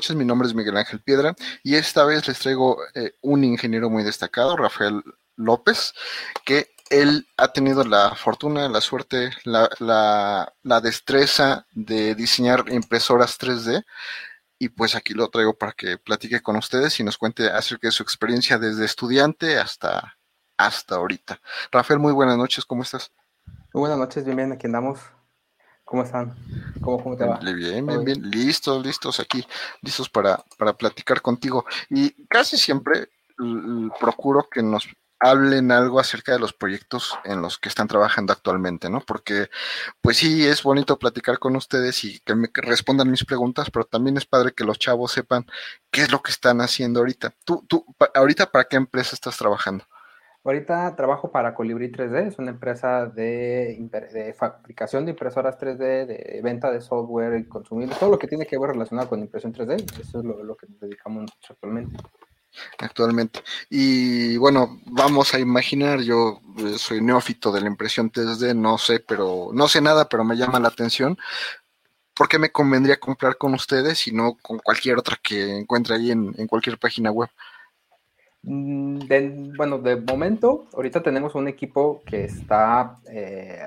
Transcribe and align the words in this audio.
Buenas 0.00 0.08
noches. 0.08 0.16
Mi 0.16 0.24
nombre 0.24 0.48
es 0.48 0.54
Miguel 0.54 0.78
Ángel 0.78 1.00
Piedra 1.00 1.36
y 1.62 1.74
esta 1.74 2.06
vez 2.06 2.26
les 2.26 2.38
traigo 2.38 2.78
eh, 2.94 3.12
un 3.20 3.44
ingeniero 3.44 3.90
muy 3.90 4.02
destacado, 4.02 4.56
Rafael 4.56 5.02
López, 5.36 5.92
que 6.42 6.70
él 6.88 7.28
ha 7.36 7.52
tenido 7.52 7.84
la 7.84 8.14
fortuna, 8.14 8.66
la 8.70 8.80
suerte, 8.80 9.30
la, 9.44 9.68
la, 9.78 10.80
destreza 10.80 11.66
de 11.72 12.14
diseñar 12.14 12.64
impresoras 12.70 13.38
3D 13.38 13.84
y 14.58 14.70
pues 14.70 14.94
aquí 14.94 15.12
lo 15.12 15.28
traigo 15.28 15.58
para 15.58 15.72
que 15.72 15.98
platique 15.98 16.40
con 16.40 16.56
ustedes 16.56 16.98
y 16.98 17.04
nos 17.04 17.18
cuente 17.18 17.50
acerca 17.50 17.88
de 17.88 17.92
su 17.92 18.02
experiencia 18.02 18.56
desde 18.56 18.86
estudiante 18.86 19.58
hasta, 19.58 20.16
hasta 20.56 20.94
ahorita. 20.94 21.42
Rafael, 21.70 22.00
muy 22.00 22.14
buenas 22.14 22.38
noches, 22.38 22.64
¿cómo 22.64 22.84
estás? 22.84 23.12
Muy 23.74 23.80
buenas 23.80 23.98
noches, 23.98 24.24
bien, 24.24 24.38
bien, 24.38 24.52
aquí 24.52 24.66
andamos. 24.66 24.98
¿Cómo 25.90 26.04
están? 26.04 26.36
¿Cómo, 26.80 27.02
cómo 27.02 27.16
te 27.16 27.24
va? 27.24 27.40
Bien, 27.40 27.84
bien, 27.84 28.04
bien. 28.04 28.30
Listos, 28.30 28.86
listos 28.86 29.18
aquí, 29.18 29.44
listos 29.82 30.08
para, 30.08 30.40
para 30.56 30.72
platicar 30.72 31.20
contigo. 31.20 31.64
Y 31.88 32.10
casi 32.26 32.56
siempre 32.56 33.08
procuro 33.98 34.48
que 34.48 34.62
nos 34.62 34.86
hablen 35.18 35.72
algo 35.72 35.98
acerca 35.98 36.30
de 36.30 36.38
los 36.38 36.52
proyectos 36.52 37.18
en 37.24 37.42
los 37.42 37.58
que 37.58 37.68
están 37.68 37.88
trabajando 37.88 38.32
actualmente, 38.32 38.88
¿no? 38.88 39.00
Porque, 39.00 39.50
pues 40.00 40.18
sí, 40.18 40.46
es 40.46 40.62
bonito 40.62 40.96
platicar 40.96 41.40
con 41.40 41.56
ustedes 41.56 42.04
y 42.04 42.20
que 42.20 42.36
me 42.36 42.48
respondan 42.54 43.10
mis 43.10 43.24
preguntas, 43.24 43.68
pero 43.72 43.84
también 43.84 44.16
es 44.16 44.26
padre 44.26 44.52
que 44.52 44.62
los 44.62 44.78
chavos 44.78 45.10
sepan 45.10 45.44
qué 45.90 46.02
es 46.02 46.12
lo 46.12 46.22
que 46.22 46.30
están 46.30 46.60
haciendo 46.60 47.00
ahorita. 47.00 47.34
Tú, 47.44 47.64
tú, 47.68 47.84
ahorita, 48.14 48.52
¿para 48.52 48.64
qué 48.64 48.76
empresa 48.76 49.16
estás 49.16 49.36
trabajando? 49.36 49.84
Ahorita 50.42 50.96
trabajo 50.96 51.30
para 51.30 51.54
Colibri 51.54 51.92
3D, 51.92 52.28
es 52.28 52.38
una 52.38 52.52
empresa 52.52 53.04
de, 53.04 54.34
fabricación 54.38 55.04
de 55.04 55.10
impresoras 55.10 55.58
3D, 55.58 56.06
de 56.06 56.40
venta 56.42 56.70
de 56.70 56.80
software 56.80 57.38
y 57.38 57.44
consumir 57.44 57.90
todo 57.90 58.08
lo 58.10 58.18
que 58.18 58.26
tiene 58.26 58.46
que 58.46 58.58
ver 58.58 58.70
relacionado 58.70 59.10
con 59.10 59.20
impresión 59.20 59.52
3D. 59.52 60.00
Eso 60.00 60.18
es 60.18 60.24
lo, 60.24 60.56
que 60.56 60.66
nos 60.66 60.80
dedicamos 60.80 61.30
actualmente. 61.46 61.94
Actualmente. 62.78 63.40
Y 63.68 64.38
bueno, 64.38 64.80
vamos 64.86 65.34
a 65.34 65.38
imaginar, 65.38 66.00
yo 66.00 66.40
eh, 66.56 66.78
soy 66.78 67.02
neófito 67.02 67.52
de 67.52 67.60
la 67.60 67.66
impresión 67.66 68.10
3D, 68.10 68.56
no 68.56 68.78
sé, 68.78 69.00
pero 69.00 69.50
no 69.52 69.68
sé 69.68 69.82
nada, 69.82 70.08
pero 70.08 70.24
me 70.24 70.36
llama 70.36 70.58
la 70.58 70.68
atención. 70.68 71.18
¿Por 72.14 72.28
qué 72.28 72.38
me 72.38 72.50
convendría 72.50 72.98
comprar 72.98 73.36
con 73.36 73.52
ustedes 73.52 74.08
y 74.08 74.12
no 74.12 74.38
con 74.40 74.58
cualquier 74.58 74.96
otra 74.96 75.18
que 75.22 75.58
encuentre 75.58 75.96
ahí 75.96 76.10
en 76.10 76.46
cualquier 76.46 76.78
página 76.78 77.10
web? 77.10 77.28
Mm, 78.42 79.56
bueno, 79.56 79.78
de 79.78 79.96
momento, 79.96 80.66
ahorita 80.72 81.02
tenemos 81.02 81.34
un 81.34 81.48
equipo 81.48 82.02
que 82.06 82.24
está 82.24 82.96
eh, 83.10 83.60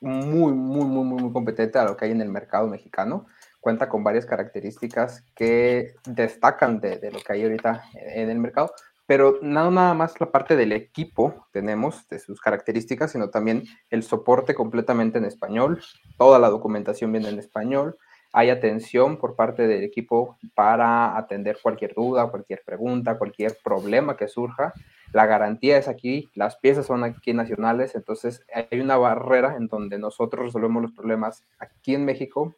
muy, 0.00 0.52
muy, 0.52 0.84
muy, 0.84 1.04
muy 1.04 1.32
competente 1.32 1.78
a 1.78 1.84
lo 1.84 1.96
que 1.96 2.06
hay 2.06 2.12
en 2.12 2.22
el 2.22 2.30
mercado 2.30 2.66
mexicano. 2.66 3.26
Cuenta 3.60 3.88
con 3.88 4.04
varias 4.04 4.26
características 4.26 5.24
que 5.34 5.94
destacan 6.06 6.80
de, 6.80 6.98
de 6.98 7.10
lo 7.10 7.20
que 7.20 7.32
hay 7.32 7.42
ahorita 7.42 7.84
en 7.94 8.30
el 8.30 8.38
mercado, 8.38 8.72
pero 9.06 9.38
no 9.40 9.70
nada 9.70 9.94
más 9.94 10.20
la 10.20 10.30
parte 10.30 10.56
del 10.56 10.72
equipo 10.72 11.46
tenemos, 11.52 12.08
de 12.08 12.18
sus 12.18 12.40
características, 12.40 13.12
sino 13.12 13.30
también 13.30 13.64
el 13.90 14.02
soporte 14.02 14.54
completamente 14.54 15.18
en 15.18 15.24
español, 15.24 15.80
toda 16.18 16.38
la 16.38 16.48
documentación 16.48 17.12
viene 17.12 17.28
en 17.28 17.38
español, 17.38 17.96
hay 18.36 18.50
atención 18.50 19.16
por 19.16 19.34
parte 19.34 19.66
del 19.66 19.82
equipo 19.82 20.36
para 20.54 21.16
atender 21.16 21.56
cualquier 21.62 21.94
duda, 21.94 22.28
cualquier 22.28 22.62
pregunta, 22.66 23.16
cualquier 23.16 23.56
problema 23.64 24.18
que 24.18 24.28
surja. 24.28 24.74
La 25.14 25.24
garantía 25.24 25.78
es 25.78 25.88
aquí, 25.88 26.28
las 26.34 26.56
piezas 26.56 26.84
son 26.84 27.02
aquí 27.02 27.32
nacionales, 27.32 27.94
entonces 27.94 28.44
hay 28.52 28.78
una 28.78 28.98
barrera 28.98 29.56
en 29.56 29.68
donde 29.68 29.98
nosotros 29.98 30.44
resolvemos 30.44 30.82
los 30.82 30.92
problemas 30.92 31.44
aquí 31.58 31.94
en 31.94 32.04
México 32.04 32.54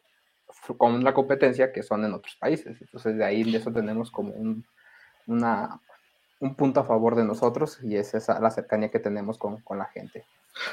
con 0.75 1.01
la 1.01 1.13
competencia 1.13 1.71
que 1.71 1.81
son 1.81 2.03
en 2.03 2.13
otros 2.13 2.35
países. 2.35 2.81
Entonces 2.81 3.15
de 3.15 3.23
ahí 3.23 3.49
de 3.49 3.57
eso 3.57 3.71
tenemos 3.71 4.11
como 4.11 4.33
un, 4.33 4.65
una, 5.27 5.79
un 6.41 6.55
punto 6.55 6.81
a 6.81 6.83
favor 6.83 7.15
de 7.15 7.23
nosotros 7.23 7.79
y 7.81 7.95
es 7.95 8.13
esa 8.15 8.37
la 8.41 8.51
cercanía 8.51 8.91
que 8.91 8.99
tenemos 8.99 9.37
con, 9.37 9.61
con 9.61 9.77
la 9.77 9.85
gente. 9.85 10.25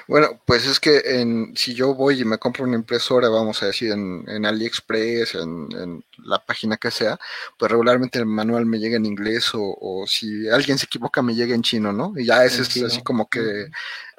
Bueno, 0.08 0.40
pues 0.44 0.66
es 0.66 0.80
que 0.80 1.00
en, 1.04 1.56
si 1.56 1.74
yo 1.74 1.94
voy 1.94 2.20
y 2.20 2.24
me 2.24 2.38
compro 2.38 2.64
una 2.64 2.76
impresora, 2.76 3.28
vamos 3.28 3.62
a 3.62 3.66
decir, 3.66 3.92
en, 3.92 4.46
AliExpress, 4.46 5.34
en, 5.36 6.04
la 6.18 6.44
página 6.44 6.76
que 6.76 6.90
sea, 6.90 7.18
pues 7.58 7.70
regularmente 7.70 8.18
el 8.18 8.26
manual 8.26 8.66
me 8.66 8.78
llega 8.78 8.96
en 8.96 9.06
inglés 9.06 9.50
o, 9.54 10.04
si 10.06 10.48
alguien 10.48 10.78
se 10.78 10.86
equivoca 10.86 11.22
me 11.22 11.34
llega 11.34 11.54
en 11.54 11.62
chino, 11.62 11.92
¿no? 11.92 12.12
Y 12.16 12.26
ya 12.26 12.44
ese 12.44 12.62
es 12.62 12.82
así 12.82 13.02
como 13.02 13.28
que 13.28 13.68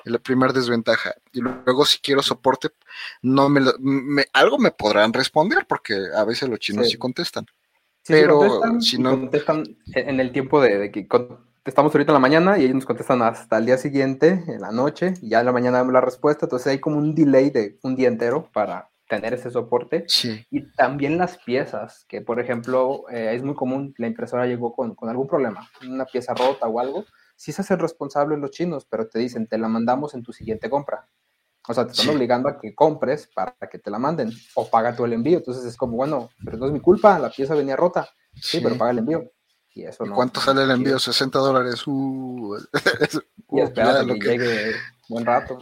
la 0.03 0.19
primera 0.19 0.53
desventaja. 0.53 1.16
Y 1.31 1.41
luego 1.41 1.85
si 1.85 2.00
quiero 2.00 2.22
soporte, 2.22 2.69
no 3.22 3.50
me, 3.50 3.61
me, 3.79 4.25
algo 4.33 4.57
me 4.57 4.72
podrán 4.72 5.13
responder 5.13 5.66
porque 5.67 5.95
a 6.16 6.23
veces 6.23 6.50
los 6.50 6.59
chinos 6.59 6.89
sí, 6.89 6.97
contestan. 6.97 7.45
pero 8.07 8.61
si 8.79 8.97
no... 8.97 9.11
Contestan 9.11 9.77
en 9.94 10.19
el 10.19 10.31
tiempo 10.31 10.61
de, 10.61 10.77
de 10.77 10.91
que 10.91 11.07
estamos 11.69 11.94
ahorita 11.94 12.11
en 12.11 12.16
la 12.16 12.19
mañana 12.19 12.57
y 12.57 12.63
ellos 12.63 12.75
nos 12.75 12.85
contestan 12.85 13.22
hasta 13.22 13.57
el 13.57 13.66
día 13.66 13.78
siguiente, 13.78 14.44
en 14.47 14.61
la 14.61 14.72
noche, 14.72 15.13
y 15.22 15.29
ya 15.29 15.39
en 15.39 15.45
la 15.45 15.51
mañana 15.51 15.79
damos 15.79 15.94
la 15.94 16.01
respuesta, 16.01 16.45
entonces 16.45 16.67
hay 16.67 16.79
como 16.79 16.97
un 16.97 17.13
delay 17.13 17.50
de 17.50 17.78
un 17.83 17.95
día 17.95 18.07
entero 18.07 18.50
para 18.53 18.89
tener 19.09 19.33
ese 19.33 19.51
soporte. 19.51 20.06
Sí. 20.07 20.45
Y 20.50 20.72
también 20.73 21.17
las 21.17 21.38
piezas, 21.38 22.06
que 22.07 22.22
por 22.22 22.39
ejemplo 22.39 23.03
eh, 23.09 23.31
es 23.33 23.44
muy 23.44 23.56
común, 23.56 23.94
la 23.97 24.07
impresora 24.07 24.45
llegó 24.45 24.73
con, 24.73 24.95
con, 24.95 25.09
algún 25.09 25.27
problema, 25.27 25.69
una 25.88 26.06
pieza 26.06 26.33
rota 26.33 26.67
o 26.67 26.79
algo, 26.79 27.06
sí 27.35 27.51
se 27.51 27.61
hace 27.61 27.75
responsable 27.75 28.38
los 28.38 28.51
chinos, 28.51 28.85
pero 28.89 29.07
te 29.07 29.19
dicen, 29.19 29.47
te 29.47 29.57
la 29.57 29.67
mandamos 29.67 30.13
en 30.13 30.23
tu 30.23 30.33
siguiente 30.33 30.69
compra. 30.69 31.07
O 31.69 31.73
sea, 31.73 31.85
te 31.85 31.91
están 31.91 32.16
obligando 32.16 32.47
a 32.47 32.59
que 32.61 32.73
compres 32.73 33.27
para 33.27 33.53
que 33.69 33.77
te 33.77 33.91
la 33.91 34.00
manden 34.00 34.31
o 34.56 34.69
paga 34.69 34.95
tú 34.95 35.03
el 35.03 35.11
envío. 35.11 35.39
Entonces 35.39 35.66
es 35.66 35.75
como, 35.75 35.97
bueno, 35.97 36.29
pero 36.45 36.56
no 36.56 36.66
es 36.66 36.72
mi 36.72 36.79
culpa, 36.79 37.19
la 37.19 37.29
pieza 37.29 37.56
venía 37.56 37.75
rota. 37.75 38.07
Sí, 38.35 38.57
sí 38.57 38.59
pero 38.63 38.77
paga 38.77 38.91
el 38.91 39.00
envío. 39.00 39.29
¿Y, 39.77 39.85
eso 39.85 40.05
cuánto 40.13 40.41
sale 40.41 40.63
el 40.63 40.71
envío? 40.71 40.97
60 40.97 41.38
dólares. 41.38 41.85
Uh, 41.85 42.57
y 43.51 43.59
espera 43.59 44.03
que, 44.05 44.13
llegue 44.13 44.75
buen 45.07 45.25
rato. 45.25 45.59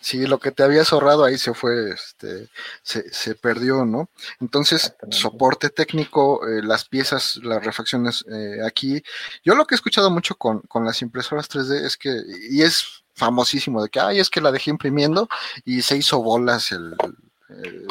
Sí, 0.00 0.26
lo 0.26 0.40
que 0.40 0.50
te 0.50 0.64
habías 0.64 0.92
ahorrado 0.92 1.22
ahí 1.24 1.38
se 1.38 1.54
fue, 1.54 1.92
este, 1.92 2.48
se, 2.82 3.36
perdió, 3.36 3.84
¿no? 3.84 4.10
Entonces, 4.40 4.96
soporte 5.10 5.70
técnico, 5.70 6.44
eh, 6.48 6.60
las 6.60 6.86
piezas, 6.88 7.36
las 7.36 7.64
refacciones 7.64 8.24
eh, 8.28 8.58
aquí. 8.66 9.00
Yo 9.44 9.54
lo 9.54 9.64
que 9.64 9.76
he 9.76 9.76
escuchado 9.76 10.10
mucho 10.10 10.34
con, 10.34 10.58
con 10.62 10.84
las 10.84 11.02
impresoras 11.02 11.48
3D 11.48 11.84
es 11.84 11.96
que, 11.96 12.20
y 12.50 12.62
es 12.62 13.04
famosísimo, 13.14 13.80
de 13.80 13.90
que, 13.90 14.00
ay, 14.00 14.18
es 14.18 14.28
que 14.28 14.40
la 14.40 14.50
dejé 14.50 14.70
imprimiendo 14.70 15.28
y 15.64 15.82
se 15.82 15.96
hizo 15.96 16.20
bolas 16.20 16.72
el, 16.72 16.96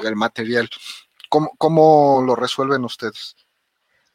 el, 0.03 0.15
material. 0.17 0.69
¿Cómo, 1.29 1.53
¿Cómo 1.57 2.21
lo 2.25 2.35
resuelven 2.35 2.83
ustedes? 2.83 3.38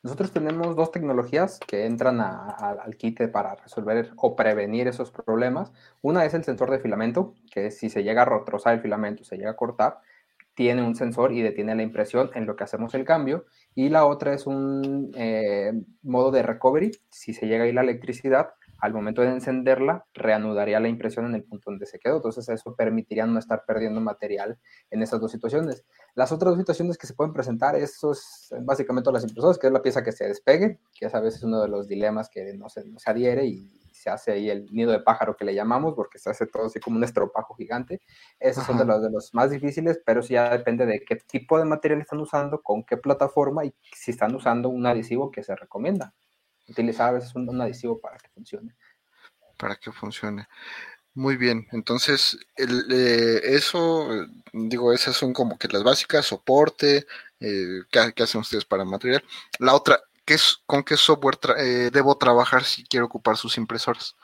Nosotros 0.06 0.30
tenemos 0.30 0.76
dos 0.76 0.92
tecnologías 0.92 1.58
que 1.66 1.84
entran 1.84 2.20
al 2.20 2.96
kit 2.96 3.28
para 3.32 3.56
resolver 3.56 4.12
o 4.14 4.36
prevenir 4.36 4.86
esos 4.86 5.10
problemas. 5.10 5.72
Una 6.00 6.24
es 6.24 6.32
el 6.32 6.44
sensor 6.44 6.70
de 6.70 6.78
filamento, 6.78 7.34
que 7.50 7.72
si 7.72 7.90
se 7.90 8.04
llega 8.04 8.22
a 8.22 8.24
retrozar 8.24 8.74
el 8.74 8.80
filamento, 8.80 9.24
se 9.24 9.36
llega 9.36 9.50
a 9.50 9.56
cortar, 9.56 9.98
tiene 10.54 10.84
un 10.84 10.94
sensor 10.94 11.32
y 11.32 11.42
detiene 11.42 11.74
la 11.74 11.82
impresión 11.82 12.30
en 12.36 12.46
lo 12.46 12.54
que 12.54 12.62
hacemos 12.62 12.94
el 12.94 13.04
cambio. 13.04 13.46
Y 13.74 13.88
la 13.88 14.06
otra 14.06 14.32
es 14.32 14.46
un 14.46 15.10
eh, 15.16 15.72
modo 16.04 16.30
de 16.30 16.44
recovery, 16.44 16.92
si 17.10 17.34
se 17.34 17.48
llega 17.48 17.64
a 17.64 17.66
ir 17.66 17.74
la 17.74 17.80
electricidad, 17.80 18.50
al 18.78 18.92
momento 18.92 19.22
de 19.22 19.28
encenderla, 19.28 20.06
reanudaría 20.14 20.81
la 20.81 20.88
impresión 20.88 21.26
en 21.26 21.34
el 21.34 21.44
punto 21.44 21.70
donde 21.70 21.87
se 21.87 21.98
quedó. 21.98 22.16
Entonces, 22.16 22.48
eso 22.48 22.75
permitiría 22.75 23.26
no 23.26 23.38
estar 23.38 23.64
perdiendo 23.66 24.00
material 24.00 24.59
en 24.91 25.03
esas 25.03 25.20
dos 25.20 25.32
situaciones. 25.32 25.84
Las 26.14 26.32
otras 26.32 26.50
dos 26.50 26.59
situaciones 26.59 26.98
que 26.98 27.06
se 27.06 27.15
pueden 27.15 27.32
presentar, 27.32 27.76
eso 27.76 28.12
es 28.12 28.54
básicamente 28.62 29.10
las 29.12 29.25
impresoras, 29.25 29.59
que 29.59 29.66
es 29.69 29.72
la 29.72 29.82
pieza 29.82 30.03
que 30.03 30.12
se 30.12 30.28
despegue, 30.28 30.80
que 30.98 31.06
es 31.06 31.15
a 31.15 31.21
veces 31.21 31.42
uno 31.42 31.62
de 31.62 31.68
los 31.68 31.89
dilemas 31.89 32.28
que 32.28 32.53
no 32.54 32.68
se, 32.68 32.84
no 32.84 32.98
se 32.98 33.10
adhiere 33.10 33.47
y 33.47 33.71
se 33.92 34.10
hace 34.10 34.33
ahí 34.33 34.50
el 34.50 34.66
nido 34.72 34.92
de 34.92 35.00
pájaro 35.00 35.36
que 35.36 35.45
le 35.45 35.54
llamamos, 35.54 35.95
porque 35.95 36.18
se 36.18 36.28
hace 36.28 36.47
todo 36.47 36.66
así 36.66 36.78
como 36.80 36.98
un 36.98 37.04
estropajo 37.04 37.54
gigante. 37.54 38.00
Esos 38.39 38.65
son 38.65 38.77
de 38.77 38.84
los, 38.84 39.03
de 39.03 39.10
los 39.10 39.33
más 39.33 39.50
difíciles, 39.50 40.00
pero 40.04 40.22
sí 40.22 40.34
ya 40.34 40.50
depende 40.50 40.84
de 40.84 41.03
qué 41.03 41.16
tipo 41.16 41.59
de 41.59 41.65
material 41.65 42.03
están 42.03 42.21
usando, 42.21 42.62
con 42.62 42.84
qué 42.84 42.98
plataforma 42.98 43.65
y 43.65 43.74
si 43.95 44.10
están 44.10 44.34
usando 44.34 44.68
un 44.68 44.84
adhesivo 44.86 45.30
que 45.30 45.42
se 45.42 45.56
recomienda 45.56 46.15
utilizar 46.68 47.09
a 47.09 47.13
veces 47.13 47.34
un, 47.34 47.60
adhesivo 47.60 47.98
para 47.98 48.18
que 48.18 48.28
funcione. 48.28 48.74
Para 49.57 49.77
que 49.77 49.92
funcione. 49.92 50.47
Muy 51.15 51.36
bien, 51.36 51.66
entonces 51.72 52.39
el, 52.57 52.84
eh, 52.92 53.41
eso, 53.45 54.07
digo, 54.53 54.92
esas 54.92 55.16
son 55.16 55.33
como 55.33 55.57
que 55.59 55.68
las 55.68 55.83
básicas, 55.83 56.27
soporte, 56.27 57.07
eh, 57.41 57.80
¿qué, 57.91 58.22
hacen 58.22 58.42
ustedes 58.42 58.66
para 58.66 58.84
material? 58.84 59.24
La 59.59 59.74
otra, 59.74 59.98
¿qué 60.27 60.34
es, 60.34 60.59
¿con 60.66 60.83
qué 60.83 60.97
software 60.98 61.39
eh, 61.57 61.91
debo 61.91 62.18
trabajar 62.18 62.65
si 62.65 62.84
quiero 62.84 63.07
ocupar 63.07 63.39
sus 63.39 63.57
impresoras? 63.57 64.15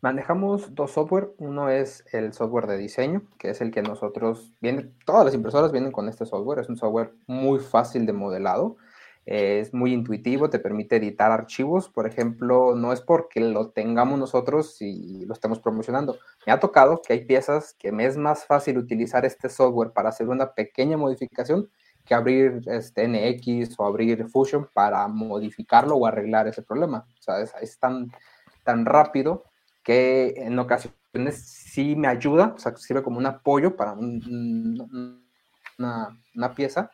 Manejamos 0.00 0.74
dos 0.74 0.92
software, 0.92 1.30
uno 1.36 1.68
es 1.68 2.04
el 2.12 2.32
software 2.32 2.66
de 2.66 2.78
diseño, 2.78 3.22
que 3.38 3.50
es 3.50 3.60
el 3.60 3.70
que 3.70 3.82
nosotros, 3.82 4.54
viene, 4.60 4.90
todas 5.04 5.26
las 5.26 5.34
impresoras 5.34 5.72
vienen 5.72 5.92
con 5.92 6.08
este 6.08 6.24
software, 6.24 6.58
es 6.58 6.70
un 6.70 6.78
software 6.78 7.12
muy 7.26 7.58
fácil 7.58 8.06
de 8.06 8.14
modelado, 8.14 8.78
es 9.26 9.72
muy 9.74 9.92
intuitivo, 9.92 10.50
te 10.50 10.58
permite 10.58 10.96
editar 10.96 11.30
archivos, 11.30 11.88
por 11.88 12.06
ejemplo, 12.06 12.74
no 12.74 12.92
es 12.92 13.00
porque 13.00 13.40
lo 13.40 13.70
tengamos 13.70 14.18
nosotros 14.18 14.80
y 14.80 15.24
lo 15.26 15.34
estemos 15.34 15.60
promocionando. 15.60 16.18
Me 16.46 16.52
ha 16.52 16.60
tocado 16.60 17.00
que 17.00 17.12
hay 17.12 17.24
piezas 17.24 17.74
que 17.78 17.92
me 17.92 18.06
es 18.06 18.16
más 18.16 18.44
fácil 18.46 18.78
utilizar 18.78 19.24
este 19.24 19.48
software 19.48 19.92
para 19.92 20.08
hacer 20.08 20.28
una 20.28 20.52
pequeña 20.52 20.96
modificación 20.96 21.70
que 22.04 22.14
abrir 22.14 22.62
este 22.66 23.06
NX 23.06 23.78
o 23.78 23.86
abrir 23.86 24.26
Fusion 24.28 24.68
para 24.74 25.06
modificarlo 25.06 25.96
o 25.96 26.06
arreglar 26.06 26.48
ese 26.48 26.62
problema. 26.62 27.06
O 27.18 27.22
sea, 27.22 27.40
es, 27.40 27.78
tan, 27.78 28.10
tan 28.64 28.84
rápido 28.84 29.44
que 29.82 30.34
en 30.36 30.58
ocasiones 30.58 30.94
sí 31.36 31.94
me 31.96 32.08
ayuda, 32.08 32.54
o 32.56 32.58
sea, 32.58 32.76
sirve 32.76 33.02
como 33.02 33.18
un 33.18 33.26
apoyo 33.26 33.76
para 33.76 33.92
una, 33.92 34.88
una, 35.78 36.54
pieza. 36.54 36.90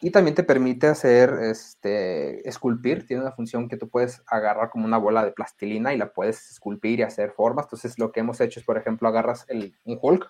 Y 0.00 0.10
también 0.10 0.36
te 0.36 0.44
permite 0.44 0.86
hacer, 0.86 1.30
este, 1.42 2.48
esculpir. 2.48 3.04
Tiene 3.06 3.22
una 3.22 3.32
función 3.32 3.68
que 3.68 3.76
tú 3.76 3.88
puedes 3.88 4.22
agarrar 4.28 4.70
como 4.70 4.84
una 4.84 4.98
bola 4.98 5.24
de 5.24 5.32
plastilina 5.32 5.92
y 5.92 5.98
la 5.98 6.12
puedes 6.12 6.50
esculpir 6.52 7.00
y 7.00 7.02
hacer 7.02 7.32
formas. 7.32 7.66
Entonces, 7.66 7.98
lo 7.98 8.12
que 8.12 8.20
hemos 8.20 8.40
hecho 8.40 8.60
es, 8.60 8.66
por 8.66 8.78
ejemplo, 8.78 9.08
agarras 9.08 9.44
el, 9.48 9.74
un 9.84 9.98
Hulk, 10.00 10.24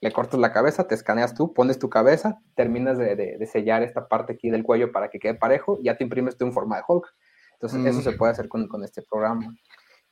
le 0.00 0.12
cortas 0.12 0.40
la 0.40 0.52
cabeza, 0.52 0.88
te 0.88 0.94
escaneas 0.94 1.34
tú, 1.34 1.52
pones 1.52 1.78
tu 1.78 1.90
cabeza, 1.90 2.40
terminas 2.54 2.96
de, 2.96 3.46
sellar 3.52 3.82
esta 3.82 4.08
parte 4.08 4.32
aquí 4.32 4.48
del 4.48 4.64
cuello 4.64 4.90
para 4.90 5.10
que 5.10 5.18
quede 5.18 5.34
parejo, 5.34 5.78
y 5.78 5.84
ya 5.84 5.98
te 5.98 6.04
imprimes 6.04 6.38
tú 6.38 6.46
en 6.46 6.54
forma 6.54 6.76
de 6.76 6.84
Hulk. 6.88 7.06
Entonces, 7.52 7.84
eso 7.84 8.00
se 8.00 8.12
mm. 8.12 8.16
puede 8.16 8.32
hacer 8.32 8.48
con, 8.48 8.68
con, 8.68 8.82
este 8.84 9.02
programa. 9.02 9.54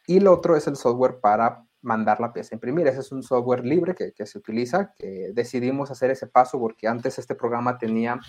Y 0.06 0.20
lo 0.20 0.34
otro 0.34 0.54
es 0.54 0.66
el 0.66 0.76
software 0.76 1.20
para 1.20 1.64
mandar 1.80 2.20
la 2.20 2.34
pieza 2.34 2.54
a 2.54 2.56
imprimir. 2.56 2.86
Ese 2.86 3.00
es 3.00 3.10
un 3.10 3.22
software 3.22 3.64
libre 3.64 3.94
que, 3.94 4.12
que, 4.12 4.26
se 4.26 4.36
utiliza, 4.36 4.92
que 4.98 5.30
decidimos 5.32 5.90
hacer 5.90 6.10
ese 6.10 6.26
paso 6.26 6.58
porque 6.58 6.86
antes 6.86 7.18
este 7.18 7.34
programa 7.34 7.78
tenía 7.78 8.20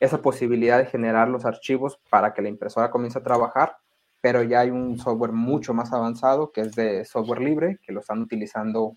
esa 0.00 0.22
posibilidad 0.22 0.78
de 0.78 0.86
generar 0.86 1.28
los 1.28 1.44
archivos 1.44 2.00
para 2.10 2.32
que 2.32 2.42
la 2.42 2.48
impresora 2.48 2.90
comience 2.90 3.18
a 3.18 3.22
trabajar, 3.22 3.76
pero 4.20 4.42
ya 4.42 4.60
hay 4.60 4.70
un 4.70 4.98
software 4.98 5.32
mucho 5.32 5.74
más 5.74 5.92
avanzado 5.92 6.50
que 6.50 6.62
es 6.62 6.74
de 6.74 7.04
software 7.04 7.40
libre, 7.40 7.78
que 7.82 7.92
lo 7.92 8.00
están 8.00 8.20
utilizando 8.20 8.94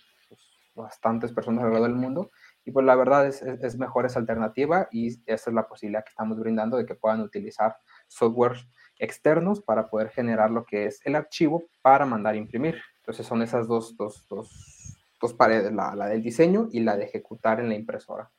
bastantes 0.75 1.31
personas 1.31 1.63
alrededor 1.63 1.89
del 1.89 1.97
mundo. 1.97 2.31
Y 2.65 2.71
pues 2.71 2.85
la 2.85 2.95
verdad 2.95 3.27
es, 3.27 3.41
es, 3.41 3.77
mejor 3.77 4.05
esa 4.05 4.19
alternativa 4.19 4.87
y 4.91 5.09
esa 5.25 5.49
es 5.49 5.53
la 5.53 5.67
posibilidad 5.67 6.03
que 6.03 6.09
estamos 6.09 6.39
brindando 6.39 6.77
de 6.77 6.85
que 6.85 6.95
puedan 6.95 7.21
utilizar 7.21 7.75
software 8.07 8.57
externos 8.97 9.61
para 9.61 9.89
poder 9.89 10.09
generar 10.09 10.49
lo 10.51 10.65
que 10.65 10.85
es 10.85 11.01
el 11.05 11.15
archivo 11.15 11.63
para 11.81 12.05
mandar 12.05 12.35
imprimir. 12.35 12.81
Entonces 12.97 13.27
son 13.27 13.41
esas 13.41 13.67
dos, 13.67 13.97
dos, 13.97 14.25
dos, 14.29 14.97
dos 15.21 15.33
paredes, 15.33 15.73
la, 15.73 15.93
la, 15.95 16.07
del 16.07 16.23
diseño 16.23 16.69
y 16.71 16.79
la 16.79 16.95
de 16.95 17.03
ejecutar 17.03 17.59
en 17.59 17.67
la 17.67 17.75
impresora. 17.75 18.31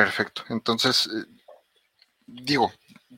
Perfecto. 0.00 0.44
Entonces, 0.48 1.06
eh, 1.14 1.26
digo, 2.26 2.72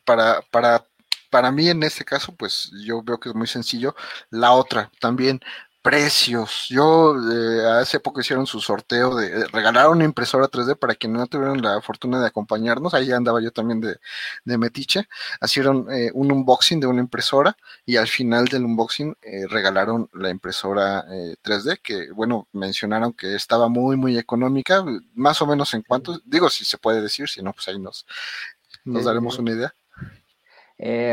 para, 0.04 0.42
para, 0.50 0.84
para 1.30 1.52
mí 1.52 1.68
en 1.68 1.82
este 1.84 2.04
caso, 2.04 2.34
pues 2.34 2.70
yo 2.84 3.02
veo 3.02 3.20
que 3.20 3.28
es 3.28 3.34
muy 3.34 3.46
sencillo. 3.46 3.94
La 4.30 4.52
otra 4.52 4.90
también, 5.00 5.40
precios. 5.82 6.66
Yo 6.68 7.14
eh, 7.16 7.66
hace 7.80 7.98
poco 7.98 8.20
hicieron 8.20 8.46
su 8.46 8.60
sorteo 8.60 9.16
de 9.16 9.46
regalaron 9.48 9.96
una 9.96 10.04
impresora 10.04 10.48
3D 10.48 10.78
para 10.78 10.94
quienes 10.94 11.18
no 11.18 11.26
tuvieron 11.26 11.60
la 11.60 11.80
fortuna 11.82 12.20
de 12.20 12.28
acompañarnos. 12.28 12.94
Ahí 12.94 13.10
andaba 13.10 13.42
yo 13.42 13.50
también 13.50 13.80
de, 13.80 13.96
de 14.44 14.58
metiche. 14.58 15.08
Hicieron 15.42 15.86
eh, 15.92 16.10
un 16.14 16.30
unboxing 16.30 16.78
de 16.80 16.86
una 16.86 17.00
impresora 17.00 17.56
y 17.84 17.96
al 17.96 18.06
final 18.06 18.46
del 18.46 18.64
unboxing 18.64 19.16
eh, 19.22 19.46
regalaron 19.48 20.08
la 20.14 20.30
impresora 20.30 21.04
3D 21.42 21.80
que, 21.82 22.12
bueno, 22.12 22.48
mencionaron 22.52 23.12
que 23.12 23.34
estaba 23.34 23.68
muy, 23.68 23.96
muy 23.96 24.16
económica. 24.16 24.84
Más 25.14 25.42
o 25.42 25.46
menos 25.46 25.74
en 25.74 25.82
cuánto, 25.82 26.20
digo 26.24 26.48
si 26.48 26.64
se 26.64 26.78
puede 26.78 27.02
decir, 27.02 27.28
si 27.28 27.42
no, 27.42 27.52
pues 27.52 27.66
ahí 27.68 27.78
nos, 27.80 28.06
nos 28.84 29.04
daremos 29.04 29.38
una 29.38 29.50
idea. 29.50 29.74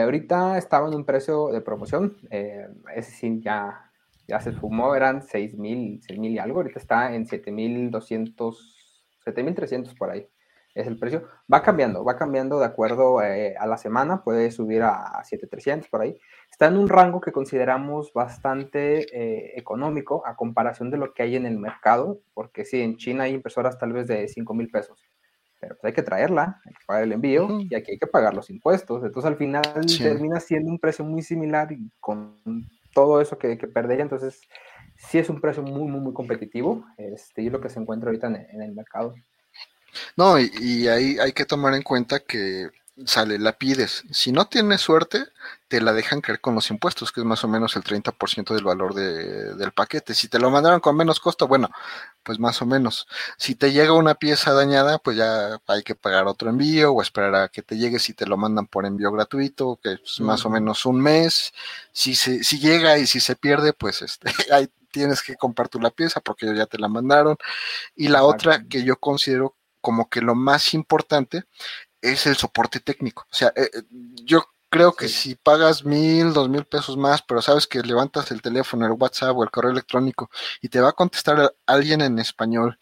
ahorita 0.03 0.59
estaba 0.59 0.87
en 0.87 0.93
un 0.93 1.05
precio 1.05 1.47
de 1.47 1.61
promoción. 1.61 2.17
ese 2.29 3.11
sí 3.11 3.41
ya 3.43 3.88
ya 4.29 4.39
se 4.39 4.53
sumó, 4.53 4.95
eran 4.95 5.23
6 5.23 5.57
mil, 5.57 6.01
mil 6.17 6.31
y 6.31 6.39
algo, 6.39 6.59
ahorita 6.59 6.79
está 6.79 7.13
en 7.15 7.25
7200, 7.25 9.07
7300 9.23 9.95
por 9.95 10.11
ahí. 10.11 10.27
Es 10.75 10.85
el 10.85 10.99
precio. 10.99 11.27
Va 11.51 11.63
cambiando, 11.63 12.05
va 12.05 12.15
cambiando 12.15 12.59
de 12.59 12.65
acuerdo 12.65 13.23
eh, 13.23 13.55
a 13.57 13.65
la 13.65 13.77
semana, 13.77 14.23
puede 14.23 14.51
subir 14.51 14.83
a 14.83 15.21
7300 15.23 15.89
por 15.89 16.01
ahí. 16.01 16.17
Está 16.49 16.67
en 16.67 16.77
un 16.77 16.87
rango 16.87 17.19
que 17.19 17.31
consideramos 17.31 18.13
bastante 18.13 19.07
eh, 19.11 19.53
económico 19.57 20.25
a 20.25 20.35
comparación 20.35 20.91
de 20.91 20.97
lo 20.97 21.13
que 21.13 21.23
hay 21.23 21.35
en 21.35 21.47
el 21.47 21.57
mercado, 21.57 22.21
porque 22.35 22.65
sí, 22.65 22.81
en 22.81 22.97
China 22.97 23.23
hay 23.23 23.33
impresoras 23.33 23.79
tal 23.79 23.93
vez 23.93 24.07
de 24.07 24.27
5 24.27 24.53
mil 24.53 24.69
pesos, 24.69 25.03
pero 25.59 25.75
pues 25.75 25.85
hay 25.85 25.93
que 25.93 26.03
traerla, 26.03 26.61
hay 26.63 26.73
que 26.73 26.85
pagar 26.85 27.03
el 27.03 27.13
envío 27.13 27.47
y 27.61 27.73
aquí 27.73 27.93
hay 27.93 27.97
que 27.97 28.07
pagar 28.07 28.35
los 28.35 28.49
impuestos. 28.51 29.03
Entonces 29.03 29.29
al 29.29 29.37
final 29.37 29.63
termina 29.97 30.39
siendo 30.39 30.69
un 30.69 30.79
precio 30.79 31.03
muy 31.03 31.23
similar 31.23 31.71
y 31.71 31.91
con 31.99 32.37
todo 32.93 33.21
eso 33.21 33.37
que, 33.37 33.57
que 33.57 33.67
perdería. 33.67 34.03
Entonces, 34.03 34.41
sí 34.95 35.17
es 35.17 35.29
un 35.29 35.41
precio 35.41 35.63
muy, 35.63 35.89
muy, 35.89 36.01
muy 36.01 36.13
competitivo. 36.13 36.85
Este, 36.97 37.41
y 37.41 37.49
lo 37.49 37.61
que 37.61 37.69
se 37.69 37.79
encuentra 37.79 38.09
ahorita 38.09 38.27
en, 38.27 38.61
el 38.61 38.73
mercado. 38.73 39.15
No, 40.15 40.39
y, 40.39 40.87
ahí 40.87 41.17
hay 41.19 41.31
que 41.31 41.45
tomar 41.45 41.73
en 41.73 41.81
cuenta 41.81 42.19
que 42.19 42.69
sale, 43.05 43.39
la 43.39 43.53
pides. 43.53 44.03
Si 44.11 44.31
no 44.31 44.47
tienes 44.47 44.81
suerte, 44.81 45.25
te 45.67 45.81
la 45.81 45.93
dejan 45.93 46.21
caer 46.21 46.41
con 46.41 46.55
los 46.55 46.69
impuestos, 46.69 47.11
que 47.11 47.21
es 47.21 47.25
más 47.25 47.43
o 47.43 47.47
menos 47.47 47.75
el 47.75 47.83
30% 47.83 48.53
del 48.53 48.63
valor 48.63 48.93
de, 48.93 49.53
del 49.55 49.71
paquete. 49.71 50.13
Si 50.13 50.27
te 50.27 50.39
lo 50.39 50.49
mandaron 50.49 50.79
con 50.79 50.95
menos 50.95 51.19
costo, 51.19 51.47
bueno, 51.47 51.69
pues 52.23 52.39
más 52.39 52.61
o 52.61 52.65
menos. 52.65 53.07
Si 53.37 53.55
te 53.55 53.71
llega 53.71 53.93
una 53.93 54.15
pieza 54.15 54.53
dañada, 54.53 54.97
pues 54.97 55.17
ya 55.17 55.59
hay 55.67 55.83
que 55.83 55.95
pagar 55.95 56.27
otro 56.27 56.49
envío 56.49 56.91
o 56.91 57.01
esperar 57.01 57.35
a 57.35 57.47
que 57.49 57.61
te 57.61 57.77
llegue 57.77 57.99
si 57.99 58.13
te 58.13 58.25
lo 58.25 58.37
mandan 58.37 58.67
por 58.67 58.85
envío 58.85 59.11
gratuito, 59.11 59.79
que 59.81 59.93
es 60.03 60.19
más 60.21 60.45
o 60.45 60.49
menos 60.49 60.85
un 60.85 61.01
mes. 61.01 61.53
Si, 61.91 62.15
se, 62.15 62.43
si 62.43 62.59
llega 62.59 62.97
y 62.97 63.07
si 63.07 63.19
se 63.19 63.35
pierde, 63.35 63.73
pues 63.73 64.01
este, 64.01 64.31
ahí 64.53 64.69
tienes 64.91 65.21
que 65.21 65.35
comprar 65.35 65.69
tú 65.69 65.79
la 65.79 65.91
pieza 65.91 66.19
porque 66.19 66.53
ya 66.55 66.65
te 66.65 66.79
la 66.79 66.87
mandaron. 66.87 67.37
Y 67.95 68.07
la 68.07 68.23
otra 68.23 68.63
que 68.65 68.83
yo 68.83 68.97
considero 68.99 69.55
como 69.81 70.09
que 70.09 70.21
lo 70.21 70.35
más 70.35 70.73
importante 70.73 71.45
es 72.01 72.25
el 72.27 72.35
soporte 72.35 72.79
técnico. 72.79 73.25
O 73.31 73.35
sea, 73.35 73.49
eh, 73.55 73.69
eh, 73.73 73.83
yo 74.23 74.45
creo 74.69 74.93
que 74.93 75.07
si 75.07 75.35
pagas 75.35 75.83
mil, 75.85 76.33
dos 76.33 76.49
mil 76.49 76.65
pesos 76.65 76.97
más, 76.97 77.21
pero 77.21 77.41
sabes 77.41 77.67
que 77.67 77.81
levantas 77.81 78.31
el 78.31 78.41
teléfono, 78.41 78.85
el 78.85 78.93
WhatsApp 78.93 79.35
o 79.37 79.43
el 79.43 79.51
correo 79.51 79.71
electrónico 79.71 80.29
y 80.61 80.69
te 80.69 80.79
va 80.79 80.89
a 80.89 80.93
contestar 80.93 81.55
alguien 81.65 82.01
en 82.01 82.19
español 82.19 82.77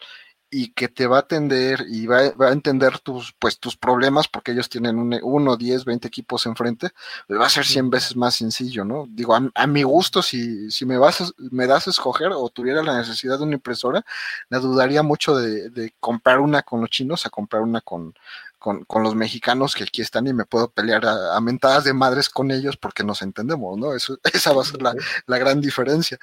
y 0.49 0.71
que 0.73 0.87
te 0.87 1.07
va 1.07 1.17
a 1.17 1.19
atender 1.21 1.85
y 1.89 2.07
va, 2.07 2.19
a 2.19 2.51
entender 2.51 2.99
tus, 2.99 3.33
pues, 3.37 3.59
tus 3.59 3.75
problemas 3.75 4.27
porque 4.29 4.53
ellos 4.53 4.69
tienen 4.69 4.97
un, 4.97 5.19
uno, 5.21 5.57
diez, 5.57 5.83
veinte 5.83 6.07
equipos 6.07 6.45
enfrente, 6.45 6.91
pues 7.27 7.39
va 7.39 7.47
a 7.47 7.49
ser 7.49 7.65
cien 7.65 7.89
veces 7.89 8.15
más 8.15 8.35
sencillo, 8.35 8.85
¿no? 8.85 9.05
Digo, 9.09 9.35
a, 9.35 9.67
mi 9.67 9.83
gusto, 9.83 10.21
si, 10.21 10.71
si 10.71 10.85
me, 10.85 10.97
vas 10.97 11.33
me 11.51 11.67
das 11.67 11.87
a 11.87 11.89
escoger 11.89 12.29
o 12.33 12.49
tuviera 12.49 12.81
la 12.81 12.97
necesidad 12.97 13.37
de 13.37 13.43
una 13.43 13.55
impresora, 13.55 14.05
la 14.49 14.59
dudaría 14.59 15.03
mucho 15.03 15.35
de, 15.35 15.69
de 15.69 15.93
comprar 15.99 16.39
una 16.39 16.61
con 16.63 16.79
los 16.81 16.89
chinos 16.89 17.25
a 17.25 17.29
comprar 17.29 17.61
una 17.61 17.81
con, 17.81 18.13
con, 18.59 18.83
con, 18.85 19.03
los 19.03 19.15
mexicanos 19.15 19.75
que 19.75 19.83
aquí 19.83 20.01
están 20.01 20.27
y 20.27 20.33
me 20.33 20.45
puedo 20.45 20.71
pelear 20.71 21.05
a, 21.05 21.39
mentadas 21.41 21.83
de 21.83 21.93
madres 21.93 22.29
con 22.29 22.51
ellos 22.51 22.77
porque 22.77 23.03
nos 23.03 23.21
entendemos, 23.21 23.77
¿no? 23.77 23.93
Eso, 23.93 24.17
esa 24.33 24.53
va 24.53 24.61
a 24.61 24.65
ser 24.65 24.81
la, 24.81 24.93
la, 25.25 25.37
gran 25.37 25.61
diferencia. 25.61 26.17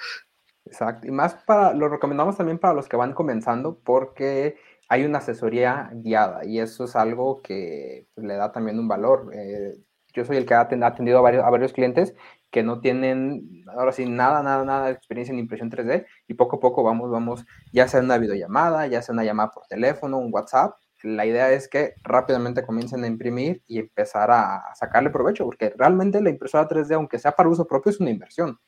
Exacto. 0.64 1.07
Y 1.07 1.11
más 1.11 1.35
para, 1.35 1.75
lo 1.75 1.88
recomendamos 1.88 2.37
también 2.37 2.59
para 2.59 2.75
los 2.75 2.88
que 2.88 2.97
van 2.97 3.12
comenzando 3.12 3.79
porque 3.79 4.57
hay 4.88 5.05
una 5.05 5.19
asesoría 5.19 5.91
guiada 5.93 6.45
y 6.45 6.61
eso 6.61 6.85
es 6.85 6.97
algo 6.97 7.43
que 7.43 8.09
le 8.17 8.35
da 8.35 8.53
también 8.53 8.79
un 8.79 8.88
valor. 8.88 9.31
Eh, 9.35 9.76
yo 10.12 10.25
soy 10.25 10.37
el 10.37 10.47
que 10.47 10.55
ha 10.55 10.61
atendido 10.61 11.19
a 11.19 11.23
varios, 11.23 11.45
a 11.45 11.50
varios 11.50 11.73
clientes 11.73 12.14
que 12.50 12.62
no 12.62 12.81
tienen, 12.81 13.64
ahora 13.67 13.91
sí, 13.91 14.09
nada, 14.09 14.41
nada, 14.43 14.64
nada 14.64 14.87
de 14.87 14.93
experiencia 14.93 15.33
en 15.33 15.41
impresión 15.41 15.71
3D 15.73 16.07
y 16.29 16.35
poco 16.35 16.57
a 16.57 16.61
poco 16.61 16.85
vamos, 16.85 17.11
vamos, 17.11 17.45
ya 17.73 17.88
sea 17.88 18.00
una 18.00 18.17
videollamada, 18.17 18.87
ya 18.87 19.03
sea 19.03 19.12
una 19.12 19.25
llamada 19.25 19.50
por 19.50 19.67
teléfono, 19.67 20.19
un 20.19 20.33
WhatsApp, 20.33 20.76
la 21.03 21.27
idea 21.27 21.53
es 21.53 21.69
que 21.69 21.95
rápidamente 22.03 22.65
comiencen 22.65 23.05
a 23.05 23.07
imprimir 23.07 23.63
y 23.67 23.79
empezar 23.79 24.31
a 24.31 24.75
sacarle 24.75 25.11
provecho, 25.11 25.45
porque 25.45 25.75
realmente 25.77 26.21
la 26.21 26.31
impresora 26.31 26.69
3D, 26.69 26.95
aunque 26.95 27.19
sea 27.19 27.33
para 27.33 27.49
uso 27.49 27.67
propio, 27.67 27.91
es 27.91 28.01
una 28.01 28.11
inversión. 28.11 28.59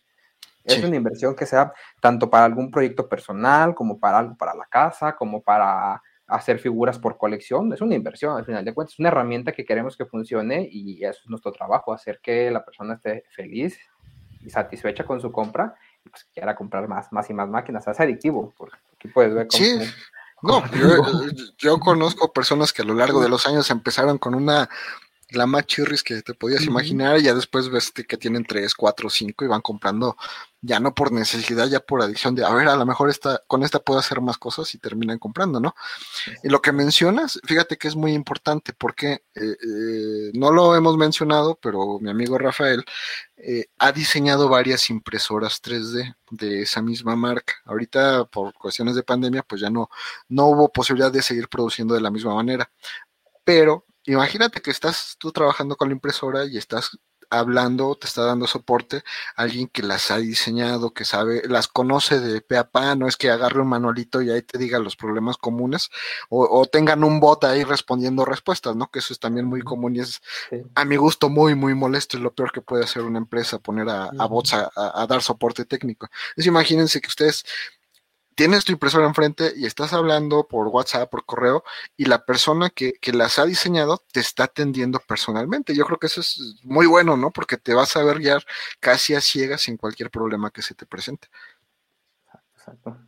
Es 0.64 0.82
una 0.82 0.96
inversión 0.96 1.36
que 1.36 1.46
sea 1.46 1.72
tanto 2.00 2.28
para 2.28 2.44
algún 2.44 2.70
proyecto 2.72 3.08
personal, 3.08 3.74
como 3.74 4.00
para 4.00 4.18
algo 4.18 4.36
para 4.36 4.54
la 4.54 4.66
casa, 4.66 5.14
como 5.14 5.40
para 5.40 6.02
hacer 6.26 6.58
figuras 6.58 6.98
por 6.98 7.16
colección. 7.16 7.72
Es 7.72 7.80
una 7.80 7.94
inversión, 7.94 8.36
al 8.36 8.44
final 8.44 8.64
de 8.64 8.74
cuentas, 8.74 8.94
es 8.94 8.98
una 8.98 9.08
herramienta 9.08 9.52
que 9.52 9.64
queremos 9.64 9.96
que 9.96 10.06
funcione 10.06 10.68
y 10.70 11.04
eso 11.04 11.20
es 11.22 11.30
nuestro 11.30 11.52
trabajo, 11.52 11.92
hacer 11.92 12.18
que 12.20 12.50
la 12.50 12.64
persona 12.64 12.94
esté 12.94 13.24
feliz 13.30 13.78
y 14.40 14.50
satisfecha 14.50 15.04
con 15.04 15.20
su 15.20 15.30
compra 15.30 15.74
y 16.04 16.08
pues 16.08 16.24
quiera 16.34 16.56
comprar 16.56 16.88
más, 16.88 17.12
más 17.12 17.30
y 17.30 17.34
más 17.34 17.48
máquinas. 17.48 17.86
Es 17.86 18.00
adictivo, 18.00 18.52
porque 18.56 18.76
aquí 18.94 19.08
puedes 19.08 19.34
ver 19.34 19.46
cómo, 19.46 19.64
no, 20.42 20.62
yo, 21.58 21.80
conozco 21.80 22.32
personas 22.32 22.72
que 22.72 22.82
a 22.82 22.84
lo 22.84 22.94
largo 22.94 23.22
de 23.22 23.28
los 23.28 23.46
años 23.46 23.70
empezaron 23.70 24.18
con 24.18 24.34
una 24.34 24.68
la 25.30 25.46
más 25.46 25.66
chirris 25.66 26.02
que 26.02 26.22
te 26.22 26.34
podías 26.34 26.64
imaginar, 26.64 27.18
y 27.18 27.24
ya 27.24 27.34
después 27.34 27.68
ves 27.68 27.90
que 27.90 28.16
tienen 28.16 28.44
tres, 28.44 28.74
cuatro, 28.74 29.10
cinco 29.10 29.44
y 29.44 29.48
van 29.48 29.60
comprando 29.60 30.16
ya 30.60 30.80
no 30.80 30.94
por 30.94 31.12
necesidad, 31.12 31.68
ya 31.68 31.80
por 31.80 32.02
adicción 32.02 32.34
de, 32.34 32.44
a 32.44 32.52
ver, 32.52 32.68
a 32.68 32.76
lo 32.76 32.84
mejor 32.86 33.08
esta, 33.08 33.42
con 33.46 33.62
esta 33.62 33.78
puedo 33.78 34.00
hacer 34.00 34.20
más 34.20 34.36
cosas 34.36 34.74
y 34.74 34.78
terminan 34.78 35.18
comprando, 35.18 35.60
¿no? 35.60 35.74
Y 36.42 36.48
lo 36.48 36.60
que 36.60 36.72
mencionas, 36.72 37.40
fíjate 37.44 37.76
que 37.76 37.88
es 37.88 37.94
muy 37.94 38.12
importante 38.12 38.72
porque 38.72 39.24
eh, 39.34 39.56
eh, 39.62 40.30
no 40.34 40.50
lo 40.50 40.74
hemos 40.74 40.96
mencionado, 40.96 41.56
pero 41.60 41.98
mi 42.00 42.10
amigo 42.10 42.36
Rafael 42.38 42.84
eh, 43.36 43.66
ha 43.78 43.92
diseñado 43.92 44.48
varias 44.48 44.90
impresoras 44.90 45.62
3D 45.62 46.16
de 46.30 46.62
esa 46.62 46.82
misma 46.82 47.14
marca. 47.14 47.54
Ahorita, 47.64 48.24
por 48.24 48.52
cuestiones 48.54 48.96
de 48.96 49.04
pandemia, 49.04 49.42
pues 49.42 49.60
ya 49.60 49.70
no, 49.70 49.88
no 50.28 50.46
hubo 50.46 50.72
posibilidad 50.72 51.12
de 51.12 51.22
seguir 51.22 51.48
produciendo 51.48 51.94
de 51.94 52.00
la 52.00 52.10
misma 52.10 52.34
manera 52.34 52.70
pero 53.46 53.86
imagínate 54.06 54.60
que 54.60 54.70
estás 54.70 55.16
tú 55.18 55.32
trabajando 55.32 55.76
con 55.76 55.88
la 55.88 55.94
impresora 55.94 56.44
y 56.44 56.56
estás 56.56 56.98
hablando, 57.30 57.96
te 57.96 58.06
está 58.06 58.22
dando 58.24 58.46
soporte 58.46 59.02
alguien 59.36 59.68
que 59.68 59.82
las 59.82 60.10
ha 60.10 60.18
diseñado, 60.18 60.92
que 60.92 61.04
sabe, 61.04 61.42
las 61.48 61.68
conoce 61.68 62.20
de 62.20 62.40
pe 62.40 62.56
a 62.56 62.70
pa, 62.70 62.94
no 62.94 63.08
es 63.08 63.16
que 63.16 63.30
agarre 63.30 63.60
un 63.60 63.68
manualito 63.68 64.22
y 64.22 64.30
ahí 64.30 64.42
te 64.42 64.58
diga 64.58 64.78
los 64.78 64.96
problemas 64.96 65.36
comunes, 65.36 65.90
o, 66.28 66.66
tengan 66.66 67.04
un 67.04 67.20
bot 67.20 67.44
ahí 67.44 67.64
respondiendo 67.64 68.24
respuestas, 68.24 68.76
¿no? 68.76 68.90
Que 68.90 69.00
eso 69.00 69.12
es 69.12 69.20
también 69.20 69.46
muy 69.46 69.62
común 69.62 69.96
y 69.96 70.00
es 70.00 70.20
a 70.74 70.84
mi 70.84 70.96
gusto 70.96 71.28
muy, 71.28 71.54
muy 71.54 71.74
molesto, 71.74 72.16
es 72.16 72.22
lo 72.22 72.34
peor 72.34 72.52
que 72.52 72.60
puede 72.60 72.84
hacer 72.84 73.02
una 73.02 73.18
empresa, 73.18 73.58
poner 73.58 73.88
a, 73.88 74.10
bots 74.26 74.54
a, 74.54 74.70
a, 74.74 75.06
dar 75.06 75.22
soporte 75.22 75.64
técnico. 75.64 76.08
Entonces 76.30 76.46
imagínense 76.46 77.00
que 77.00 77.08
ustedes 77.08 77.44
tienes 78.36 78.66
tu 78.66 78.72
impresora 78.72 79.06
enfrente 79.06 79.52
y 79.56 79.64
estás 79.66 79.92
hablando 79.94 80.46
por 80.46 80.68
WhatsApp, 80.68 81.10
por 81.10 81.24
correo, 81.24 81.64
y 81.96 82.04
la 82.04 82.24
persona 82.24 82.70
que, 82.70 82.92
las 83.12 83.38
ha 83.38 83.46
diseñado 83.46 84.02
te 84.12 84.20
está 84.20 84.44
atendiendo 84.44 85.00
personalmente. 85.00 85.74
Yo 85.74 85.86
creo 85.86 85.98
que 85.98 86.06
eso 86.06 86.20
es 86.20 86.60
muy 86.62 86.86
bueno, 86.86 87.16
¿no? 87.16 87.30
Porque 87.30 87.56
te 87.56 87.74
vas 87.74 87.96
a 87.96 88.04
ver 88.04 88.18
guiar 88.18 88.44
casi 88.78 89.14
a 89.14 89.20
ciegas 89.22 89.66
en 89.68 89.78
cualquier 89.78 90.10
problema 90.10 90.50
que 90.50 90.60
se 90.60 90.74
te 90.74 90.84
presente. 90.84 91.28
Exacto. 92.54 92.98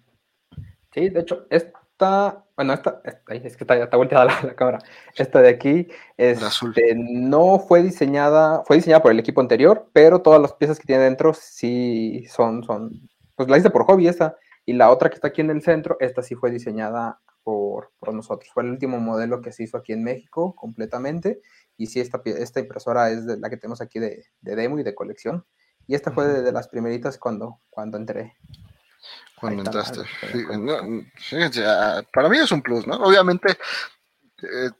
Sí, 0.95 1.11
de 1.11 1.21
hecho, 1.21 1.47
esta, 1.51 2.43
bueno, 2.57 2.73
esta, 2.73 3.03
es 3.29 3.57
que 3.57 3.65
está, 3.65 3.77
está 3.77 3.99
volteada 3.99 4.25
la, 4.25 4.55
cámara. 4.57 4.79
Esta 5.15 5.43
de 5.43 5.51
aquí, 5.51 5.89
este, 6.17 6.95
no 6.97 7.59
fue 7.59 7.83
diseñada, 7.83 8.65
fue 8.65 8.77
diseñada 8.77 9.03
por 9.03 9.13
el 9.13 9.19
equipo 9.19 9.43
anterior, 9.43 9.91
pero 9.93 10.23
todas 10.23 10.41
las 10.41 10.55
piezas 10.55 10.79
que 10.79 10.87
tiene 10.87 11.03
dentro 11.03 11.35
sí 11.35 12.25
son, 12.31 12.65
son, 12.65 13.11
pues 13.37 13.47
la 13.51 13.59
hice 13.59 13.69
por 13.69 13.85
hobby 13.85 14.09
esta 14.09 14.39
y 14.69 14.75
la 14.75 14.91
otra 14.91 15.09
que 15.09 15.15
está 15.15 15.29
aquí 15.29 15.41
en 15.41 15.49
el 15.49 15.63
centro, 15.63 15.97
esta 15.99 16.23
sí 16.23 16.35
fue 16.35 16.51
diseñada 16.51 17.23
por, 17.43 17.89
nosotros. 18.13 18.51
Fue 18.53 18.65
el 18.65 18.69
último 18.69 19.01
modelo 19.01 19.41
que 19.41 19.51
se 19.51 19.63
hizo 19.63 19.79
aquí 19.79 19.95
en 19.95 20.05
México 20.05 20.55
completamente. 20.55 21.41
Y 21.79 21.87
sí, 21.87 22.01
esta, 22.01 22.21
esta 22.23 22.61
impresora 22.61 23.09
es 23.09 23.25
de 23.27 23.39
la 23.39 23.49
que 23.49 23.57
tenemos 23.57 23.81
aquí 23.81 23.99
de, 23.99 24.27
demo 24.43 24.79
y 24.79 24.83
de 24.83 24.95
colección. 24.95 25.47
Y 25.87 25.95
esta 25.95 26.13
fue 26.13 26.27
de, 26.27 26.53
las 26.53 26.69
primeritas 26.69 27.17
cuando, 27.17 27.63
cuando 27.71 27.97
entré. 27.97 28.37
Cuando 29.41 29.63
entraste. 29.63 30.01
fíjense, 31.15 31.65
ah, 31.65 32.03
para 32.13 32.29
mí 32.29 32.37
es 32.37 32.53
un 32.53 32.61
plus, 32.61 32.87
¿no? 32.87 32.97
Obviamente, 32.97 33.57
eh, 34.43 34.71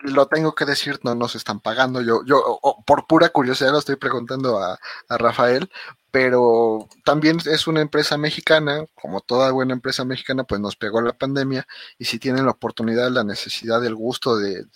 lo 0.00 0.26
tengo 0.26 0.54
que 0.54 0.66
decir, 0.66 1.00
no 1.04 1.14
nos 1.14 1.36
están 1.36 1.60
pagando. 1.60 2.02
Yo, 2.02 2.22
yo 2.26 2.60
por 2.86 3.06
pura 3.06 3.30
curiosidad 3.30 3.72
lo 3.72 3.78
estoy 3.78 3.96
preguntando 3.96 4.58
a, 4.58 4.78
a 5.08 5.16
Rafael, 5.16 5.70
pero 6.12 6.88
también 7.04 7.38
es 7.46 7.66
una 7.66 7.80
empresa 7.80 8.18
mexicana, 8.18 8.84
como 8.94 9.22
toda 9.22 9.50
buena 9.50 9.72
empresa 9.72 10.04
mexicana, 10.04 10.44
pues 10.44 10.60
nos 10.60 10.76
pegó 10.76 11.00
la 11.00 11.14
pandemia 11.14 11.66
y 11.98 12.04
si 12.04 12.18
tienen 12.18 12.44
la 12.44 12.52
oportunidad, 12.52 13.10
la 13.10 13.24
necesidad, 13.24 13.82
el 13.84 13.94
gusto 13.94 14.36
de, 14.36 14.66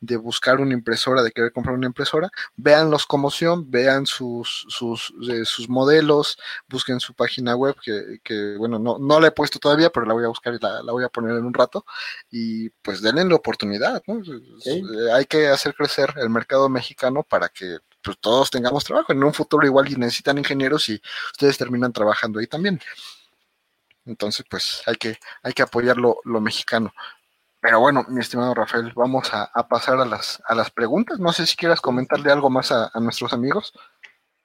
de, 0.00 0.16
buscar 0.16 0.58
una 0.60 0.72
impresora, 0.72 1.22
de 1.22 1.30
querer 1.30 1.52
comprar 1.52 1.76
una 1.76 1.86
impresora, 1.86 2.30
véanlos 2.56 3.04
como 3.04 3.30
son, 3.30 3.70
vean 3.70 4.06
sus, 4.06 4.64
sus, 4.68 5.12
sus 5.44 5.68
modelos, 5.68 6.38
busquen 6.68 7.00
su 7.00 7.12
página 7.12 7.54
web, 7.54 7.76
que, 7.82 8.20
que 8.24 8.56
bueno, 8.56 8.78
no, 8.78 8.98
no 8.98 9.20
la 9.20 9.28
he 9.28 9.32
puesto 9.32 9.58
todavía, 9.58 9.90
pero 9.90 10.06
la 10.06 10.14
voy 10.14 10.24
a 10.24 10.28
buscar 10.28 10.54
y 10.54 10.58
la, 10.58 10.82
la 10.82 10.92
voy 10.92 11.04
a 11.04 11.10
poner 11.10 11.36
en 11.36 11.44
un 11.44 11.52
rato, 11.52 11.84
y 12.30 12.70
pues 12.70 13.02
denle 13.02 13.26
la 13.26 13.34
oportunidad, 13.34 14.02
¿no? 14.06 14.22
Hay 15.12 15.26
que 15.26 15.48
hacer 15.48 15.74
crecer 15.74 16.14
el 16.16 16.30
mercado 16.30 16.70
mexicano 16.70 17.22
para 17.22 17.50
que 17.50 17.78
pues 18.06 18.18
todos 18.20 18.50
tengamos 18.50 18.84
trabajo. 18.84 19.12
En 19.12 19.22
un 19.24 19.34
futuro 19.34 19.66
igual 19.66 19.86
necesitan 19.98 20.38
ingenieros 20.38 20.88
y 20.88 21.02
ustedes 21.32 21.58
terminan 21.58 21.92
trabajando 21.92 22.38
ahí 22.38 22.46
también. 22.46 22.80
Entonces, 24.04 24.46
pues 24.48 24.82
hay 24.86 24.94
que, 24.94 25.18
hay 25.42 25.52
que 25.52 25.62
apoyar 25.62 25.96
lo, 25.96 26.20
mexicano. 26.40 26.92
Pero 27.60 27.80
bueno, 27.80 28.04
mi 28.08 28.20
estimado 28.20 28.54
Rafael, 28.54 28.92
vamos 28.94 29.34
a, 29.34 29.50
pasar 29.68 29.98
a 30.00 30.04
las, 30.04 30.40
a 30.46 30.54
las 30.54 30.70
preguntas. 30.70 31.18
No 31.18 31.32
sé 31.32 31.46
si 31.46 31.56
quieras 31.56 31.80
comentarle 31.80 32.30
algo 32.30 32.48
más 32.48 32.70
a, 32.70 32.92
nuestros 33.00 33.32
amigos. 33.32 33.72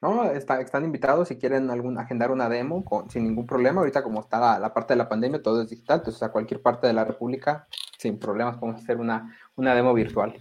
No, 0.02 0.24
están 0.32 0.84
invitados 0.84 1.28
si 1.28 1.38
quieren 1.38 1.70
algún, 1.70 2.00
agendar 2.00 2.32
una 2.32 2.50
demo 2.50 2.84
con, 2.84 3.12
sin 3.12 3.24
ningún 3.26 3.46
problema. 3.46 3.82
Ahorita 3.82 4.02
como 4.02 4.22
está 4.22 4.58
la, 4.58 4.74
parte 4.74 4.94
de 4.94 4.98
la 4.98 5.08
pandemia, 5.08 5.44
todo 5.44 5.62
es 5.62 5.70
digital, 5.70 6.00
entonces 6.00 6.24
a 6.24 6.32
cualquier 6.32 6.64
parte 6.64 6.88
de 6.88 6.94
la 6.94 7.06
República, 7.06 7.68
sin 8.00 8.18
problemas, 8.18 8.58
podemos 8.58 8.82
hacer 8.82 8.98
una, 8.98 9.38
una 9.56 9.76
demo 9.76 9.94
virtual 9.94 10.36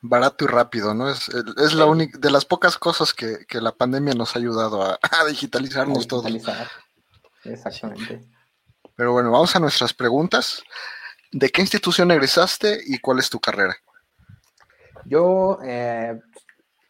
barato 0.00 0.44
y 0.44 0.48
rápido, 0.48 0.94
¿no? 0.94 1.10
Es, 1.10 1.28
es 1.28 1.74
la 1.74 1.86
única, 1.86 2.18
de 2.18 2.30
las 2.30 2.44
pocas 2.44 2.78
cosas 2.78 3.12
que, 3.12 3.44
la 3.60 3.72
pandemia 3.72 4.14
nos 4.14 4.34
ha 4.34 4.38
ayudado 4.38 4.82
a, 4.82 4.98
digitalizarnos 5.28 6.06
todos. 6.06 6.30
Exactamente. 7.44 8.24
Pero 8.96 9.12
bueno, 9.12 9.30
vamos 9.30 9.54
a 9.54 9.60
nuestras 9.60 9.92
preguntas. 9.92 10.62
¿De 11.32 11.50
qué 11.50 11.60
institución 11.60 12.10
egresaste 12.10 12.80
y 12.86 12.98
cuál 12.98 13.18
es 13.18 13.28
tu 13.28 13.40
carrera? 13.40 13.76
Yo 15.04 15.58
eh, 15.64 16.18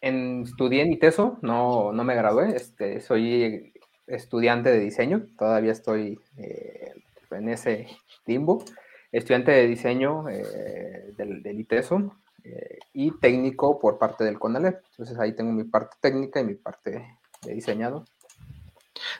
en, 0.00 0.43
estudié 0.43 0.83
en 0.83 0.93
ITESO, 0.93 1.38
no, 1.43 1.93
no 1.93 2.05
me 2.05 2.14
gradué, 2.14 2.55
este, 2.55 3.00
soy 3.00 3.73
estudiante 4.07 4.71
de 4.71 4.78
diseño, 4.78 5.26
todavía 5.37 5.73
estoy 5.73 6.21
eh, 6.37 6.93
en 7.31 7.49
ese 7.49 7.88
limbo. 8.25 8.64
Estudiante 9.12 9.50
de 9.50 9.66
diseño 9.66 10.28
eh, 10.28 11.12
del, 11.16 11.43
del 11.43 11.61
ITESO, 11.61 12.16
eh, 12.48 12.78
y 12.92 13.10
técnico 13.18 13.80
por 13.80 13.98
parte 13.98 14.22
del 14.22 14.38
CONALEP. 14.38 14.80
Entonces 14.90 15.18
ahí 15.18 15.34
tengo 15.34 15.52
mi 15.52 15.64
parte 15.64 15.96
técnica 16.00 16.40
y 16.40 16.44
mi 16.44 16.54
parte 16.54 17.18
de 17.42 17.54
diseñado. 17.54 18.04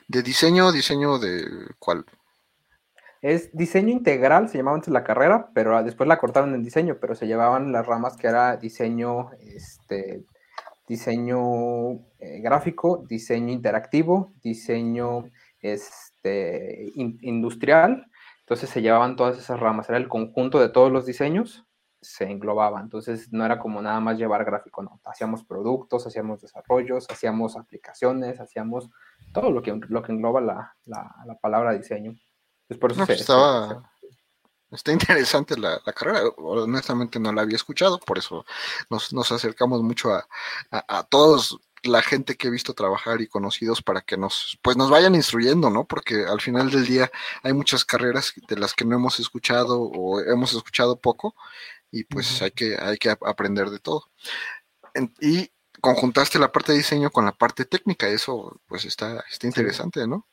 ¿De 0.07 0.23
diseño, 0.23 0.71
diseño 0.71 1.19
de 1.19 1.45
cuál? 1.77 2.05
Es 3.21 3.51
diseño 3.51 3.89
integral, 3.89 4.47
se 4.47 4.57
llamaba 4.57 4.77
antes 4.77 4.93
la 4.93 5.03
carrera, 5.03 5.49
pero 5.53 5.83
después 5.83 6.07
la 6.07 6.19
cortaron 6.19 6.55
en 6.55 6.63
diseño, 6.63 6.97
pero 7.01 7.15
se 7.15 7.27
llevaban 7.27 7.73
las 7.73 7.85
ramas 7.85 8.15
que 8.15 8.27
era 8.27 8.55
diseño, 8.55 9.31
este, 9.41 10.23
diseño 10.87 11.95
eh, 12.19 12.39
gráfico, 12.41 13.03
diseño 13.09 13.51
interactivo, 13.51 14.31
diseño 14.41 15.25
este, 15.59 16.93
industrial. 16.95 18.09
Entonces 18.39 18.69
se 18.69 18.81
llevaban 18.81 19.17
todas 19.17 19.37
esas 19.37 19.59
ramas, 19.59 19.89
era 19.89 19.97
el 19.97 20.07
conjunto 20.07 20.59
de 20.59 20.69
todos 20.69 20.91
los 20.91 21.05
diseños 21.05 21.66
se 22.01 22.25
englobaba. 22.25 22.79
Entonces 22.81 23.31
no 23.31 23.45
era 23.45 23.59
como 23.59 23.81
nada 23.81 23.99
más 23.99 24.17
llevar 24.17 24.45
gráfico, 24.45 24.81
no. 24.83 24.99
Hacíamos 25.05 25.43
productos, 25.43 26.05
hacíamos 26.07 26.41
desarrollos, 26.41 27.07
hacíamos 27.09 27.55
aplicaciones, 27.55 28.39
hacíamos 28.39 28.89
todo 29.33 29.51
lo 29.51 29.61
que, 29.61 29.79
lo 29.89 30.03
que 30.03 30.11
engloba 30.11 30.41
la, 30.41 30.75
la, 30.85 31.37
palabra 31.41 31.73
diseño. 31.73 32.15
por 32.79 32.91
eso 32.91 33.05
pues 33.05 33.21
estaba, 33.21 33.91
está 34.71 34.91
interesante 34.91 35.57
la, 35.57 35.79
carrera. 35.93 36.21
Honestamente 36.37 37.19
no 37.19 37.31
la 37.33 37.41
había 37.41 37.55
escuchado, 37.55 37.99
por 37.99 38.17
eso 38.17 38.45
nos, 38.89 39.13
nos 39.13 39.31
acercamos 39.31 39.81
mucho 39.81 40.13
a, 40.13 40.27
a, 40.71 41.03
todos 41.03 41.59
la 41.83 42.01
gente 42.01 42.35
que 42.35 42.47
he 42.47 42.51
visto 42.51 42.73
trabajar 42.73 43.21
y 43.21 43.27
conocidos 43.27 43.81
para 43.81 44.01
que 44.01 44.17
nos, 44.17 44.57
pues 44.61 44.77
nos 44.77 44.89
vayan 44.89 45.15
instruyendo, 45.15 45.69
¿no? 45.69 45.85
Porque 45.85 46.25
al 46.25 46.41
final 46.41 46.69
del 46.71 46.85
día 46.85 47.11
hay 47.43 47.53
muchas 47.53 47.85
carreras 47.85 48.33
de 48.47 48.57
las 48.57 48.73
que 48.73 48.83
no 48.83 48.95
hemos 48.95 49.19
escuchado 49.19 49.81
o 49.81 50.19
hemos 50.19 50.53
escuchado 50.53 50.99
poco 50.99 51.35
y 51.91 52.03
pues 52.03 52.41
hay, 52.41 52.51
que, 52.51 52.77
hay 52.79 52.97
que 52.97 53.09
aprender 53.09 53.69
de 53.69 53.79
todo. 53.79 54.03
y 55.21 55.49
conjuntaste 55.81 56.39
la 56.39 56.51
parte 56.51 56.71
de 56.71 56.79
diseño 56.79 57.11
con 57.11 57.25
la 57.25 57.31
parte 57.31 57.65
técnica, 57.65 58.07
eso 58.07 58.59
pues 58.67 58.85
está, 58.85 59.23
está 59.31 59.47
interesante, 59.47 60.07
¿no? 60.07 60.27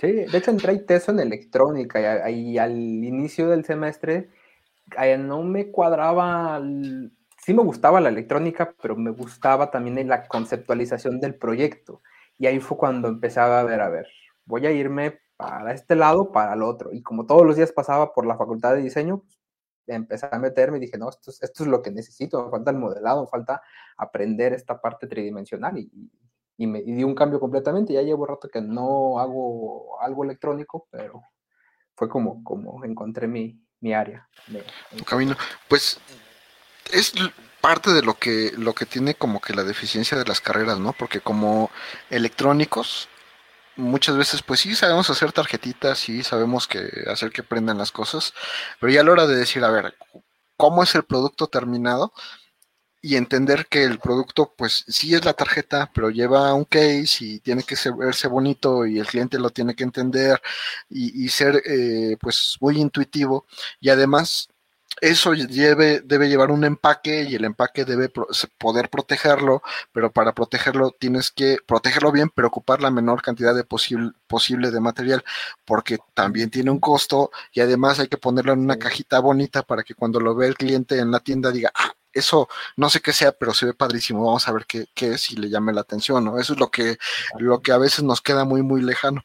Sí, 0.00 0.12
de 0.12 0.38
hecho 0.38 0.52
entré 0.52 0.78
teso 0.78 1.10
en 1.10 1.18
electrónica 1.20 2.30
y, 2.30 2.56
al 2.58 2.72
inicio 2.72 3.48
del 3.48 3.64
semestre 3.64 4.30
no 5.18 5.42
me 5.42 5.70
cuadraba, 5.70 6.60
sí 7.38 7.52
me 7.52 7.62
gustaba 7.62 8.00
la 8.00 8.08
electrónica, 8.08 8.74
pero 8.80 8.96
me 8.96 9.10
gustaba 9.10 9.70
también 9.70 10.08
la 10.08 10.26
conceptualización 10.28 11.20
del 11.20 11.34
proyecto. 11.34 12.00
Y 12.38 12.46
ahí 12.46 12.60
fue 12.60 12.78
cuando 12.78 13.08
empezaba 13.08 13.60
a 13.60 13.64
ver, 13.64 13.80
a 13.80 13.88
ver, 13.88 14.06
voy 14.44 14.66
a 14.66 14.70
irme 14.70 15.18
para 15.36 15.72
este 15.72 15.96
lado, 15.96 16.30
para 16.32 16.54
el 16.54 16.62
otro. 16.62 16.92
Y 16.92 17.02
como 17.02 17.26
todos 17.26 17.44
los 17.44 17.56
días 17.56 17.72
pasaba 17.72 18.12
por 18.12 18.26
la 18.26 18.36
facultad 18.36 18.74
de 18.74 18.82
diseño, 18.82 19.18
pues, 19.18 19.37
empecé 19.94 20.28
a 20.30 20.38
meterme 20.38 20.78
y 20.78 20.80
dije, 20.80 20.98
no, 20.98 21.08
esto 21.08 21.30
es, 21.30 21.42
esto 21.42 21.64
es 21.64 21.68
lo 21.68 21.82
que 21.82 21.90
necesito, 21.90 22.50
falta 22.50 22.70
el 22.70 22.78
modelado, 22.78 23.26
falta 23.26 23.62
aprender 23.96 24.52
esta 24.52 24.80
parte 24.80 25.06
tridimensional 25.06 25.78
y, 25.78 25.90
y 26.56 26.66
me 26.66 26.82
di 26.82 27.04
un 27.04 27.14
cambio 27.14 27.40
completamente. 27.40 27.92
Ya 27.92 28.02
llevo 28.02 28.26
rato 28.26 28.48
que 28.48 28.60
no 28.60 29.18
hago 29.18 30.00
algo 30.00 30.24
electrónico, 30.24 30.88
pero 30.90 31.22
fue 31.94 32.08
como, 32.08 32.42
como 32.44 32.84
encontré 32.84 33.26
mi, 33.26 33.60
mi 33.80 33.94
área. 33.94 34.28
tu 34.96 35.04
camino. 35.04 35.36
Pues 35.68 36.00
es 36.92 37.12
parte 37.60 37.92
de 37.92 38.02
lo 38.02 38.14
que, 38.14 38.52
lo 38.56 38.74
que 38.74 38.86
tiene 38.86 39.14
como 39.14 39.40
que 39.40 39.54
la 39.54 39.64
deficiencia 39.64 40.18
de 40.18 40.24
las 40.24 40.40
carreras, 40.40 40.78
¿no? 40.78 40.92
Porque 40.92 41.20
como 41.20 41.70
electrónicos 42.10 43.08
muchas 43.78 44.16
veces, 44.16 44.42
pues 44.42 44.60
sí, 44.60 44.74
sabemos 44.74 45.08
hacer 45.10 45.32
tarjetitas, 45.32 45.98
sí, 45.98 46.22
sabemos 46.22 46.66
que 46.66 46.90
hacer 47.06 47.30
que 47.30 47.42
prendan 47.42 47.78
las 47.78 47.92
cosas, 47.92 48.34
pero 48.80 48.92
ya 48.92 49.00
a 49.00 49.04
la 49.04 49.12
hora 49.12 49.26
de 49.26 49.36
decir, 49.36 49.64
a 49.64 49.70
ver, 49.70 49.94
¿cómo 50.56 50.82
es 50.82 50.94
el 50.94 51.04
producto 51.04 51.46
terminado? 51.48 52.12
Y 53.00 53.16
entender 53.16 53.68
que 53.68 53.84
el 53.84 54.00
producto, 54.00 54.54
pues 54.56 54.84
sí 54.88 55.14
es 55.14 55.24
la 55.24 55.34
tarjeta, 55.34 55.90
pero 55.94 56.10
lleva 56.10 56.52
un 56.54 56.64
case 56.64 57.24
y 57.24 57.40
tiene 57.40 57.62
que 57.62 57.76
verse 57.96 58.28
bonito 58.28 58.86
y 58.86 58.98
el 58.98 59.06
cliente 59.06 59.38
lo 59.38 59.50
tiene 59.50 59.74
que 59.76 59.84
entender 59.84 60.42
y, 60.90 61.28
ser, 61.28 61.62
eh, 61.64 62.16
pues, 62.20 62.56
muy 62.60 62.78
intuitivo. 62.80 63.46
Y 63.80 63.90
además, 63.90 64.48
eso 65.00 65.32
debe, 65.32 66.00
debe 66.00 66.28
llevar 66.28 66.50
un 66.50 66.64
empaque 66.64 67.22
y 67.24 67.34
el 67.34 67.44
empaque 67.44 67.84
debe 67.84 68.10
poder 68.58 68.90
protegerlo, 68.90 69.62
pero 69.92 70.10
para 70.12 70.32
protegerlo 70.32 70.90
tienes 70.98 71.30
que 71.30 71.58
protegerlo 71.66 72.12
bien, 72.12 72.30
pero 72.34 72.48
ocupar 72.48 72.80
la 72.82 72.90
menor 72.90 73.22
cantidad 73.22 73.54
de 73.54 73.64
posible, 73.64 74.12
posible 74.26 74.70
de 74.70 74.80
material, 74.80 75.24
porque 75.64 75.98
también 76.14 76.50
tiene 76.50 76.70
un 76.70 76.80
costo 76.80 77.30
y 77.52 77.60
además 77.60 77.98
hay 78.00 78.08
que 78.08 78.18
ponerlo 78.18 78.52
en 78.52 78.60
una 78.60 78.78
cajita 78.78 79.20
bonita 79.20 79.62
para 79.62 79.82
que 79.82 79.94
cuando 79.94 80.20
lo 80.20 80.34
vea 80.34 80.48
el 80.48 80.56
cliente 80.56 80.98
en 80.98 81.10
la 81.10 81.20
tienda 81.20 81.50
diga, 81.50 81.70
ah, 81.74 81.92
eso 82.12 82.48
no 82.76 82.90
sé 82.90 83.00
qué 83.00 83.12
sea, 83.12 83.32
pero 83.32 83.54
se 83.54 83.66
ve 83.66 83.74
padrísimo, 83.74 84.24
vamos 84.24 84.48
a 84.48 84.52
ver 84.52 84.66
qué, 84.66 84.86
qué 84.94 85.12
es 85.12 85.30
y 85.30 85.36
le 85.36 85.48
llame 85.50 85.72
la 85.72 85.82
atención, 85.82 86.24
¿no? 86.24 86.38
Eso 86.38 86.54
es 86.54 86.58
lo 86.58 86.70
que, 86.70 86.98
lo 87.38 87.60
que 87.60 87.72
a 87.72 87.78
veces 87.78 88.04
nos 88.04 88.20
queda 88.20 88.44
muy, 88.44 88.62
muy 88.62 88.82
lejano. 88.82 89.24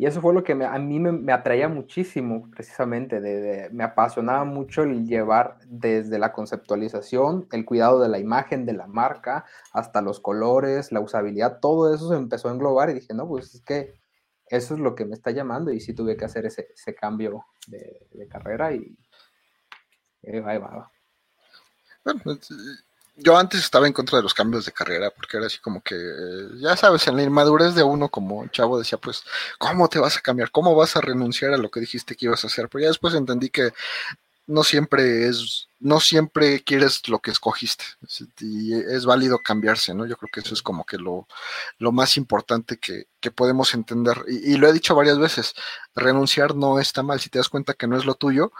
Y 0.00 0.06
eso 0.06 0.22
fue 0.22 0.32
lo 0.32 0.42
que 0.42 0.52
a 0.52 0.78
mí 0.78 0.98
me, 0.98 1.30
atraía 1.30 1.68
muchísimo, 1.68 2.50
precisamente, 2.50 3.68
me 3.70 3.84
apasionaba 3.84 4.46
mucho 4.46 4.82
el 4.82 5.06
llevar 5.06 5.58
desde 5.66 6.18
la 6.18 6.32
conceptualización, 6.32 7.46
el 7.52 7.66
cuidado 7.66 8.00
de 8.00 8.08
la 8.08 8.18
imagen, 8.18 8.64
de 8.64 8.72
la 8.72 8.86
marca, 8.86 9.44
hasta 9.74 10.00
los 10.00 10.18
colores, 10.18 10.90
la 10.90 11.00
usabilidad, 11.00 11.60
todo 11.60 11.94
eso 11.94 12.08
se 12.08 12.16
empezó 12.16 12.48
a 12.48 12.52
englobar 12.52 12.88
y 12.88 12.94
dije, 12.94 13.12
no, 13.12 13.28
pues 13.28 13.54
es 13.54 13.60
que 13.60 14.00
eso 14.46 14.72
es 14.72 14.80
lo 14.80 14.94
que 14.94 15.04
me 15.04 15.12
está 15.12 15.32
llamando 15.32 15.70
y 15.70 15.80
sí 15.80 15.92
tuve 15.92 16.16
que 16.16 16.24
hacer 16.24 16.46
ese, 16.46 16.94
cambio 16.98 17.44
de, 17.66 18.26
carrera 18.26 18.72
y, 18.72 18.96
ahí 20.26 20.40
va, 20.40 20.56
va. 20.56 20.92
Bueno, 22.06 22.38
yo 23.16 23.36
antes 23.36 23.60
estaba 23.60 23.86
en 23.86 23.92
contra 23.92 24.18
de 24.18 24.22
los 24.22 24.34
cambios 24.34 24.64
de 24.64 24.72
carrera, 24.72 25.10
porque 25.10 25.36
era 25.36 25.46
así 25.46 25.58
como 25.58 25.82
que, 25.82 25.96
ya 26.56 26.76
sabes, 26.76 27.06
en 27.06 27.16
la 27.16 27.22
inmadurez 27.22 27.74
de 27.74 27.82
uno 27.82 28.08
como 28.08 28.46
chavo 28.48 28.78
decía, 28.78 28.98
pues, 28.98 29.22
¿cómo 29.58 29.88
te 29.88 29.98
vas 29.98 30.16
a 30.16 30.20
cambiar? 30.20 30.50
¿Cómo 30.50 30.74
vas 30.74 30.96
a 30.96 31.00
renunciar 31.00 31.52
a 31.52 31.58
lo 31.58 31.70
que 31.70 31.80
dijiste 31.80 32.16
que 32.16 32.26
ibas 32.26 32.44
a 32.44 32.46
hacer? 32.48 32.68
Pero 32.68 32.82
ya 32.82 32.88
después 32.88 33.14
entendí 33.14 33.50
que 33.50 33.72
no 34.46 34.64
siempre 34.64 35.28
es, 35.28 35.68
no 35.78 36.00
siempre 36.00 36.64
quieres 36.64 37.08
lo 37.08 37.20
que 37.20 37.30
escogiste, 37.30 37.84
y 38.40 38.74
es 38.74 39.06
válido 39.06 39.38
cambiarse, 39.38 39.94
¿no? 39.94 40.06
Yo 40.06 40.16
creo 40.16 40.30
que 40.32 40.40
eso 40.40 40.54
es 40.54 40.62
como 40.62 40.84
que 40.84 40.98
lo, 40.98 41.28
lo 41.78 41.92
más 41.92 42.16
importante 42.16 42.76
que, 42.78 43.06
que 43.20 43.30
podemos 43.30 43.74
entender, 43.74 44.24
y, 44.26 44.54
y 44.54 44.56
lo 44.56 44.68
he 44.68 44.72
dicho 44.72 44.96
varias 44.96 45.18
veces, 45.18 45.54
renunciar 45.94 46.56
no 46.56 46.80
está 46.80 47.04
mal, 47.04 47.20
si 47.20 47.30
te 47.30 47.38
das 47.38 47.48
cuenta 47.48 47.74
que 47.74 47.86
no 47.86 47.96
es 47.96 48.04
lo 48.04 48.16
tuyo, 48.16 48.52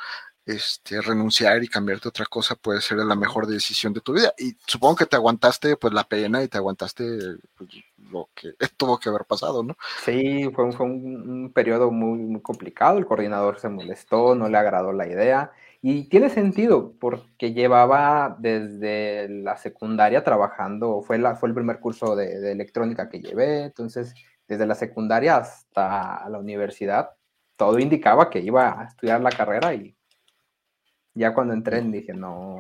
este, 0.55 1.01
renunciar 1.01 1.63
y 1.63 1.69
cambiarte 1.69 2.09
otra 2.09 2.27
cosa 2.27 2.55
puede 2.55 2.81
ser 2.81 2.99
la 2.99 3.15
mejor 3.15 3.47
decisión 3.47 3.93
de 3.93 4.01
tu 4.01 4.13
vida. 4.13 4.33
Y 4.39 4.57
supongo 4.67 4.97
que 4.97 5.07
te 5.07 5.17
aguantaste 5.17 5.77
pues 5.77 5.93
la 5.93 6.05
pena 6.05 6.43
y 6.43 6.49
te 6.49 6.59
aguantaste 6.59 7.05
pues, 7.57 7.71
lo 8.11 8.29
que 8.35 8.55
tuvo 8.77 8.99
que 8.99 9.09
haber 9.09 9.25
pasado, 9.25 9.63
¿no? 9.63 9.77
Sí, 10.05 10.51
fue, 10.55 10.73
fue 10.73 10.87
un, 10.87 11.53
periodo 11.55 11.91
muy, 11.91 12.19
muy 12.19 12.41
complicado. 12.41 12.99
El 12.99 13.07
coordinador 13.07 13.59
se 13.59 13.69
molestó, 13.69 14.35
no 14.35 14.49
le 14.49 14.59
agradó 14.59 14.93
la 14.93 15.07
idea. 15.07 15.53
Y 15.83 16.09
tiene 16.09 16.29
sentido, 16.29 16.93
porque 17.01 17.55
llevaba 17.55 18.37
desde 18.39 19.29
la 19.29 19.57
secundaria 19.57 20.23
trabajando, 20.23 21.01
fue, 21.03 21.19
la, 21.19 21.37
fue 21.37 21.49
el 21.49 21.55
primer 21.55 21.81
curso 21.81 22.15
de, 22.17 22.39
de 22.39 22.53
electrónica 22.53 23.09
que 23.09 23.21
llevé, 23.21 23.65
entonces 23.65 24.15
desde 24.47 24.67
la 24.67 24.75
secundaria 24.75 25.37
hasta 25.37 26.29
la 26.29 26.39
universidad, 26.39 27.11
todo 27.57 27.79
indicaba 27.79 28.29
que 28.31 28.41
iba 28.41 28.81
a 28.81 28.85
estudiar 28.87 29.21
la 29.21 29.31
carrera 29.31 29.73
y 29.75 29.95
ya 31.15 31.35
cuando 31.35 31.55
entré 31.55 31.81
dije, 31.83 32.13
no, 32.15 32.59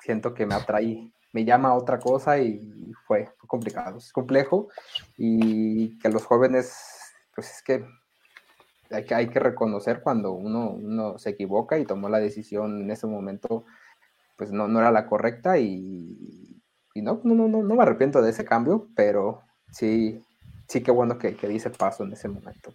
siento 0.00 0.34
que 0.34 0.46
me 0.46 0.54
atrae, 0.54 1.12
me 1.32 1.44
llama 1.44 1.70
a 1.70 1.74
otra 1.74 1.98
cosa 1.98 2.38
y 2.38 2.92
fue, 3.06 3.28
complicado, 3.46 3.98
es 3.98 4.12
complejo 4.12 4.68
y 5.16 5.98
que 5.98 6.08
los 6.08 6.24
jóvenes, 6.24 6.76
pues 7.34 7.50
es 7.50 7.62
que 7.62 7.84
hay 8.90 9.04
que, 9.04 9.14
hay 9.14 9.28
que 9.28 9.40
reconocer 9.40 10.00
cuando 10.00 10.32
uno, 10.32 10.70
uno 10.70 11.18
se 11.18 11.30
equivoca 11.30 11.78
y 11.78 11.86
tomó 11.86 12.08
la 12.08 12.20
decisión 12.20 12.82
en 12.82 12.90
ese 12.90 13.06
momento, 13.06 13.64
pues 14.36 14.52
no, 14.52 14.68
no 14.68 14.78
era 14.78 14.92
la 14.92 15.06
correcta 15.06 15.58
y, 15.58 16.60
no, 16.94 17.20
no, 17.24 17.34
no, 17.34 17.48
no 17.48 17.74
me 17.74 17.82
arrepiento 17.82 18.22
de 18.22 18.30
ese 18.30 18.44
cambio, 18.44 18.86
pero 18.94 19.42
sí, 19.72 20.22
sí 20.68 20.82
que 20.82 20.92
bueno 20.92 21.18
que, 21.18 21.34
que 21.34 21.48
di 21.48 21.58
paso 21.76 22.04
en 22.04 22.12
ese 22.12 22.28
momento. 22.28 22.72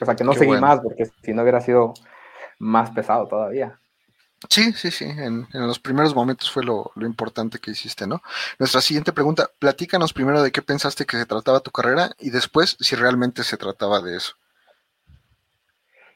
O 0.00 0.04
sea, 0.04 0.14
que 0.14 0.22
no 0.22 0.32
seguí 0.32 0.52
más, 0.60 0.80
porque 0.80 1.06
si 1.22 1.32
no 1.32 1.42
hubiera 1.42 1.60
sido 1.60 1.92
más 2.60 2.90
pesado 2.92 3.26
todavía. 3.26 3.80
Sí, 4.48 4.72
sí, 4.72 4.92
sí, 4.92 5.04
en, 5.04 5.48
los 5.52 5.80
primeros 5.80 6.14
momentos 6.14 6.50
fue 6.50 6.64
lo, 6.64 6.92
importante 6.96 7.58
que 7.58 7.72
hiciste, 7.72 8.06
¿no? 8.06 8.22
Nuestra 8.58 8.80
siguiente 8.80 9.12
pregunta, 9.12 9.50
platícanos 9.58 10.12
primero 10.12 10.42
de 10.42 10.52
qué 10.52 10.62
pensaste 10.62 11.06
que 11.06 11.16
se 11.16 11.26
trataba 11.26 11.60
tu 11.60 11.72
carrera 11.72 12.12
y 12.20 12.30
después 12.30 12.76
si 12.78 12.94
realmente 12.94 13.42
se 13.42 13.56
trataba 13.56 14.00
de 14.00 14.16
eso. 14.16 14.34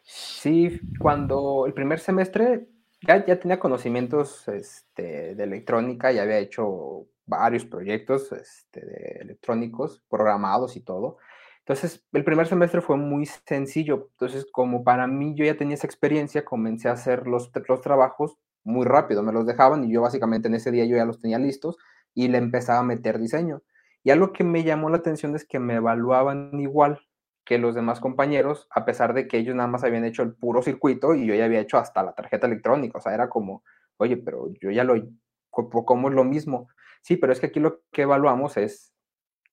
Sí, 0.04 0.80
cuando 0.98 1.64
el 1.66 1.74
primer 1.74 1.98
semestre 1.98 2.68
ya, 3.00 3.24
tenía 3.24 3.58
conocimientos 3.58 4.46
este, 4.46 5.35
de 5.35 5.42
electrónica, 5.42 6.12
ya 6.12 6.22
había 6.22 6.38
hecho 6.38 7.06
varios 7.26 7.64
proyectos 7.64 8.30
este, 8.30 8.85
de 8.87 9.18
electrónicos 9.20 10.00
programados 10.08 10.76
y 10.76 10.80
todo. 10.80 11.18
Entonces, 11.64 12.05
el 12.12 12.25
primer 12.25 12.48
semestre 12.48 12.81
fue 12.81 12.96
muy 12.96 13.27
sencillo. 13.27 14.09
Entonces, 14.12 14.46
como 14.51 14.83
para 14.83 15.07
mí 15.07 15.35
yo 15.37 15.44
ya 15.44 15.57
tenía 15.57 15.75
esa 15.75 15.87
experiencia, 15.87 16.44
comencé 16.44 16.88
a 16.88 16.92
hacer 16.92 17.29
los, 17.29 17.53
los 17.68 17.81
trabajos 17.81 18.37
muy 18.64 18.85
rápido. 18.85 19.22
Me 19.22 19.33
los 19.33 19.46
dejaban 19.46 19.85
y 19.85 19.92
yo 19.92 20.03
básicamente 20.03 20.48
en 20.48 20.55
ese 20.55 20.72
día 20.72 20.85
yo 20.87 20.96
ya 20.96 21.05
los 21.05 21.20
tenía 21.20 21.38
listos 21.38 21.77
y 22.14 22.29
le 22.29 22.38
empezaba 22.38 22.81
a 22.81 22.85
meter 22.85 23.20
diseño. 23.20 23.62
Y 24.03 24.11
algo 24.11 24.33
que 24.33 24.42
me 24.42 24.64
llamó 24.64 24.90
la 24.90 24.96
atención 24.98 25.37
es 25.37 25.44
que 25.46 25.61
me 25.61 25.75
evaluaban 25.77 26.59
igual 26.59 27.01
que 27.44 27.59
los 27.59 27.75
demás 27.77 28.01
compañeros, 28.01 28.66
a 28.70 28.85
pesar 28.85 29.14
de 29.14 29.29
que 29.29 29.38
ellos 29.38 29.55
nada 29.55 29.68
más 29.68 29.85
habían 29.85 30.05
hecho 30.05 30.22
el 30.22 30.35
puro 30.35 30.62
circuito 30.62 31.14
y 31.14 31.27
yo 31.27 31.35
ya 31.35 31.44
había 31.44 31.61
hecho 31.61 31.79
hasta 31.79 32.03
la 32.03 32.14
tarjeta 32.14 32.48
electrónica. 32.48 32.98
O 32.98 33.01
sea, 33.01 33.14
era 33.14 33.29
como, 33.29 33.62
oye, 33.98 34.16
pero 34.16 34.48
yo 34.61 34.72
ya 34.72 34.83
lo, 34.83 34.94
¿cómo 35.51 36.09
es 36.09 36.14
lo 36.14 36.25
mismo? 36.25 36.68
Sí, 37.03 37.16
pero 37.16 37.33
es 37.33 37.38
que 37.38 37.46
aquí 37.46 37.61
lo 37.61 37.83
que 37.92 38.03
evaluamos 38.03 38.57
es 38.57 38.92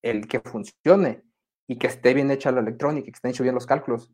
el 0.01 0.27
que 0.27 0.39
funcione 0.39 1.28
y 1.69 1.77
que 1.77 1.85
esté 1.85 2.15
bien 2.15 2.31
hecha 2.31 2.51
la 2.51 2.61
electrónica, 2.61 3.05
que 3.05 3.11
estén 3.11 3.29
hechos 3.29 3.43
bien 3.43 3.53
los 3.53 3.67
cálculos. 3.67 4.11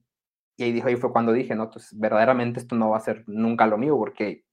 Y 0.58 0.64
ahí, 0.64 0.74
dijo, 0.74 0.90
ahí 0.90 0.98
fue 0.98 1.14
cuando 1.14 1.32
dije, 1.32 1.56
no, 1.56 1.70
pues 1.72 1.98
verdaderamente 1.98 2.60
esto 2.60 2.76
no 2.76 2.90
va 2.90 2.98
a 2.98 3.00
ser 3.00 3.24
nunca 3.28 3.66
lo 3.66 3.78
mío, 3.78 3.98
porque 3.98 4.44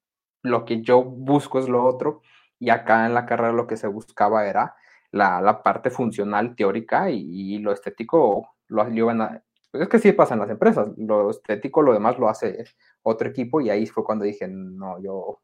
lo 0.43 0.65
que 0.65 0.83
yo 0.83 1.03
busco 1.03 1.59
es 1.59 1.69
lo 1.69 1.85
otro, 1.85 2.23
y 2.61 2.71
acá 2.71 3.07
en 3.07 3.15
la 3.15 3.27
carrera 3.27 3.53
lo 3.53 3.67
que 3.67 3.77
se 3.77 3.89
buscaba 3.89 4.47
era 4.47 4.77
la, 5.11 5.41
la 5.41 5.65
parte 5.65 5.91
funcional 5.91 6.55
teórica 6.55 7.11
y, 7.11 7.59
lo 7.59 7.73
estético 7.73 8.55
lo, 8.69 8.89
iban 8.89 9.21
a... 9.21 9.43
Es 9.73 9.89
que 9.89 9.99
sí 9.99 10.13
pasa 10.13 10.35
en 10.35 10.41
las 10.41 10.51
empresas, 10.51 10.89
lo 10.97 11.31
estético, 11.31 11.83
lo 11.83 11.95
demás 11.95 12.19
lo 12.21 12.29
hace 12.29 12.65
otro 13.03 13.29
equipo, 13.29 13.61
y 13.61 13.71
ahí 13.71 13.87
fue 13.87 14.05
cuando 14.05 14.25
dije, 14.25 14.47
no, 14.47 15.03
yo 15.03 15.41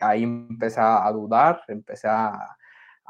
ahí 0.00 0.22
empecé 0.22 0.80
a 0.80 1.10
dudar, 1.10 1.62
empecé 1.66 2.06
a, 2.06 2.56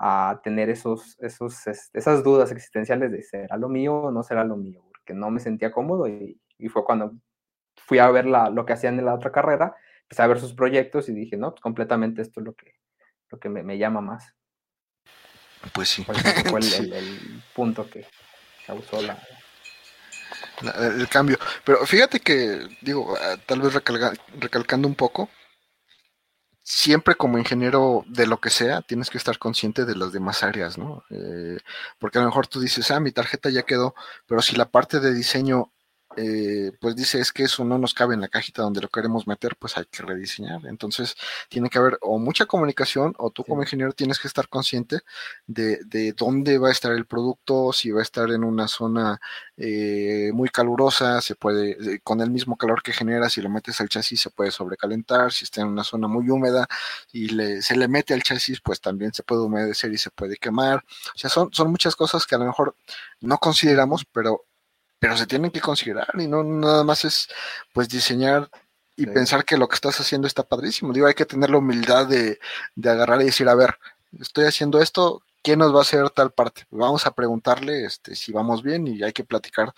a 0.02 0.40
tener 0.42 0.70
esos, 0.70 1.18
esos, 1.20 1.66
esas 1.66 2.24
dudas 2.24 2.50
existenciales 2.50 3.12
de 3.12 3.22
será 3.22 3.58
lo 3.58 3.68
mío 3.68 3.94
o 3.94 4.10
no 4.10 4.22
será 4.22 4.44
lo 4.44 4.56
mío, 4.56 4.82
porque 4.90 5.12
no 5.12 5.30
me 5.30 5.40
sentía 5.40 5.70
cómodo 5.70 6.08
y, 6.08 6.40
fue 6.70 6.84
cuando 6.84 7.12
fui 7.76 7.98
a 7.98 8.10
ver 8.10 8.24
la, 8.24 8.48
lo 8.48 8.64
que 8.64 8.72
hacían 8.72 8.98
en 8.98 9.04
la 9.04 9.14
otra 9.14 9.30
carrera, 9.30 9.76
empecé 10.02 10.22
a 10.22 10.26
ver 10.26 10.40
sus 10.40 10.54
proyectos 10.54 11.10
y 11.10 11.12
dije, 11.12 11.36
no, 11.36 11.50
pues, 11.50 11.60
completamente 11.60 12.22
esto 12.22 12.40
es 12.40 12.46
lo 12.46 12.54
que, 12.54 12.72
lo 13.30 13.38
que 13.38 13.50
me, 13.50 13.76
llama 13.76 14.00
más. 14.00 14.34
Pues 15.74 15.90
sí. 15.90 16.04
Fue, 16.04 16.14
el, 16.60 17.42
punto 17.54 17.88
que 17.88 18.06
causó 18.66 19.02
la, 19.02 19.18
el 20.78 21.08
cambio. 21.08 21.38
Pero 21.62 21.84
fíjate 21.84 22.20
que, 22.20 22.68
digo, 22.80 23.14
ah, 23.20 23.36
tal 23.44 23.60
vez 23.60 23.74
recalcando 24.38 24.88
un 24.88 24.94
poco, 24.94 25.28
siempre 26.62 27.14
como 27.14 27.38
ingeniero 27.38 28.04
de 28.08 28.26
lo 28.26 28.40
que 28.40 28.50
sea, 28.50 28.82
tienes 28.82 29.10
que 29.10 29.18
estar 29.18 29.38
consciente 29.38 29.84
de 29.84 29.96
las 29.96 30.12
demás 30.12 30.42
áreas, 30.42 30.78
¿no? 30.78 31.04
Eh, 31.10 31.58
porque 31.98 32.18
a 32.18 32.22
lo 32.22 32.28
mejor 32.28 32.46
tú 32.46 32.60
dices, 32.60 32.90
ah, 32.90 33.00
mi 33.00 33.12
tarjeta 33.12 33.50
ya 33.50 33.62
quedó, 33.62 33.94
pero 34.26 34.42
si 34.42 34.56
la 34.56 34.70
parte 34.70 35.00
de 35.00 35.14
diseño 35.14 35.72
eh, 36.16 36.72
pues 36.80 36.96
dice 36.96 37.20
es 37.20 37.32
que 37.32 37.44
eso 37.44 37.64
no 37.64 37.78
nos 37.78 37.94
cabe 37.94 38.14
en 38.14 38.20
la 38.20 38.28
cajita 38.28 38.62
donde 38.62 38.80
lo 38.80 38.88
queremos 38.88 39.26
meter, 39.26 39.56
pues 39.56 39.76
hay 39.76 39.84
que 39.86 40.02
rediseñar. 40.02 40.66
Entonces 40.66 41.14
tiene 41.48 41.70
que 41.70 41.78
haber 41.78 41.98
o 42.00 42.18
mucha 42.18 42.46
comunicación 42.46 43.14
o 43.18 43.30
tú 43.30 43.44
como 43.44 43.62
ingeniero 43.62 43.92
tienes 43.92 44.18
que 44.18 44.28
estar 44.28 44.48
consciente 44.48 45.00
de, 45.46 45.78
de, 45.86 46.12
dónde 46.12 46.58
va 46.58 46.68
a 46.68 46.72
estar 46.72 46.92
el 46.92 47.06
producto, 47.06 47.72
si 47.72 47.90
va 47.92 48.00
a 48.00 48.02
estar 48.02 48.30
en 48.30 48.44
una 48.44 48.66
zona 48.68 49.20
eh, 49.56 50.30
muy 50.34 50.48
calurosa, 50.48 51.20
se 51.20 51.36
puede, 51.36 51.72
eh, 51.72 52.00
con 52.02 52.20
el 52.20 52.30
mismo 52.30 52.56
calor 52.56 52.82
que 52.82 52.92
genera, 52.92 53.30
si 53.30 53.40
lo 53.40 53.48
metes 53.48 53.80
al 53.80 53.88
chasis 53.88 54.20
se 54.20 54.30
puede 54.30 54.50
sobrecalentar, 54.50 55.32
si 55.32 55.44
está 55.44 55.60
en 55.62 55.68
una 55.68 55.84
zona 55.84 56.08
muy 56.08 56.28
húmeda 56.28 56.66
y 57.12 57.28
le, 57.28 57.62
se 57.62 57.76
le 57.76 57.88
mete 57.88 58.14
al 58.14 58.22
chasis, 58.22 58.60
pues 58.60 58.80
también 58.80 59.12
se 59.14 59.22
puede 59.22 59.42
humedecer 59.42 59.92
y 59.92 59.98
se 59.98 60.10
puede 60.10 60.36
quemar. 60.36 60.84
O 61.14 61.18
sea, 61.18 61.30
son, 61.30 61.52
son 61.52 61.70
muchas 61.70 61.94
cosas 61.96 62.26
que 62.26 62.34
a 62.34 62.38
lo 62.38 62.46
mejor 62.46 62.74
no 63.20 63.38
consideramos, 63.38 64.04
pero 64.12 64.46
pero 65.00 65.16
se 65.16 65.26
tienen 65.26 65.50
que 65.50 65.60
considerar 65.60 66.10
y 66.18 66.28
no 66.28 66.44
nada 66.44 66.84
más 66.84 67.04
es 67.04 67.28
pues 67.72 67.88
diseñar 67.88 68.48
y 68.96 69.06
pensar 69.06 69.46
que 69.46 69.56
lo 69.56 69.66
que 69.66 69.76
estás 69.76 69.98
haciendo 69.98 70.26
está 70.26 70.42
padrísimo. 70.42 70.92
Digo, 70.92 71.06
hay 71.06 71.14
que 71.14 71.24
tener 71.24 71.48
la 71.48 71.56
humildad 71.56 72.06
de, 72.06 72.38
agarrar 72.84 73.22
y 73.22 73.26
decir, 73.26 73.48
a 73.48 73.54
ver, 73.54 73.78
estoy 74.20 74.44
haciendo 74.44 74.78
esto, 74.78 75.22
¿quién 75.42 75.58
nos 75.58 75.74
va 75.74 75.78
a 75.78 75.82
hacer 75.82 76.10
tal 76.10 76.32
parte? 76.32 76.66
Vamos 76.70 77.06
a 77.06 77.12
preguntarle 77.12 77.86
este, 77.86 78.14
si 78.14 78.30
vamos 78.30 78.62
bien 78.62 78.86
y 78.86 79.02
hay 79.02 79.14
que 79.14 79.24
platicar 79.24 79.72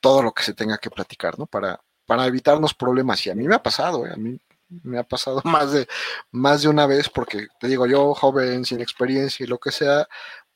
todo 0.00 0.22
lo 0.22 0.32
que 0.32 0.44
se 0.44 0.54
tenga 0.54 0.78
que 0.78 0.90
platicar, 0.90 1.36
¿no? 1.40 1.46
Para, 1.46 1.80
para 2.06 2.24
evitarnos 2.26 2.72
problemas. 2.72 3.26
Y 3.26 3.30
a 3.30 3.34
mí 3.34 3.48
me 3.48 3.56
ha 3.56 3.62
pasado, 3.62 4.06
¿eh? 4.06 4.12
a 4.12 4.16
mí 4.16 4.38
Me 4.68 4.98
ha 4.98 5.02
pasado 5.02 5.42
más 5.44 5.72
de, 5.72 5.88
más 6.30 6.62
de 6.62 6.68
una 6.68 6.86
vez 6.86 7.08
porque, 7.08 7.48
te 7.58 7.66
digo, 7.66 7.84
yo 7.86 8.14
joven, 8.14 8.64
sin 8.64 8.80
experiencia 8.80 9.42
y 9.42 9.48
lo 9.48 9.58
que 9.58 9.72
sea, 9.72 10.06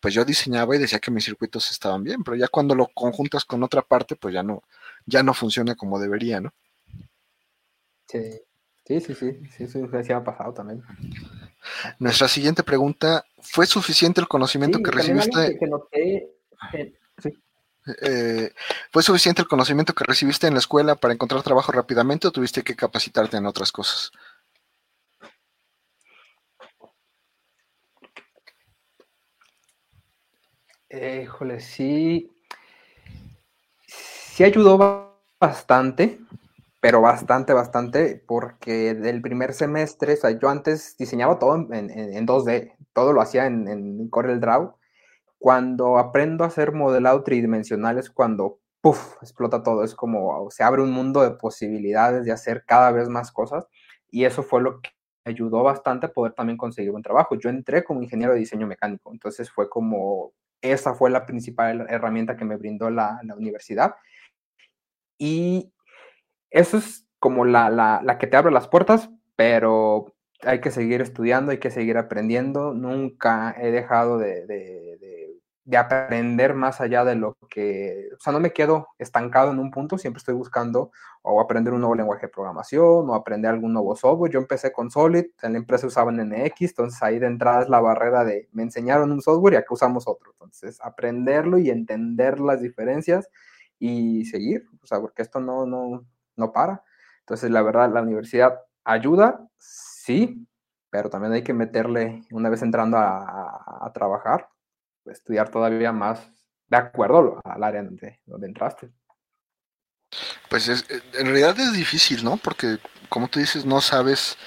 pues 0.03 0.15
yo 0.15 0.25
diseñaba 0.25 0.75
y 0.75 0.81
decía 0.81 0.99
que 0.99 1.13
mis 1.13 1.25
circuitos 1.25 1.71
estaban 1.71 2.03
bien, 2.03 2.25
pero 2.25 2.37
ya 2.37 2.49
cuando 2.49 2.75
lo 2.75 2.89
conjuntas 2.89 3.45
con 3.45 3.63
otra 3.63 3.83
parte, 3.83 4.17
pues 4.17 4.35
ya 4.35 4.43
no, 4.43 4.65
ya 5.07 5.23
no 5.23 5.33
funciona 5.33 5.77
como 5.77 6.01
debería, 6.01 6.41
¿no? 6.41 6.53
Sí, 8.09 8.21
sí, 8.85 9.01
sí, 9.01 9.15
sí, 9.15 9.47
sí, 9.57 9.65
eso 9.65 9.79
me 9.79 10.15
ha 10.15 10.25
pasado 10.25 10.53
también. 10.53 10.83
Nuestra 12.01 12.27
siguiente 12.27 12.65
pregunta, 12.65 13.25
¿fue 13.41 13.65
suficiente 13.65 14.21
el 14.21 14.27
conocimiento 14.27 14.81
que 14.83 14.91
recibiste? 14.91 15.57
Eh, 18.01 18.53
¿Fue 18.91 19.05
suficiente 19.05 19.43
el 19.43 19.49
conocimiento 19.49 19.93
que 19.93 20.05
recibiste 20.05 20.49
en 20.49 20.55
la 20.55 20.61
escuela 20.61 20.97
para 20.97 21.15
encontrar 21.15 21.45
trabajo 21.45 21.71
rápidamente 21.71 22.27
o 22.27 22.33
tuviste 22.33 22.65
que 22.65 22.75
capacitarte 22.75 23.37
en 23.37 23.47
otras 23.47 23.71
cosas? 23.71 24.11
Híjole, 30.93 31.61
sí. 31.61 32.31
Sí 33.87 34.45
ayudó 34.45 35.19
bastante, 35.41 36.21
pero 36.81 37.01
bastante, 37.01 37.53
bastante, 37.53 38.23
porque 38.27 38.95
del 38.95 39.23
primer 39.23 39.55
semestre, 39.55 40.15
o 40.15 40.17
sea, 40.17 40.31
yo 40.39 40.49
antes 40.49 40.97
diseñaba 40.99 41.39
todo 41.39 41.55
en, 41.57 42.27
2D, 42.27 42.77
todo 42.93 43.13
lo 43.13 43.21
hacía 43.21 43.47
en, 43.47 43.69
en 43.69 44.09
Corel 44.09 44.41
Draw 44.41 44.77
cuando 45.43 45.99
aprendo 45.99 46.45
a 46.45 46.47
hacer 46.47 46.73
modelado 46.73 47.25
tridimensional 47.25 47.99
es 47.99 48.11
cuando, 48.11 48.61
puff, 48.81 49.17
explota 49.23 49.65
todo. 49.65 49.83
Es 49.83 49.97
como 49.97 50.49
se 50.53 50.63
abre 50.63 50.83
un 50.83 50.93
mundo 50.93 51.21
de 51.23 51.33
posibilidades 51.33 52.25
de 52.25 52.31
hacer 52.33 52.65
cada 52.65 52.93
vez 52.93 53.09
más 53.09 53.33
cosas. 53.33 53.67
Y 54.09 54.25
eso 54.25 54.45
fue 54.45 54.63
lo 54.63 54.81
que 54.81 54.91
ayudó 55.25 55.65
bastante 55.65 56.07
a 56.07 56.13
poder 56.13 56.35
también 56.35 56.57
conseguir 56.57 56.93
un 56.93 57.03
trabajo. 57.03 57.35
Yo 57.35 57.51
entré 57.51 57.83
como 57.83 58.03
ingeniero 58.03 58.35
de 58.35 58.39
diseño 58.39 58.69
mecánico. 58.69 59.11
Entonces 59.13 59.51
fue 59.51 59.69
como, 59.69 60.33
esa 60.63 60.95
fue 60.95 61.11
la 61.11 61.27
principal 61.27 61.87
herramienta 61.89 62.37
que 62.37 62.45
me 62.45 62.57
brindó 62.57 62.91
la, 62.91 63.21
universidad. 63.37 63.95
Y 65.19 65.73
eso 66.51 66.79
es 66.79 67.07
como 67.19 67.45
la, 67.45 68.17
que 68.19 68.27
te 68.27 68.37
abre 68.37 68.53
las 68.53 68.69
puertas, 68.69 69.11
pero 69.37 70.15
hay 70.43 70.61
que 70.61 70.71
seguir 70.71 71.01
estudiando, 71.01 71.53
hay 71.53 71.59
que 71.59 71.71
seguir 71.71 71.99
aprendiendo. 71.99 72.75
Nunca 72.75 73.55
he 73.59 73.71
dejado 73.71 74.19
de, 74.19 74.47
de 74.47 75.32
aprender 75.77 76.55
más 76.55 76.81
allá 76.81 77.05
de 77.05 77.15
lo 77.15 77.37
que, 77.49 78.09
o 78.17 78.21
sea, 78.21 78.33
no 78.33 78.41
me 78.41 78.53
quedo 78.53 78.89
estancado 78.99 79.53
en 79.53 79.59
un 79.61 79.71
punto, 79.71 79.97
siempre 79.97 80.19
estoy 80.19 80.35
buscando 80.35 80.91
o 81.23 81.41
aprender 81.41 81.73
un 81.73 81.81
nuevo 81.81 81.95
lenguaje 81.95 82.27
de 82.27 82.33
programación 82.33 83.09
o 83.09 83.15
aprender 83.15 83.53
algún 83.53 83.73
nuevo 83.73 83.95
software. 83.95 84.33
Yo 84.33 84.41
empecé 84.41 84.73
con 84.73 84.91
Solid, 84.91 85.27
en 85.43 85.53
la 85.53 85.59
empresa 85.59 85.87
usaban 85.87 86.17
NX, 86.17 86.71
entonces 86.71 87.03
ahí 87.03 87.19
de 87.21 87.27
entrada 87.29 87.63
es 87.63 87.69
la 87.69 87.81
barrera 87.81 88.25
de 88.25 88.49
me 88.53 88.65
enseñaron 88.65 89.13
un 89.13 89.23
software 89.23 89.55
y 89.55 89.57
acá 89.57 89.75
usamos 89.75 90.09
otro. 90.09 90.33
Entonces, 90.33 90.79
aprenderlo 90.83 91.59
y 91.59 91.71
entender 91.71 92.41
las 92.41 92.61
diferencias 92.61 93.29
y 93.79 94.25
seguir, 94.27 94.65
o 94.83 94.87
sea, 94.87 95.01
porque 95.01 95.23
esto 95.23 95.41
no, 95.41 95.67
no, 95.67 96.05
no 96.37 96.53
para. 96.53 96.83
Entonces, 97.21 97.51
la 97.51 97.63
verdad, 97.63 97.93
la 97.93 98.03
universidad 98.03 98.61
ayuda, 98.85 99.49
sí, 99.59 100.47
pero 100.91 101.09
también 101.09 101.33
hay 101.33 101.43
que 101.45 101.55
meterle, 101.55 102.23
una 102.33 102.49
vez 102.51 102.63
entrando 102.63 102.99
a, 102.99 103.87
a 103.87 103.93
trabajar, 103.93 104.49
estudiar 105.07 105.51
todavía 105.51 105.93
más 105.93 106.29
de 106.69 106.77
acuerdo 106.77 107.41
al 107.45 107.63
área 107.63 107.83
donde, 107.83 108.19
entraste. 108.47 108.91
Pues 110.49 110.69
es, 110.69 110.91
eh, 110.91 111.03
en 111.15 111.27
realidad 111.27 111.59
es 111.59 111.73
difícil, 111.73 112.25
¿no? 112.25 112.37
Porque 112.37 112.79
como 113.09 113.29
tú 113.29 113.41
dices, 113.41 113.65
no 113.65 113.81
sabes 113.81 114.39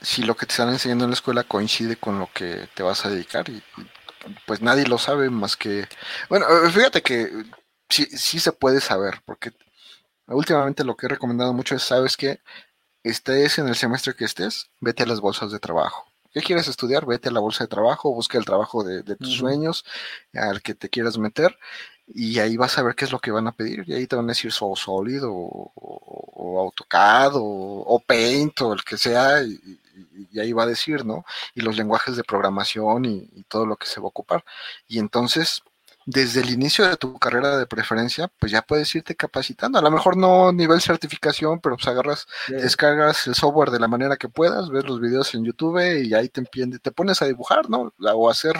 si 0.00 0.22
lo 0.22 0.36
que 0.36 0.46
te 0.46 0.52
están 0.52 0.70
enseñando 0.70 1.04
en 1.04 1.10
la 1.10 1.14
escuela 1.14 1.44
coincide 1.44 1.96
con 1.96 2.18
lo 2.18 2.30
que 2.32 2.68
te 2.74 2.82
vas 2.82 3.04
a 3.04 3.10
dedicar 3.10 3.48
y, 3.48 3.62
pues 4.46 4.60
nadie 4.60 4.86
lo 4.86 4.98
sabe 4.98 5.30
más 5.30 5.56
que... 5.56 5.86
Bueno, 6.28 6.46
eh, 6.48 6.70
fíjate 6.70 7.02
que 7.02 7.30
sí, 7.88 8.04
sí 8.06 8.40
se 8.40 8.52
puede 8.52 8.80
saber, 8.80 9.20
porque 9.24 9.52
últimamente 10.26 10.84
lo 10.84 10.96
que 10.96 11.06
he 11.06 11.10
recomendado 11.10 11.52
mucho 11.52 11.74
es, 11.74 11.82
sabes 11.82 12.16
que 12.16 12.40
estés 13.02 13.58
en 13.58 13.68
el 13.68 13.76
semestre 13.76 14.14
que 14.14 14.24
estés, 14.24 14.70
vete 14.80 15.04
a 15.04 15.06
las 15.06 15.20
bolsas 15.20 15.52
de 15.52 15.60
trabajo. 15.60 16.10
¿Qué 16.36 16.42
quieres 16.42 16.68
estudiar? 16.68 17.06
Vete 17.06 17.30
a 17.30 17.32
la 17.32 17.40
bolsa 17.40 17.64
de 17.64 17.68
trabajo, 17.68 18.12
busca 18.12 18.36
el 18.36 18.44
trabajo 18.44 18.84
de, 18.84 19.02
tus 19.16 19.38
sueños, 19.38 19.86
al 20.34 20.60
que 20.60 20.74
te 20.74 20.90
quieras 20.90 21.16
meter, 21.16 21.58
y 22.06 22.40
ahí 22.40 22.58
vas 22.58 22.76
a 22.76 22.82
ver 22.82 22.94
qué 22.94 23.06
es 23.06 23.12
lo 23.12 23.20
que 23.20 23.30
van 23.30 23.46
a 23.46 23.52
pedir, 23.52 23.84
y 23.86 23.94
ahí 23.94 24.06
te 24.06 24.16
van 24.16 24.26
a 24.26 24.32
decir 24.32 24.52
so, 24.52 24.76
sólido, 24.76 25.32
o, 25.32 26.60
AutoCAD, 26.60 27.32
o, 27.36 28.02
Paint, 28.06 28.60
o 28.60 28.74
el 28.74 28.84
que 28.84 28.98
sea, 28.98 29.42
y, 29.44 29.58
ahí 30.38 30.52
va 30.52 30.64
a 30.64 30.66
decir, 30.66 31.06
¿no? 31.06 31.24
Y 31.54 31.62
los 31.62 31.78
lenguajes 31.78 32.16
de 32.16 32.24
programación 32.24 33.06
y, 33.06 33.30
y 33.34 33.44
todo 33.44 33.64
lo 33.64 33.76
que 33.76 33.86
se 33.86 33.98
va 34.00 34.04
a 34.04 34.08
ocupar. 34.08 34.44
Y 34.88 34.98
entonces, 34.98 35.62
desde 36.06 36.40
el 36.40 36.50
inicio 36.50 36.86
de 36.88 36.96
tu 36.96 37.18
carrera 37.18 37.58
de 37.58 37.66
preferencia, 37.66 38.28
pues 38.38 38.52
ya 38.52 38.62
puedes 38.62 38.94
irte 38.94 39.16
capacitando. 39.16 39.78
A 39.80 39.82
lo 39.82 39.90
mejor 39.90 40.16
no 40.16 40.52
nivel 40.52 40.80
certificación, 40.80 41.60
pero 41.60 41.76
pues 41.76 41.88
agarras, 41.88 42.28
descargas 42.48 43.26
el 43.26 43.34
software 43.34 43.70
de 43.70 43.80
la 43.80 43.88
manera 43.88 44.16
que 44.16 44.28
puedas, 44.28 44.70
ves 44.70 44.84
los 44.84 45.00
videos 45.00 45.34
en 45.34 45.44
YouTube 45.44 45.80
y 46.04 46.14
ahí 46.14 46.28
te, 46.28 46.42
te 46.44 46.92
pones 46.92 47.22
a 47.22 47.26
dibujar, 47.26 47.68
¿no? 47.68 47.92
O 47.98 48.28
a 48.28 48.32
hacer, 48.32 48.54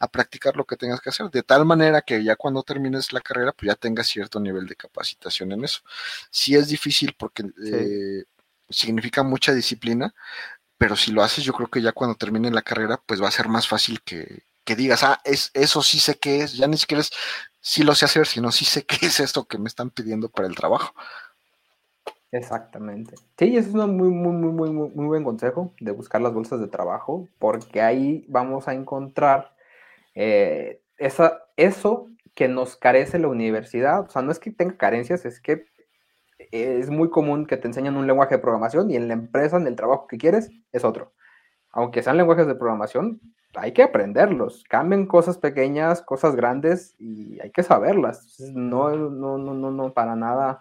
a 0.00 0.08
practicar 0.08 0.56
lo 0.56 0.64
que 0.64 0.76
tengas 0.76 1.00
que 1.00 1.10
hacer, 1.10 1.30
de 1.30 1.44
tal 1.44 1.64
manera 1.64 2.02
que 2.02 2.22
ya 2.24 2.34
cuando 2.34 2.64
termines 2.64 3.12
la 3.12 3.20
carrera, 3.20 3.52
pues 3.52 3.68
ya 3.68 3.76
tengas 3.76 4.08
cierto 4.08 4.40
nivel 4.40 4.66
de 4.66 4.74
capacitación 4.74 5.52
en 5.52 5.64
eso. 5.64 5.82
Sí 6.30 6.56
es 6.56 6.68
difícil 6.68 7.14
porque 7.16 7.44
eh, 7.64 8.24
significa 8.68 9.22
mucha 9.22 9.54
disciplina, 9.54 10.12
pero 10.78 10.96
si 10.96 11.12
lo 11.12 11.22
haces, 11.22 11.44
yo 11.44 11.52
creo 11.52 11.68
que 11.68 11.82
ya 11.82 11.92
cuando 11.92 12.16
termine 12.16 12.50
la 12.50 12.62
carrera, 12.62 13.00
pues 13.06 13.22
va 13.22 13.28
a 13.28 13.32
ser 13.32 13.48
más 13.48 13.68
fácil 13.68 14.00
que, 14.02 14.42
que 14.68 14.76
digas, 14.76 15.02
ah, 15.02 15.18
es, 15.24 15.50
eso 15.54 15.80
sí 15.80 15.98
sé 15.98 16.18
qué 16.18 16.42
es, 16.42 16.58
ya 16.58 16.66
ni 16.66 16.76
siquiera 16.76 17.00
es 17.00 17.10
sí 17.58 17.84
lo 17.84 17.94
sé 17.94 18.04
hacer, 18.04 18.26
sino 18.26 18.52
sí 18.52 18.66
sé 18.66 18.84
qué 18.86 19.06
es 19.06 19.18
esto 19.18 19.46
que 19.46 19.56
me 19.56 19.66
están 19.66 19.88
pidiendo 19.88 20.28
para 20.28 20.46
el 20.46 20.54
trabajo. 20.54 20.94
Exactamente. 22.30 23.14
Sí, 23.38 23.56
es 23.56 23.68
un 23.68 23.96
muy, 23.96 24.10
muy, 24.10 24.32
muy, 24.34 24.52
muy, 24.70 24.90
muy 24.90 25.06
buen 25.06 25.24
consejo 25.24 25.72
de 25.80 25.92
buscar 25.92 26.20
las 26.20 26.34
bolsas 26.34 26.60
de 26.60 26.68
trabajo, 26.68 27.26
porque 27.38 27.80
ahí 27.80 28.26
vamos 28.28 28.68
a 28.68 28.74
encontrar 28.74 29.56
eh, 30.14 30.82
esa, 30.98 31.46
eso 31.56 32.10
que 32.34 32.48
nos 32.48 32.76
carece 32.76 33.18
la 33.18 33.28
universidad. 33.28 34.00
O 34.00 34.10
sea, 34.10 34.20
no 34.20 34.30
es 34.30 34.38
que 34.38 34.50
tenga 34.50 34.76
carencias, 34.76 35.24
es 35.24 35.40
que 35.40 35.64
es 36.52 36.90
muy 36.90 37.08
común 37.08 37.46
que 37.46 37.56
te 37.56 37.68
enseñan 37.68 37.96
un 37.96 38.06
lenguaje 38.06 38.34
de 38.34 38.42
programación 38.42 38.90
y 38.90 38.96
en 38.96 39.08
la 39.08 39.14
empresa, 39.14 39.56
en 39.56 39.66
el 39.66 39.76
trabajo 39.76 40.06
que 40.06 40.18
quieres, 40.18 40.50
es 40.72 40.84
otro. 40.84 41.14
Aunque 41.78 42.02
sean 42.02 42.16
lenguajes 42.16 42.48
de 42.48 42.56
programación, 42.56 43.20
hay 43.54 43.72
que 43.72 43.84
aprenderlos. 43.84 44.64
Cambian 44.68 45.06
cosas 45.06 45.38
pequeñas, 45.38 46.02
cosas 46.02 46.34
grandes 46.34 46.96
y 46.98 47.38
hay 47.40 47.52
que 47.52 47.62
saberlas. 47.62 48.34
No, 48.52 48.90
no, 48.90 49.38
no, 49.38 49.54
no, 49.54 49.70
no, 49.70 49.92
para 49.92 50.16
nada. 50.16 50.60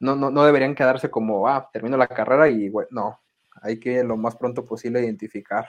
No, 0.00 0.16
no, 0.16 0.30
no 0.30 0.42
deberían 0.42 0.74
quedarse 0.74 1.10
como, 1.10 1.46
ah, 1.48 1.68
termino 1.70 1.98
la 1.98 2.08
carrera 2.08 2.48
y 2.48 2.70
bueno, 2.70 2.88
no. 2.92 3.20
Hay 3.60 3.78
que 3.78 4.02
lo 4.04 4.16
más 4.16 4.36
pronto 4.36 4.64
posible 4.64 5.02
identificar 5.02 5.68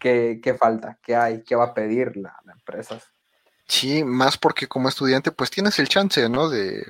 qué, 0.00 0.40
qué 0.42 0.54
falta, 0.54 0.98
qué 1.02 1.14
hay, 1.14 1.42
qué 1.42 1.54
va 1.54 1.64
a 1.64 1.74
pedir 1.74 2.16
la, 2.16 2.34
la 2.46 2.54
empresa. 2.54 2.98
Sí, 3.68 4.04
más 4.04 4.36
porque 4.36 4.66
como 4.68 4.88
estudiante 4.88 5.32
pues 5.32 5.50
tienes 5.50 5.78
el 5.78 5.88
chance, 5.88 6.28
¿no? 6.28 6.48
De 6.48 6.86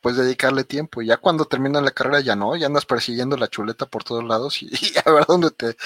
pues 0.00 0.16
dedicarle 0.16 0.64
tiempo. 0.64 1.02
Y 1.02 1.06
ya 1.06 1.16
cuando 1.18 1.44
termina 1.46 1.80
la 1.80 1.90
carrera 1.90 2.20
ya 2.20 2.36
no, 2.36 2.56
ya 2.56 2.66
andas 2.66 2.86
persiguiendo 2.86 3.36
la 3.36 3.48
chuleta 3.48 3.86
por 3.86 4.04
todos 4.04 4.24
lados 4.24 4.62
y, 4.62 4.70
a 5.04 5.10
ver 5.10 5.26
dónde 5.26 5.50
te, 5.50 5.76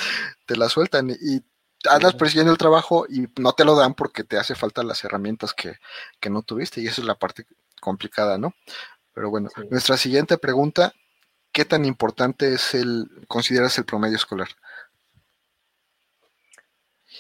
te 0.47 0.57
la 0.57 0.69
sueltan. 0.69 1.11
Y 1.11 1.43
andas 1.89 2.15
persiguiendo 2.15 2.53
el 2.53 2.59
trabajo 2.59 3.07
y 3.09 3.29
no 3.41 3.53
te 3.53 3.65
lo 3.65 3.77
dan 3.77 3.95
porque 3.95 4.25
te 4.25 4.39
hace 4.39 4.55
falta 4.55 4.83
las 4.83 5.05
herramientas 5.05 5.55
que, 5.55 5.79
no 6.29 6.43
tuviste 6.43 6.81
y 6.81 6.87
esa 6.87 7.01
es 7.01 7.07
la 7.07 7.15
parte 7.15 7.47
complicada, 7.81 8.39
¿no? 8.39 8.55
Pero 9.15 9.31
bueno, 9.31 9.49
nuestra 9.71 9.97
siguiente 9.97 10.39
pregunta, 10.39 10.93
¿qué 11.53 11.65
tan 11.65 11.85
importante 11.85 12.55
es 12.55 12.75
el, 12.75 13.09
consideras 13.29 13.79
el 13.79 13.85
promedio 13.85 14.17
escolar? 14.17 14.49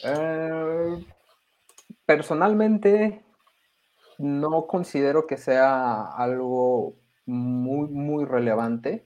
Eh, 0.02 1.06
personalmente, 2.08 3.22
no 4.16 4.66
considero 4.66 5.26
que 5.26 5.36
sea 5.36 6.06
algo 6.16 6.96
muy, 7.26 7.90
muy 7.90 8.24
relevante. 8.24 9.04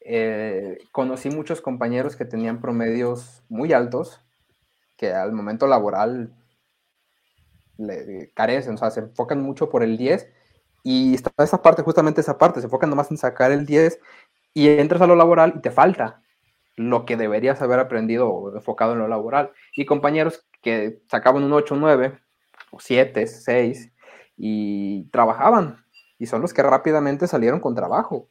Eh, 0.00 0.78
conocí 0.90 1.28
muchos 1.28 1.60
compañeros 1.60 2.16
que 2.16 2.24
tenían 2.24 2.62
promedios 2.62 3.44
muy 3.50 3.74
altos, 3.74 4.22
que 4.96 5.12
al 5.12 5.32
momento 5.32 5.66
laboral 5.66 6.34
le 7.76 8.32
carecen, 8.34 8.76
o 8.76 8.78
sea, 8.78 8.90
se 8.92 9.00
enfocan 9.00 9.42
mucho 9.42 9.68
por 9.68 9.82
el 9.82 9.98
10 9.98 10.26
y 10.82 11.14
está 11.16 11.30
esa 11.44 11.60
parte, 11.60 11.82
justamente 11.82 12.22
esa 12.22 12.38
parte, 12.38 12.60
se 12.60 12.66
enfocan 12.66 12.88
nomás 12.88 13.10
en 13.10 13.18
sacar 13.18 13.52
el 13.52 13.66
10 13.66 14.00
y 14.54 14.68
entras 14.70 15.02
a 15.02 15.06
lo 15.06 15.16
laboral 15.16 15.52
y 15.54 15.60
te 15.60 15.70
falta 15.70 16.22
lo 16.76 17.04
que 17.04 17.18
deberías 17.18 17.60
haber 17.60 17.78
aprendido 17.78 18.30
o 18.30 18.56
enfocado 18.56 18.94
en 18.94 19.00
lo 19.00 19.08
laboral. 19.08 19.52
Y 19.76 19.84
compañeros 19.84 20.48
que 20.62 21.02
sacaban 21.10 21.44
un 21.44 21.52
8, 21.52 21.76
9 21.76 22.18
o 22.70 22.80
7, 22.80 23.26
6 23.26 23.92
y 24.36 25.08
trabajaban 25.10 25.84
y 26.18 26.26
son 26.26 26.42
los 26.42 26.52
que 26.54 26.62
rápidamente 26.62 27.26
salieron 27.26 27.60
con 27.60 27.74
trabajo. 27.74 28.28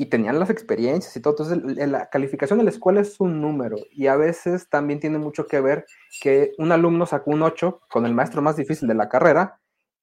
y 0.00 0.06
tenían 0.06 0.38
las 0.38 0.50
experiencias 0.50 1.16
y 1.16 1.20
todo. 1.20 1.34
Entonces, 1.34 1.88
la 1.88 2.08
calificación 2.08 2.58
de 2.58 2.64
la 2.64 2.70
escuela 2.70 3.00
es 3.00 3.18
un 3.20 3.40
número 3.42 3.76
y 3.90 4.06
a 4.06 4.16
veces 4.16 4.68
también 4.70 5.00
tiene 5.00 5.18
mucho 5.18 5.46
que 5.46 5.60
ver 5.60 5.86
que 6.20 6.52
un 6.58 6.70
alumno 6.72 7.04
sacó 7.06 7.32
un 7.32 7.42
8 7.42 7.80
con 7.90 8.06
el 8.06 8.14
maestro 8.14 8.40
más 8.42 8.56
difícil 8.56 8.86
de 8.88 8.94
la 8.94 9.08
carrera 9.08 9.60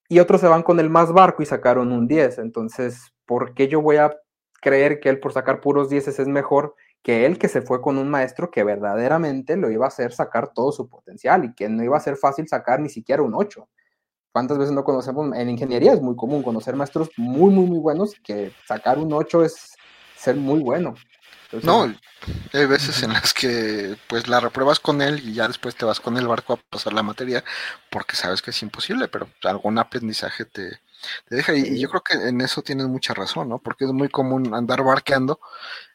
y 0.09 0.19
otros 0.19 0.41
se 0.41 0.47
van 0.47 0.63
con 0.63 0.79
el 0.81 0.89
más 0.89 1.13
barco 1.13 1.43
y 1.43 1.45
sacaron 1.45 1.91
un 1.93 2.07
10. 2.07 2.39
Entonces, 2.39 3.13
¿por 3.25 3.53
qué 3.53 3.67
yo 3.69 3.81
voy 3.81 3.97
a 3.97 4.13
creer 4.61 4.99
que 4.99 5.09
él 5.09 5.19
por 5.19 5.31
sacar 5.33 5.61
puros 5.61 5.89
10 5.89 6.07
es 6.09 6.27
mejor 6.27 6.75
que 7.05 7.27
él 7.27 7.37
que 7.37 7.49
se 7.49 7.61
fue 7.61 7.83
con 7.83 7.99
un 7.99 8.09
maestro 8.09 8.49
que 8.49 8.63
verdaderamente 8.63 9.55
lo 9.55 9.69
iba 9.69 9.85
a 9.85 9.89
hacer 9.89 10.11
sacar 10.11 10.51
todo 10.55 10.71
su 10.71 10.89
potencial 10.89 11.45
y 11.45 11.53
que 11.53 11.69
no 11.69 11.83
iba 11.83 11.95
a 11.95 11.99
ser 11.99 12.17
fácil 12.17 12.47
sacar 12.47 12.79
ni 12.79 12.89
siquiera 12.89 13.21
un 13.21 13.35
8? 13.35 13.69
¿Cuántas 14.31 14.57
veces 14.57 14.73
no 14.73 14.83
conocemos? 14.83 15.31
En 15.35 15.47
ingeniería 15.47 15.93
es 15.93 16.01
muy 16.01 16.15
común 16.15 16.41
conocer 16.41 16.75
maestros 16.75 17.11
muy, 17.15 17.53
muy, 17.53 17.67
muy 17.67 17.77
buenos 17.77 18.15
que 18.23 18.51
sacar 18.67 18.97
un 18.97 19.13
8 19.13 19.45
es 19.45 19.77
ser 20.17 20.35
muy 20.35 20.61
bueno. 20.61 20.95
no, 21.61 21.93
hay 22.53 22.65
veces 22.65 23.03
en 23.03 23.13
las 23.13 23.35
que 23.35 23.95
pues 24.07 24.27
la 24.27 24.39
repruebas 24.39 24.79
con 24.79 25.03
él 25.03 25.21
y 25.23 25.33
ya 25.33 25.47
después 25.47 25.75
te 25.75 25.85
vas 25.85 25.99
con 25.99 26.17
el 26.17 26.27
barco 26.27 26.53
a 26.53 26.59
pasar 26.71 26.93
la 26.93 27.03
materia 27.03 27.43
porque 27.91 28.15
sabes 28.15 28.41
que 28.41 28.49
es 28.49 28.63
imposible, 28.63 29.09
pero 29.09 29.29
algún 29.43 29.77
aprendizaje 29.77 30.45
te, 30.45 30.79
deja. 31.29 31.53
Y, 31.53 31.79
yo 31.79 31.87
creo 31.87 32.01
que 32.01 32.29
en 32.29 32.41
eso 32.41 32.63
tienes 32.63 32.87
mucha 32.87 33.13
razón, 33.13 33.47
¿no? 33.47 33.59
Porque 33.59 33.85
es 33.85 33.91
muy 33.91 34.09
común 34.09 34.55
andar 34.55 34.83
barqueando 34.83 35.39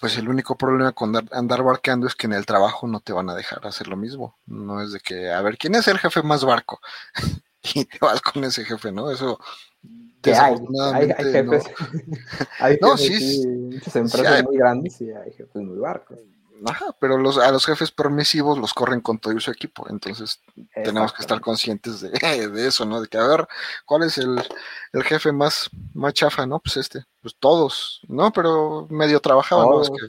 pues 0.00 0.16
el 0.18 0.28
único 0.28 0.56
problema 0.56 0.92
con 0.92 1.14
andar, 1.32 1.62
barqueando 1.62 2.06
es 2.06 2.14
que 2.14 2.26
en 2.26 2.32
el 2.34 2.46
trabajo 2.46 2.86
no 2.86 3.00
te 3.00 3.12
van 3.12 3.30
a 3.30 3.34
dejar 3.34 3.66
hacer 3.66 3.88
lo 3.88 3.96
mismo. 3.96 4.36
No 4.46 4.82
es 4.82 4.92
de 4.92 5.00
que, 5.00 5.30
a 5.30 5.42
ver, 5.42 5.58
¿quién 5.58 5.74
es 5.74 5.88
el 5.88 5.98
jefe 5.98 6.22
más 6.22 6.44
barco? 6.44 6.80
y 7.74 7.84
te 7.84 7.98
vas 8.00 8.20
con 8.20 8.44
ese 8.44 8.64
jefe, 8.64 8.92
¿no? 8.92 9.10
Eso 9.10 9.38
hay, 10.24 11.10
hay, 11.16 11.32
jefes. 11.32 11.64
hay 12.60 12.78
muchas 12.80 13.96
empresas 13.96 14.44
muy 14.44 14.56
grandes 14.56 15.00
y 15.00 15.10
hay 15.10 15.32
jefes 15.32 15.62
muy 15.62 15.78
barcos. 15.78 16.18
Ajá, 16.64 16.86
pero 17.00 17.18
los, 17.18 17.38
a 17.38 17.50
los 17.50 17.66
jefes 17.66 17.90
permisivos 17.90 18.58
los 18.58 18.72
corren 18.72 19.00
con 19.00 19.18
todo 19.18 19.38
su 19.40 19.50
equipo, 19.50 19.86
entonces 19.90 20.40
tenemos 20.74 21.12
que 21.12 21.20
estar 21.20 21.40
conscientes 21.40 22.00
de, 22.00 22.10
de, 22.50 22.66
eso, 22.66 22.86
¿no? 22.86 23.00
De 23.00 23.08
que 23.08 23.18
a 23.18 23.26
ver, 23.26 23.46
¿cuál 23.84 24.04
es 24.04 24.16
el, 24.18 24.42
el, 24.92 25.02
jefe 25.04 25.32
más, 25.32 25.68
más 25.92 26.14
chafa, 26.14 26.46
no? 26.46 26.60
Pues 26.60 26.78
este, 26.78 27.04
pues 27.20 27.36
todos, 27.38 28.00
¿no? 28.08 28.32
Pero 28.32 28.86
medio 28.88 29.20
trabajaban, 29.20 29.68
¿no? 29.68 29.82
Es 29.82 29.90
que 29.90 30.06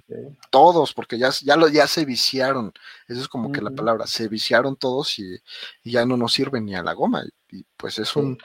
todos, 0.50 0.94
porque 0.94 1.18
ya, 1.18 1.32
ya, 1.44 1.58
lo, 1.58 1.68
ya 1.68 1.88
se 1.88 2.06
viciaron, 2.06 2.72
eso 3.08 3.22
es 3.22 3.28
como 3.28 3.52
que 3.52 3.62
la 3.62 3.72
palabra, 3.72 4.08
se 4.08 4.28
viciaron 4.28 4.76
todos 4.76 5.20
y, 5.20 5.42
ya 5.84 6.06
no 6.06 6.16
nos 6.16 6.34
sirven 6.34 6.66
ni 6.66 6.76
a 6.76 6.84
la 6.84 6.94
goma, 6.94 7.24
y, 7.52 7.64
pues 7.76 8.00
es 8.00 8.16
un, 8.16 8.38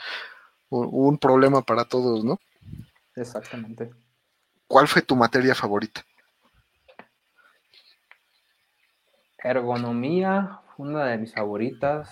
un 0.71 1.19
problema 1.19 1.63
para 1.63 1.85
todos, 1.85 2.25
¿no? 2.25 2.41
Exactamente. 3.15 3.91
¿Cuál 4.67 4.89
fue 4.89 5.03
tu 5.03 5.15
materia 5.15 5.55
favorita? 5.55 6.05
Ergonomía, 9.43 10.61
una 10.79 11.07
de 11.07 11.19
mis 11.19 11.35
favoritas. 11.35 12.11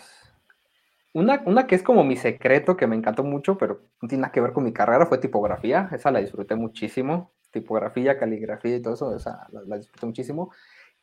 Una, 1.12 1.42
una, 1.44 1.66
que 1.66 1.74
es 1.74 1.82
como 1.82 2.04
mi 2.04 2.16
secreto, 2.16 2.76
que 2.76 2.86
me 2.86 2.96
encantó 2.96 3.24
mucho, 3.24 3.58
pero 3.58 3.80
no 4.00 4.08
tiene 4.08 4.22
nada 4.22 4.32
que 4.32 4.40
ver 4.40 4.52
con 4.52 4.64
mi 4.64 4.72
carrera, 4.72 5.06
fue 5.06 5.18
tipografía. 5.18 5.88
Esa 5.92 6.10
la 6.10 6.20
disfruté 6.20 6.54
muchísimo. 6.54 7.32
Tipografía, 7.50 8.18
caligrafía 8.18 8.76
y 8.76 8.82
todo 8.82 8.94
eso, 8.94 9.16
esa 9.16 9.46
la, 9.50 9.76
disfruté 9.76 10.06
muchísimo. 10.06 10.52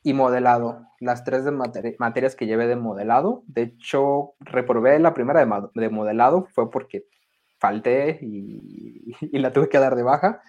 Y 0.02 0.14
modelado, 0.14 0.86
las 1.00 1.24
tres 1.24 1.44
de 1.44 1.50
materias 1.50 2.36
que 2.36 2.46
llevé 2.46 2.66
de 2.66 2.76
modelado. 2.76 3.42
De 3.46 3.62
hecho, 3.62 4.34
reprobé 4.40 4.98
la 4.98 5.12
primera 5.12 5.44
de, 5.44 5.68
de 5.74 5.88
modelado, 5.90 6.46
fue 6.54 6.70
porque 6.70 7.06
falté 7.58 8.18
y, 8.22 9.16
y, 9.20 9.38
la 9.38 9.52
tuve 9.52 9.68
que 9.68 9.78
dar 9.78 9.96
de 9.96 10.02
baja, 10.02 10.40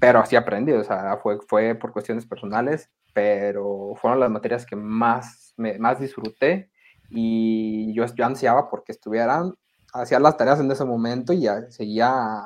pero 0.00 0.20
así 0.20 0.36
aprendí, 0.36 0.72
o 0.72 0.84
sea, 0.84 1.18
fue, 1.22 1.38
fue 1.48 1.74
por 1.74 1.92
cuestiones 1.92 2.26
personales, 2.26 2.90
pero 3.12 3.94
fueron 3.96 4.20
las 4.20 4.30
materias 4.30 4.66
que 4.66 4.76
más, 4.76 5.54
más 5.56 6.00
disfruté 6.00 6.70
y 7.10 7.92
yo, 7.94 8.04
yo 8.06 8.24
ansiaba 8.24 8.70
porque 8.70 8.92
estuvieran, 8.92 9.54
hacía 9.92 10.18
las 10.18 10.36
tareas 10.36 10.60
en 10.60 10.70
ese 10.70 10.84
momento 10.84 11.32
y 11.32 11.42
ya 11.42 11.70
seguía 11.70 12.42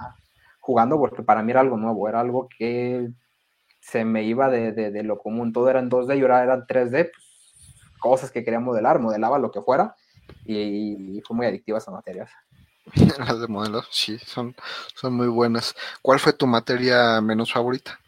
jugando 0.61 0.99
porque 0.99 1.23
para 1.23 1.43
mí 1.43 1.53
era 1.53 1.61
algo 1.61 1.77
nuevo, 1.77 2.09
era 2.09 2.21
algo 2.21 2.49
que 2.49 3.09
se 3.81 4.05
me 4.05 4.25
iba 4.25 4.51
de, 4.51 4.73
de, 4.73 5.03
lo 5.05 5.19
común, 5.19 5.53
todo 5.53 5.71
era 5.71 5.79
en 5.79 5.89
2D 5.89 6.19
y 6.19 6.23
ahora 6.23 6.43
era 6.43 6.55
en 6.55 6.63
3D, 6.63 7.11
pues, 7.13 7.95
cosas 8.01 8.33
que 8.33 8.43
quería 8.43 8.59
modelar, 8.59 8.99
modelaba 8.99 9.39
lo 9.39 9.53
que 9.53 9.63
fuera 9.63 9.95
y, 10.45 11.23
fue 11.25 11.37
muy 11.37 11.47
adictiva 11.47 11.79
esas 11.79 11.95
materias. 11.95 12.31
Las 13.19 13.41
de 13.41 13.47
modelos, 13.47 13.87
sí, 13.91 14.19
son, 14.19 14.57
son 14.95 15.15
muy 15.15 15.29
buenas. 15.29 15.77
¿Cuál 16.03 16.19
fue 16.19 16.33
tu 16.33 16.49
materia 16.49 17.21
menos 17.21 17.53
favorita? 17.53 18.01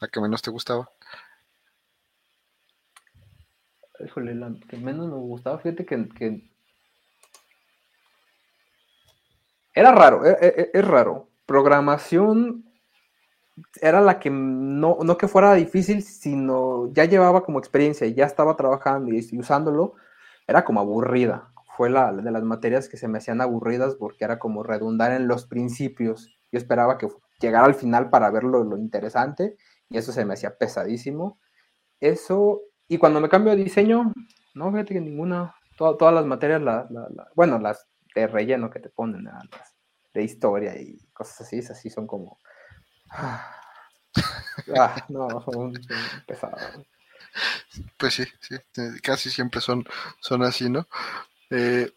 ¿La 0.00 0.08
que 0.08 0.20
menos 0.20 0.40
te 0.40 0.50
gustaba? 0.50 0.88
Híjole, 4.04 4.34
la 4.34 4.54
que 4.68 4.76
menos 4.76 5.08
me 5.08 5.16
gustaba, 5.16 5.58
fíjate 5.58 5.84
que, 5.86 6.50
era 9.74 9.92
raro, 9.92 10.24
e, 10.24 10.30
e, 10.30 10.46
e, 10.46 10.70
es, 10.72 10.84
raro. 10.86 11.28
Programación 11.44 12.64
era 13.80 14.00
la 14.00 14.18
que 14.18 14.30
no, 14.30 14.98
no 15.02 15.16
que 15.16 15.28
fuera 15.28 15.54
difícil, 15.54 16.02
sino 16.02 16.92
ya 16.92 17.04
llevaba 17.04 17.44
como 17.44 17.58
experiencia 17.58 18.06
y 18.06 18.14
ya 18.14 18.24
estaba 18.24 18.56
trabajando 18.56 19.12
y 19.12 19.38
usándolo, 19.38 19.94
era 20.46 20.64
como 20.64 20.80
aburrida 20.80 21.52
fue 21.76 21.90
la 21.90 22.10
de 22.12 22.30
las 22.30 22.42
materias 22.42 22.88
que 22.88 22.96
se 22.96 23.06
me 23.06 23.18
hacían 23.18 23.42
aburridas 23.42 23.96
porque 23.96 24.24
era 24.24 24.38
como 24.38 24.62
redundar 24.62 25.12
en 25.12 25.28
los 25.28 25.44
principios. 25.44 26.34
Yo 26.50 26.58
esperaba 26.58 26.96
que 26.96 27.06
llegara 27.38 27.66
al 27.66 27.74
final 27.74 28.08
para 28.08 28.30
ver 28.30 28.44
lo, 28.44 28.78
interesante 28.78 29.56
y 29.90 29.98
eso 29.98 30.10
se 30.10 30.24
me 30.24 30.34
hacía 30.34 30.56
pesadísimo. 30.56 31.38
Eso, 32.00 32.62
y 32.88 32.98
cuando 32.98 33.20
me 33.20 33.28
cambio 33.28 33.54
de 33.54 33.64
diseño, 33.64 34.12
no, 34.54 34.70
fíjate 34.70 34.94
que 34.94 35.00
ninguna, 35.00 35.54
todas 35.76 36.14
las 36.14 36.26
materias, 36.26 36.62
la, 36.62 36.88
bueno, 37.34 37.58
las 37.58 37.86
de 38.14 38.26
relleno 38.26 38.70
que 38.70 38.80
te 38.80 38.88
ponen, 38.88 39.24
las 39.24 39.74
de 40.14 40.22
historia 40.22 40.80
y 40.80 40.98
cosas 41.12 41.42
así, 41.42 41.58
así 41.58 41.90
son 41.90 42.06
como... 42.06 42.38
Ah, 43.10 43.54
ah 44.76 45.04
no, 45.08 45.40
son, 45.42 45.74
pesadas. 46.26 46.80
Pues 47.98 48.14
sí, 48.14 48.24
sí, 48.40 48.56
casi 49.02 49.30
siempre 49.30 49.60
son, 49.60 49.84
son 50.20 50.42
así, 50.42 50.70
¿no? 50.70 50.86
Eh, 51.50 51.92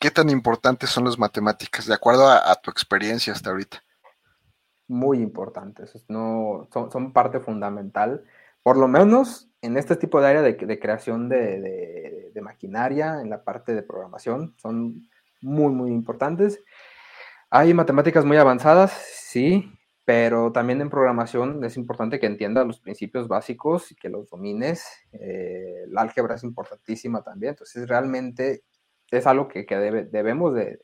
¿Qué 0.00 0.10
tan 0.10 0.30
importantes 0.30 0.88
son 0.88 1.04
las 1.04 1.18
matemáticas, 1.18 1.86
de 1.86 1.94
acuerdo 1.94 2.26
a, 2.26 2.54
tu 2.56 2.70
experiencia 2.70 3.34
hasta 3.34 3.50
ahorita? 3.50 3.82
Muy 4.88 5.18
importantes, 5.18 5.92
no, 6.08 6.68
son, 6.72 7.12
parte 7.12 7.38
fundamental, 7.38 8.24
por 8.62 8.76
lo 8.76 8.88
menos 8.88 9.50
en 9.62 9.76
este 9.76 9.96
tipo 9.96 10.20
de 10.20 10.26
área 10.28 10.42
de, 10.42 10.56
creación 10.78 11.28
de, 11.28 12.32
maquinaria, 12.42 13.20
en 13.20 13.28
la 13.28 13.44
parte 13.44 13.74
de 13.74 13.82
programación, 13.82 14.54
son 14.56 15.08
muy, 15.42 15.72
muy 15.72 15.90
importantes. 15.90 16.62
Hay 17.50 17.74
matemáticas 17.74 18.24
muy 18.24 18.38
avanzadas, 18.38 18.92
sí, 18.92 19.70
pero 20.06 20.50
también 20.50 20.80
en 20.80 20.88
programación 20.88 21.62
es 21.64 21.76
importante 21.76 22.18
que 22.18 22.26
entiendas 22.26 22.66
los 22.66 22.80
principios 22.80 23.28
básicos 23.28 23.92
y 23.92 23.94
que 23.94 24.08
los 24.08 24.30
domines. 24.30 24.86
Eh, 25.12 25.84
la 25.88 26.02
álgebra 26.02 26.36
es 26.36 26.44
importantísima 26.44 27.22
también, 27.22 27.50
entonces 27.50 27.88
realmente 27.88 28.62
es 29.10 29.26
algo 29.26 29.48
que, 29.48 29.64
debemos 30.10 30.54
de, 30.54 30.80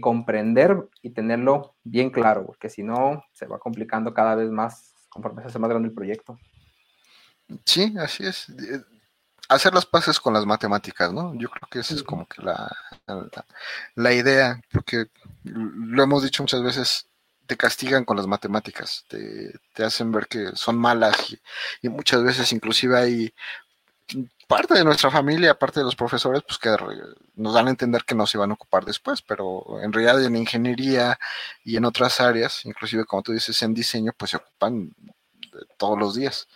comprender 0.00 0.88
y 1.02 1.10
tenerlo 1.10 1.74
bien 1.84 2.10
claro, 2.10 2.46
porque 2.46 2.70
si 2.70 2.82
no, 2.82 3.24
se 3.32 3.46
va 3.46 3.58
complicando 3.58 4.14
cada 4.14 4.34
vez 4.34 4.50
más 4.50 4.94
conforme 5.08 5.42
se 5.42 5.48
hace 5.48 5.58
más 5.58 5.70
grande 5.70 5.88
el 5.88 5.94
proyecto. 5.94 6.38
Sí, 7.64 7.94
así 7.98 8.26
es. 8.26 8.46
Hacer 9.48 9.74
las 9.74 9.86
paces 9.86 10.18
con 10.18 10.34
las 10.34 10.46
matemáticas, 10.46 11.12
¿no? 11.12 11.34
Yo 11.34 11.48
creo 11.48 11.68
que 11.70 11.78
esa 11.80 11.94
es 11.94 12.02
como 12.02 12.26
que 12.26 12.42
la, 12.42 12.74
la, 13.94 14.12
idea, 14.12 14.60
porque 14.72 15.06
lo 15.44 16.02
hemos 16.02 16.24
dicho 16.24 16.42
muchas 16.42 16.62
veces, 16.62 17.06
te 17.46 17.56
castigan 17.56 18.04
con 18.04 18.16
las 18.16 18.26
matemáticas, 18.26 19.04
te, 19.08 19.84
hacen 19.84 20.10
ver 20.10 20.26
que 20.26 20.50
son 20.54 20.76
malas 20.76 21.30
y, 21.30 21.40
y, 21.82 21.88
muchas 21.88 22.24
veces 22.24 22.52
inclusive 22.52 22.98
hay 22.98 23.34
parte 24.46 24.74
de 24.74 24.84
nuestra 24.84 25.10
familia, 25.10 25.58
parte 25.58 25.80
de 25.80 25.84
los 25.84 25.96
profesores, 25.96 26.42
pues 26.46 26.58
que 26.58 26.70
nos 27.34 27.54
dan 27.54 27.66
a 27.66 27.70
entender 27.70 28.04
que 28.04 28.14
no 28.14 28.26
se 28.26 28.38
van 28.38 28.50
a 28.50 28.54
ocupar 28.54 28.84
después, 28.84 29.22
pero 29.22 29.80
en 29.82 29.92
realidad 29.92 30.22
en 30.24 30.36
ingeniería 30.36 31.18
y 31.64 31.76
en 31.76 31.84
otras 31.84 32.20
áreas, 32.20 32.64
inclusive 32.64 33.04
como 33.04 33.22
tú 33.22 33.32
dices 33.32 33.60
en 33.62 33.74
diseño, 33.74 34.12
pues 34.16 34.32
se 34.32 34.36
ocupan 34.36 34.94
todos 35.76 35.98
los 35.98 36.14
días. 36.14 36.48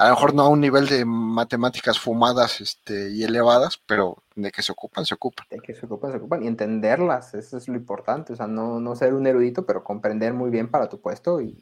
A 0.00 0.04
lo 0.04 0.14
mejor 0.14 0.32
no 0.32 0.44
a 0.44 0.48
un 0.48 0.62
nivel 0.62 0.86
de 0.86 1.04
matemáticas 1.04 1.98
fumadas 1.98 2.62
este, 2.62 3.10
y 3.10 3.22
elevadas, 3.22 3.78
pero 3.84 4.16
de 4.34 4.50
que 4.50 4.62
se 4.62 4.72
ocupan, 4.72 5.04
se 5.04 5.12
ocupan. 5.12 5.46
De 5.50 5.60
que 5.60 5.74
se 5.74 5.84
ocupan, 5.84 6.10
se 6.10 6.16
ocupan. 6.16 6.42
Y 6.42 6.46
entenderlas, 6.46 7.34
eso 7.34 7.58
es 7.58 7.68
lo 7.68 7.76
importante. 7.76 8.32
O 8.32 8.36
sea, 8.36 8.46
no, 8.46 8.80
no 8.80 8.96
ser 8.96 9.12
un 9.12 9.26
erudito, 9.26 9.66
pero 9.66 9.84
comprender 9.84 10.32
muy 10.32 10.48
bien 10.48 10.70
para 10.70 10.88
tu 10.88 11.02
puesto 11.02 11.42
y 11.42 11.54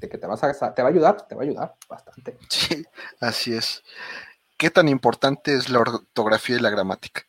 de 0.00 0.08
que 0.08 0.16
te, 0.16 0.26
vas 0.26 0.42
a, 0.42 0.74
te 0.74 0.80
va 0.80 0.88
a 0.88 0.90
ayudar, 0.90 1.28
te 1.28 1.34
va 1.34 1.42
a 1.42 1.44
ayudar 1.44 1.74
bastante. 1.86 2.38
Sí, 2.48 2.82
así 3.20 3.52
es. 3.52 3.82
¿Qué 4.56 4.70
tan 4.70 4.88
importante 4.88 5.54
es 5.54 5.68
la 5.68 5.80
ortografía 5.80 6.56
y 6.56 6.60
la 6.60 6.70
gramática? 6.70 7.26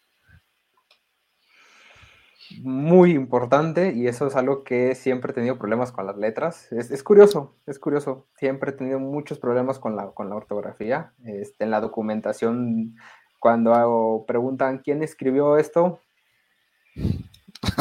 Muy 2.61 3.11
importante 3.11 3.93
y 3.93 4.07
eso 4.07 4.27
es 4.27 4.35
algo 4.35 4.63
que 4.63 4.95
siempre 4.95 5.31
he 5.31 5.35
tenido 5.35 5.57
problemas 5.57 5.91
con 5.91 6.05
las 6.05 6.17
letras. 6.17 6.71
Es, 6.71 7.03
curioso, 7.03 7.55
es 7.65 7.79
curioso. 7.79 8.27
Siempre 8.37 8.71
he 8.71 8.73
tenido 8.73 8.99
muchos 8.99 9.39
problemas 9.39 9.79
con 9.79 9.95
la, 9.95 10.11
con 10.11 10.29
la 10.29 10.35
ortografía. 10.35 11.13
Este, 11.25 11.63
en 11.63 11.71
la 11.71 11.81
documentación, 11.81 12.95
cuando 13.39 14.23
preguntan 14.27 14.79
quién 14.79 15.03
escribió 15.03 15.57
esto, 15.57 15.99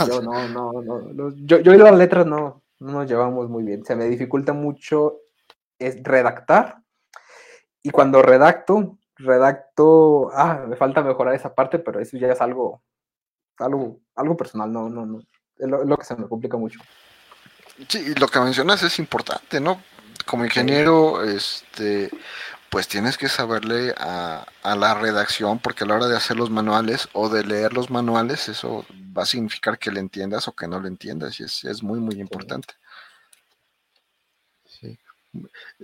yo 0.08 0.22
no, 0.22 0.48
no, 0.48 0.72
no, 0.82 1.34
yo, 1.36 1.58
yo 1.58 1.74
y 1.74 1.78
las 1.78 1.96
letras 1.96 2.26
no, 2.26 2.62
no 2.78 2.92
nos 2.92 3.08
llevamos 3.08 3.48
muy 3.48 3.64
bien. 3.64 3.84
Se 3.84 3.96
me 3.96 4.06
dificulta 4.06 4.52
mucho 4.52 5.18
es 5.78 6.02
redactar 6.02 6.78
y 7.82 7.90
cuando 7.90 8.22
redacto, 8.22 8.98
redacto, 9.16 10.30
ah, 10.34 10.64
me 10.68 10.76
falta 10.76 11.02
mejorar 11.02 11.34
esa 11.34 11.54
parte, 11.54 11.78
pero 11.78 12.00
eso 12.00 12.16
ya 12.16 12.30
es 12.30 12.40
algo 12.40 12.82
algo, 13.58 14.00
algo 14.14 14.36
personal, 14.36 14.72
no, 14.72 14.88
no, 14.88 15.06
no. 15.06 15.20
Es 15.58 15.68
lo, 15.68 15.96
que 15.96 16.04
se 16.04 16.16
me 16.16 16.28
complica 16.28 16.56
mucho. 16.56 16.80
Sí, 17.88 18.14
lo 18.14 18.26
que 18.28 18.40
mencionas 18.40 18.82
es 18.82 18.98
importante, 18.98 19.60
¿no? 19.60 19.82
Como 20.26 20.44
ingeniero, 20.44 21.22
este, 21.22 22.10
pues 22.70 22.88
tienes 22.88 23.18
que 23.18 23.28
saberle 23.28 23.94
a, 23.96 24.46
la 24.64 24.94
redacción, 24.94 25.58
porque 25.58 25.84
a 25.84 25.86
la 25.86 25.94
hora 25.96 26.08
de 26.08 26.16
hacer 26.16 26.36
los 26.36 26.50
manuales 26.50 27.08
o 27.12 27.28
de 27.28 27.44
leer 27.44 27.72
los 27.72 27.90
manuales, 27.90 28.48
eso 28.48 28.84
va 29.16 29.22
a 29.22 29.26
significar 29.26 29.78
que 29.78 29.90
le 29.90 30.00
entiendas 30.00 30.48
o 30.48 30.52
que 30.52 30.66
no 30.66 30.80
le 30.80 30.88
entiendas, 30.88 31.38
y 31.40 31.44
es, 31.44 31.64
es 31.64 31.82
muy, 31.82 32.00
muy 32.00 32.20
importante. 32.20 32.74
Sí. 34.64 34.98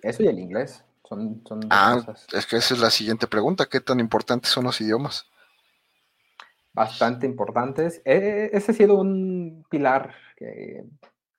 Eso 0.02 0.22
y 0.22 0.28
el 0.28 0.38
inglés. 0.38 0.83
Son, 1.09 1.42
son 1.46 1.61
ah, 1.70 2.04
es 2.33 2.46
que 2.46 2.57
esa 2.57 2.74
es 2.74 2.81
la 2.81 2.90
siguiente 2.90 3.26
pregunta, 3.26 3.66
¿qué 3.66 3.81
tan 3.81 3.98
importantes 3.98 4.50
son 4.50 4.64
los 4.64 4.81
idiomas? 4.81 5.26
Bastante 6.78 7.26
importantes. 7.26 8.00
E, 8.04 8.50
ese 8.52 8.70
ha 8.70 8.74
sido 8.74 8.94
un 8.94 9.64
pilar 9.68 10.14
que, 10.36 10.84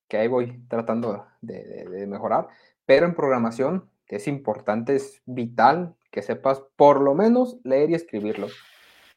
que 0.09 0.17
ahí 0.17 0.27
voy 0.27 0.61
tratando 0.67 1.25
de, 1.39 2.05
mejorar, 2.07 2.49
pero 2.85 3.05
en 3.05 3.15
programación 3.15 3.89
es 4.07 4.27
importante, 4.27 4.95
es 4.95 5.21
vital 5.25 5.95
que 6.11 6.21
sepas 6.21 6.61
por 6.75 6.99
lo 6.99 7.13
menos 7.13 7.57
leer 7.63 7.91
y 7.91 7.95
escribirlo, 7.95 8.47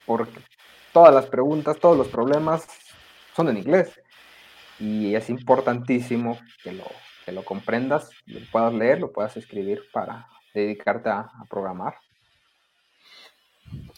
porque 0.06 0.38
todas 0.92 1.12
las 1.12 1.26
preguntas, 1.26 1.78
todos 1.78 1.96
los 1.96 2.08
problemas 2.08 2.68
son 3.34 3.48
en 3.48 3.56
inglés 3.56 4.00
y 4.78 5.16
es 5.16 5.28
importantísimo 5.28 6.38
que 6.62 6.72
lo, 6.72 6.84
que 7.24 7.32
lo 7.32 7.44
comprendas, 7.44 8.10
lo 8.26 8.40
puedas 8.52 8.72
leer, 8.74 9.00
lo 9.00 9.10
puedas 9.10 9.36
escribir 9.36 9.80
para 9.92 10.28
dedicarte 10.54 11.08
a 11.08 11.28
programar. 11.50 11.94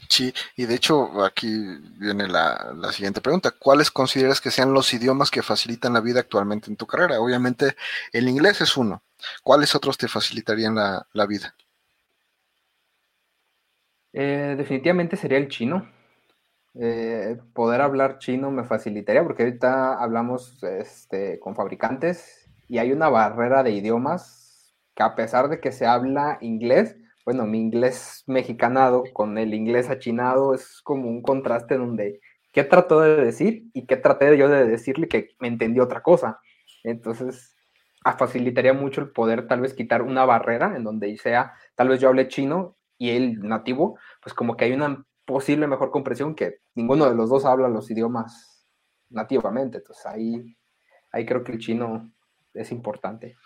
Sí, 0.08 0.32
y 0.56 0.66
de 0.66 0.74
hecho 0.74 1.24
aquí 1.24 1.48
viene 1.98 2.28
la, 2.28 2.74
siguiente 2.92 3.20
pregunta. 3.20 3.50
¿Cuáles 3.50 3.90
consideras 3.90 4.40
que 4.40 4.50
sean 4.50 4.72
los 4.72 4.92
idiomas 4.92 5.30
que 5.30 5.42
facilitan 5.42 5.92
la 5.92 6.00
vida 6.00 6.20
actualmente 6.20 6.70
en 6.70 6.76
tu 6.76 6.86
carrera? 6.86 7.20
Obviamente 7.20 7.76
el 8.12 8.28
inglés 8.28 8.60
es 8.60 8.76
uno. 8.76 9.02
¿Cuáles 9.42 9.74
otros 9.74 9.96
te 9.96 10.08
facilitarían 10.08 10.74
la, 10.74 11.26
vida? 11.26 11.54
Eh, 14.12 14.54
definitivamente 14.56 15.16
sería 15.16 15.38
el 15.38 15.48
chino. 15.48 15.90
Eh, 16.76 17.38
poder 17.52 17.80
hablar 17.80 18.18
chino 18.18 18.50
me 18.50 18.64
facilitaría 18.64 19.22
porque 19.22 19.44
ahorita 19.44 19.94
hablamos 19.94 20.60
este, 20.64 21.38
con 21.38 21.54
fabricantes 21.54 22.50
y 22.68 22.78
hay 22.78 22.90
una 22.90 23.08
barrera 23.08 23.62
de 23.62 23.70
idiomas 23.70 24.74
que 24.94 25.02
a 25.02 25.14
pesar 25.14 25.48
de 25.48 25.60
que 25.60 25.72
se 25.72 25.86
habla 25.86 26.38
inglés, 26.40 26.96
bueno, 27.24 27.46
mi 27.46 27.58
inglés 27.60 28.24
mexicanado 28.26 29.04
con 29.12 29.38
el 29.38 29.54
inglés 29.54 29.88
achinado 29.88 30.54
es 30.54 30.80
como 30.82 31.08
un 31.08 31.22
contraste 31.22 31.78
donde 31.78 32.20
qué 32.52 32.64
trató 32.64 33.00
de 33.00 33.16
decir 33.16 33.64
y 33.72 33.86
qué 33.86 33.96
traté 33.96 34.36
yo 34.36 34.48
de 34.48 34.66
decirle 34.66 35.08
que 35.08 35.30
me 35.40 35.48
entendió 35.48 35.84
otra 35.84 36.02
cosa. 36.02 36.40
Entonces, 36.82 37.56
facilitaría 38.18 38.74
mucho 38.74 39.00
el 39.00 39.10
poder 39.10 39.48
tal 39.48 39.62
vez 39.62 39.74
quitar 39.74 40.02
una 40.02 40.26
barrera 40.26 40.76
en 40.76 40.84
donde 40.84 41.16
sea, 41.16 41.54
tal 41.74 41.88
vez 41.88 42.00
yo 42.00 42.08
hable 42.08 42.28
chino 42.28 42.76
y 42.98 43.10
él 43.10 43.40
nativo, 43.40 43.98
pues 44.22 44.34
como 44.34 44.56
que 44.56 44.66
hay 44.66 44.72
una 44.72 45.04
posible 45.24 45.66
mejor 45.66 45.90
comprensión 45.90 46.34
que 46.34 46.58
ninguno 46.74 47.08
de 47.08 47.14
los 47.14 47.30
dos 47.30 47.46
habla 47.46 47.68
los 47.68 47.90
idiomas 47.90 48.66
nativamente. 49.08 49.78
Entonces 49.78 50.04
ahí, 50.06 50.56
ahí 51.10 51.24
creo 51.24 51.42
que 51.42 51.52
el 51.52 51.58
chino 51.58 52.12
es 52.52 52.70
importante. 52.70 53.36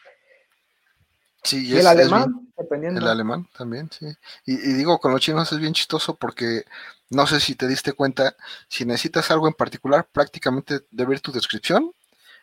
Sí, 1.48 1.66
y 1.66 1.76
el 1.78 1.86
alemán, 1.86 2.50
dependiendo. 2.58 3.00
El 3.00 3.08
alemán 3.08 3.48
también, 3.56 3.88
sí. 3.90 4.06
Y, 4.44 4.56
digo, 4.74 4.98
con 4.98 5.12
los 5.12 5.20
chinos 5.22 5.50
es 5.50 5.58
bien 5.58 5.72
chistoso 5.72 6.14
porque 6.14 6.64
no 7.08 7.26
sé 7.26 7.40
si 7.40 7.54
te 7.54 7.66
diste 7.66 7.94
cuenta, 7.94 8.36
si 8.68 8.84
necesitas 8.84 9.30
algo 9.30 9.48
en 9.48 9.54
particular, 9.54 10.06
prácticamente 10.12 10.80
debe 10.90 11.14
ir 11.14 11.20
tu 11.20 11.32
descripción 11.32 11.92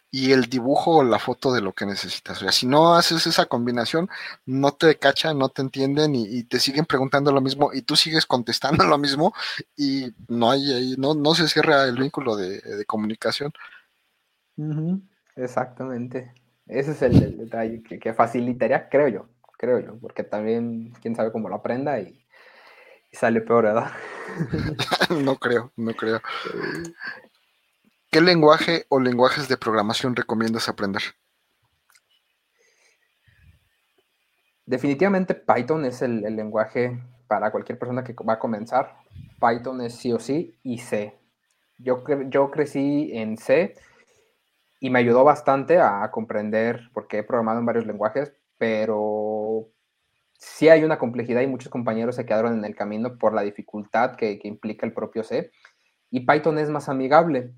y 0.10 0.32
el 0.32 0.46
dibujo 0.46 0.98
o 0.98 1.04
la 1.04 1.20
foto 1.20 1.54
de 1.54 1.62
lo 1.62 1.74
que 1.74 1.86
necesitas. 1.86 2.38
O 2.38 2.40
sea, 2.40 2.52
si 2.52 2.66
no 2.66 2.96
haces 2.96 3.28
esa 3.28 3.46
combinación, 3.46 4.10
no 4.48 4.72
te 4.72 4.98
cachan, 4.98 5.38
no 5.38 5.50
te 5.50 5.62
entienden 5.62 6.16
y, 6.16 6.44
te 6.46 6.60
siguen 6.60 6.86
preguntando 6.86 7.32
lo 7.32 7.42
mismo 7.42 7.72
y 7.74 7.84
tú 7.84 7.96
sigues 7.96 8.26
contestando 8.26 8.86
lo 8.88 8.98
mismo 8.98 9.36
y 9.78 10.16
no 10.28 10.50
hay 10.50 10.96
no, 10.98 11.14
no 11.14 11.36
se 11.36 11.48
cierra 11.48 11.84
el 11.84 11.98
vínculo 11.98 12.36
de, 12.36 12.86
comunicación. 12.88 13.54
Exactamente. 15.36 16.34
Ese 16.68 16.92
es 16.92 17.02
el, 17.04 17.38
detalle 17.38 17.84
que, 17.84 18.14
facilitaría, 18.14 18.90
creo 18.90 19.08
yo, 19.08 19.30
creo 19.58 19.80
yo, 19.80 20.00
porque 20.00 20.24
también 20.24 20.94
quién 21.02 21.16
sabe 21.16 21.32
cómo 21.32 21.48
lo 21.48 21.56
aprenda 21.56 22.00
y, 22.00 22.26
sale 23.12 23.42
peor, 23.42 23.66
¿verdad? 23.66 23.92
no 25.24 25.36
creo, 25.38 25.72
no 25.78 25.94
creo. 25.94 26.22
¿Qué 28.12 28.20
lenguaje 28.22 28.86
o 28.90 29.00
lenguajes 29.00 29.48
de 29.48 29.58
programación 29.58 30.16
recomiendas 30.16 30.68
aprender? 30.68 31.02
Definitivamente 34.66 35.36
Python 35.36 35.86
es 35.86 36.02
el, 36.02 36.26
el, 36.26 36.36
lenguaje 36.36 37.00
para 37.28 37.52
cualquier 37.52 37.78
persona 37.78 38.04
que 38.04 38.16
va 38.28 38.34
a 38.34 38.40
comenzar. 38.40 38.98
Python 39.40 39.82
es 39.82 39.96
sí 39.96 40.12
o 40.12 40.20
sí 40.20 40.58
y 40.64 40.80
C. 40.80 41.16
Yo, 41.78 42.04
yo 42.30 42.50
crecí 42.50 43.12
en 43.14 43.38
C 43.38 43.76
y 44.86 44.92
me 44.92 45.00
ayudó 45.00 45.24
bastante 45.24 45.80
a 45.80 46.12
comprender, 46.12 46.92
porque 46.94 47.18
he 47.18 47.24
programado 47.24 47.60
en 47.60 47.66
varios 47.66 47.88
lenguajes, 47.88 48.32
pero 48.60 49.68
sí 50.34 50.70
hay 50.70 50.84
una 50.84 51.00
complejidad 51.00 51.42
y 51.42 51.48
muchos 51.48 51.72
compañeros 51.72 52.18
se 52.18 52.26
quedaron 52.28 52.56
en 52.56 52.66
el 52.66 52.76
camino 52.76 53.18
por 53.18 53.34
la 53.34 53.42
dificultad 53.42 54.16
que, 54.16 54.40
implica 54.44 54.86
el 54.86 54.94
propio 54.94 55.24
C. 55.24 55.50
Y 56.12 56.20
Python 56.20 56.60
es 56.60 56.70
más 56.70 56.88
amigable. 56.88 57.52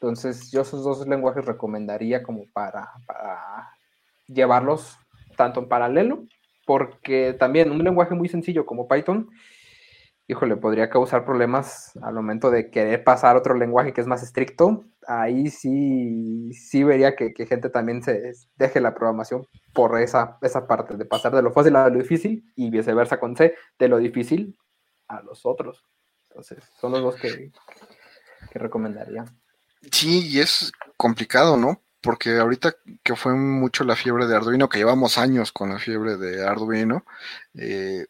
Entonces, 0.00 0.50
yo 0.50 0.62
esos 0.62 0.82
dos 0.82 1.06
lenguajes 1.06 1.44
recomendaría 1.44 2.22
como 2.22 2.44
para, 2.54 2.88
llevarlos 4.26 4.96
tanto 5.36 5.60
en 5.60 5.68
paralelo, 5.68 6.24
porque 6.64 7.34
también 7.34 7.70
un 7.70 7.84
lenguaje 7.84 8.14
muy 8.14 8.30
sencillo 8.30 8.64
como 8.64 8.88
Python 8.88 9.28
híjole, 10.26 10.56
podría 10.56 10.88
causar 10.88 11.24
problemas 11.24 11.92
al 12.02 12.14
momento 12.14 12.50
de 12.50 12.70
querer 12.70 13.04
pasar 13.04 13.36
otro 13.36 13.54
lenguaje 13.54 13.92
que 13.92 14.00
es 14.00 14.06
más 14.06 14.22
estricto. 14.22 14.84
Ahí 15.06 15.50
sí, 15.50 16.52
sí 16.52 16.84
vería 16.84 17.16
que, 17.16 17.34
gente 17.46 17.70
también 17.70 18.02
se 18.02 18.32
deje 18.56 18.80
la 18.80 18.94
programación 18.94 19.46
por 19.74 19.98
esa, 20.00 20.38
esa 20.42 20.66
parte, 20.66 20.96
de 20.96 21.04
pasar 21.04 21.34
de 21.34 21.42
lo 21.42 21.52
fácil 21.52 21.76
a 21.76 21.88
lo 21.88 21.98
difícil 21.98 22.44
y 22.54 22.70
viceversa 22.70 23.18
con 23.18 23.36
C, 23.36 23.54
de 23.78 23.88
lo 23.88 23.98
difícil 23.98 24.56
a 25.08 25.20
los 25.22 25.44
otros. 25.44 25.84
Entonces, 26.28 26.64
son 26.80 26.92
los 26.92 27.02
dos 27.02 27.16
que, 27.16 27.52
que 28.50 28.58
recomendaría. 28.58 29.24
Sí, 29.90 30.28
y 30.28 30.38
es 30.38 30.72
complicado, 30.96 31.56
¿no? 31.56 31.82
Porque 32.00 32.38
ahorita 32.38 32.74
que 33.02 33.16
fue 33.16 33.34
mucho 33.34 33.84
la 33.84 33.96
fiebre 33.96 34.26
de 34.26 34.36
Arduino, 34.36 34.68
que 34.68 34.78
llevamos 34.78 35.18
años 35.18 35.52
con 35.52 35.70
la 35.70 35.78
fiebre 35.78 36.16
de 36.16 36.46
Arduino, 36.46 37.04
eh, 37.54 38.06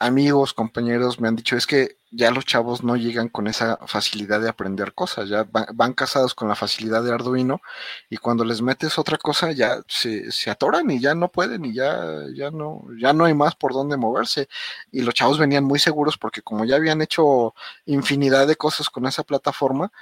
amigos, 0.00 0.54
compañeros 0.54 1.20
me 1.20 1.28
han 1.28 1.36
dicho 1.36 1.56
es 1.56 1.66
que 1.66 1.98
ya 2.10 2.30
los 2.30 2.46
chavos 2.46 2.82
no 2.82 2.96
llegan 2.96 3.28
con 3.28 3.46
esa 3.46 3.76
facilidad 3.86 4.40
de 4.40 4.48
aprender 4.48 4.94
cosas, 4.94 5.28
ya 5.28 5.46
van, 5.52 5.92
casados 5.92 6.34
con 6.34 6.48
la 6.48 6.56
facilidad 6.56 7.04
de 7.04 7.12
Arduino 7.12 7.60
y 8.08 8.16
cuando 8.16 8.44
les 8.44 8.62
metes 8.62 8.98
otra 8.98 9.18
cosa 9.18 9.52
ya 9.52 9.82
se, 9.88 10.32
se, 10.32 10.50
atoran 10.50 10.90
y 10.90 11.00
ya 11.00 11.14
no 11.14 11.28
pueden 11.30 11.66
y 11.66 11.74
ya, 11.74 12.24
ya 12.34 12.50
no, 12.50 12.82
ya 12.98 13.12
no 13.12 13.26
hay 13.26 13.34
más 13.34 13.54
por 13.54 13.72
dónde 13.74 13.96
moverse. 13.98 14.48
Y 14.90 15.02
los 15.02 15.14
chavos 15.14 15.38
venían 15.38 15.64
muy 15.64 15.78
seguros 15.78 16.16
porque 16.18 16.42
como 16.42 16.64
ya 16.64 16.76
habían 16.76 17.02
hecho 17.02 17.54
infinidad 17.84 18.46
de 18.46 18.56
cosas 18.56 18.90
con 18.90 19.06
esa 19.06 19.22
plataforma 19.22 19.92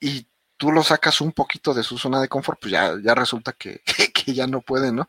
y 0.00 0.26
tú 0.56 0.72
lo 0.72 0.82
sacas 0.82 1.20
un 1.20 1.32
poquito 1.32 1.72
de 1.74 1.84
su 1.84 1.96
zona 1.96 2.20
de 2.20 2.28
confort, 2.28 2.60
pues 2.60 2.72
ya, 2.72 2.96
ya 3.02 3.14
resulta 3.14 3.52
que, 3.52 3.82
que 4.14 4.34
ya 4.34 4.46
no 4.48 4.60
pueden, 4.60 4.96
¿no? 4.96 5.08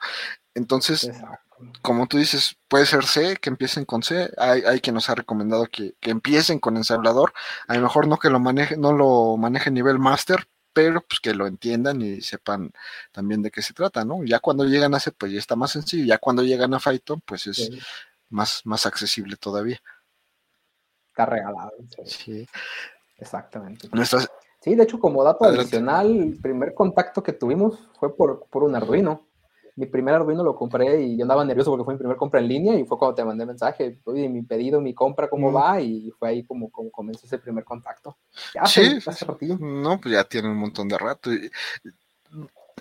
Entonces, 0.53 1.09
como 1.82 2.07
tú 2.07 2.18
dices, 2.18 2.57
puede 2.68 2.86
ser 2.86 3.05
C, 3.05 3.38
que 3.38 3.49
empiecen 3.49 3.86
con 3.86 4.03
C. 4.03 4.32
Hay, 4.38 4.62
hay 4.62 4.80
quien 4.80 4.93
nos 4.93 5.10
ha 5.10 5.16
recomendado 5.16 5.68
que, 5.68 5.95
empiecen 6.01 6.60
con 6.60 6.78
ensamblador. 6.78 7.34
A 7.68 7.76
lo 7.76 7.82
mejor 7.82 8.07
no 8.07 8.18
que 8.18 8.30
lo 8.30 8.39
maneje, 8.39 8.78
no 8.78 8.93
lo 8.93 9.38
maneje 9.38 9.72
nivel 9.72 9.99
máster, 9.99 10.47
pero 10.74 11.01
pues 11.01 11.20
que 11.20 11.34
lo 11.34 11.47
entiendan 11.47 12.01
y 12.01 12.22
sepan 12.22 12.72
también 13.12 13.41
de 13.41 13.51
qué 13.51 13.62
se 13.62 13.74
trata, 13.74 14.05
¿no? 14.05 14.24
Ya 14.24 14.39
cuando 14.39 14.66
llegan 14.66 14.93
a 14.93 14.99
C, 14.99 15.12
pues 15.12 15.32
ya 15.32 15.39
está 15.39 15.55
más 15.55 15.72
sencillo. 15.72 16.05
Ya 16.05 16.18
cuando 16.18 16.43
llegan 16.43 16.74
a 16.74 16.80
Python, 16.80 17.22
pues 17.26 17.47
es 17.47 17.72
más, 18.30 18.62
más 18.66 18.86
accesible 18.86 19.36
todavía. 19.36 19.82
Está 21.10 21.26
regalado. 21.26 21.74
Sí. 22.05 22.47
Exactamente. 23.18 23.89
Nuestra, 23.91 24.26
Sí, 24.62 24.76
de 24.76 24.84
hecho, 24.84 24.99
como 24.99 25.24
dato 25.24 25.45
adicional, 25.45 26.07
el 26.14 26.38
primer 26.38 26.74
contacto 26.74 27.24
que 27.24 27.32
tuvimos 27.32 27.80
fue 27.97 28.16
por, 28.16 28.45
por 28.47 28.64
un 28.64 28.76
Arduino 28.76 29.28
mi 29.80 29.86
primer 29.86 30.13
Arduino 30.13 30.43
lo 30.43 30.55
compré 30.55 31.01
y 31.01 31.15
yo 31.15 31.23
andaba 31.23 31.45
nervioso 31.45 31.71
porque 31.71 31.86
fue 31.86 31.93
mi 31.93 31.99
primer 31.99 32.17
compra 32.17 32.41
en 32.41 32.49
línea 32.49 32.75
y 32.75 32.84
fue 32.84 32.97
cuando 32.97 33.15
te 33.15 33.23
mandé 33.23 33.45
mensaje, 33.45 34.01
oye, 34.03 34.27
mi 34.27 34.41
pedido, 34.41 34.82
mi 34.82 34.93
compra, 34.93 35.30
¿cómo 35.30 35.51
mm. 35.51 35.55
va? 35.55 35.80
Y 35.80 36.11
fue 36.19 36.27
ahí 36.27 36.43
como, 36.43 36.69
como 36.69 36.91
comenzó 36.91 37.25
ese 37.25 37.38
primer 37.38 37.63
contacto. 37.63 38.17
Ya, 38.53 38.65
sí, 38.65 38.99
no, 39.57 40.01
pues 40.01 40.13
ya 40.13 40.25
tiene 40.25 40.49
un 40.49 40.57
montón 40.57 40.89
de 40.89 40.97
rato. 40.97 41.30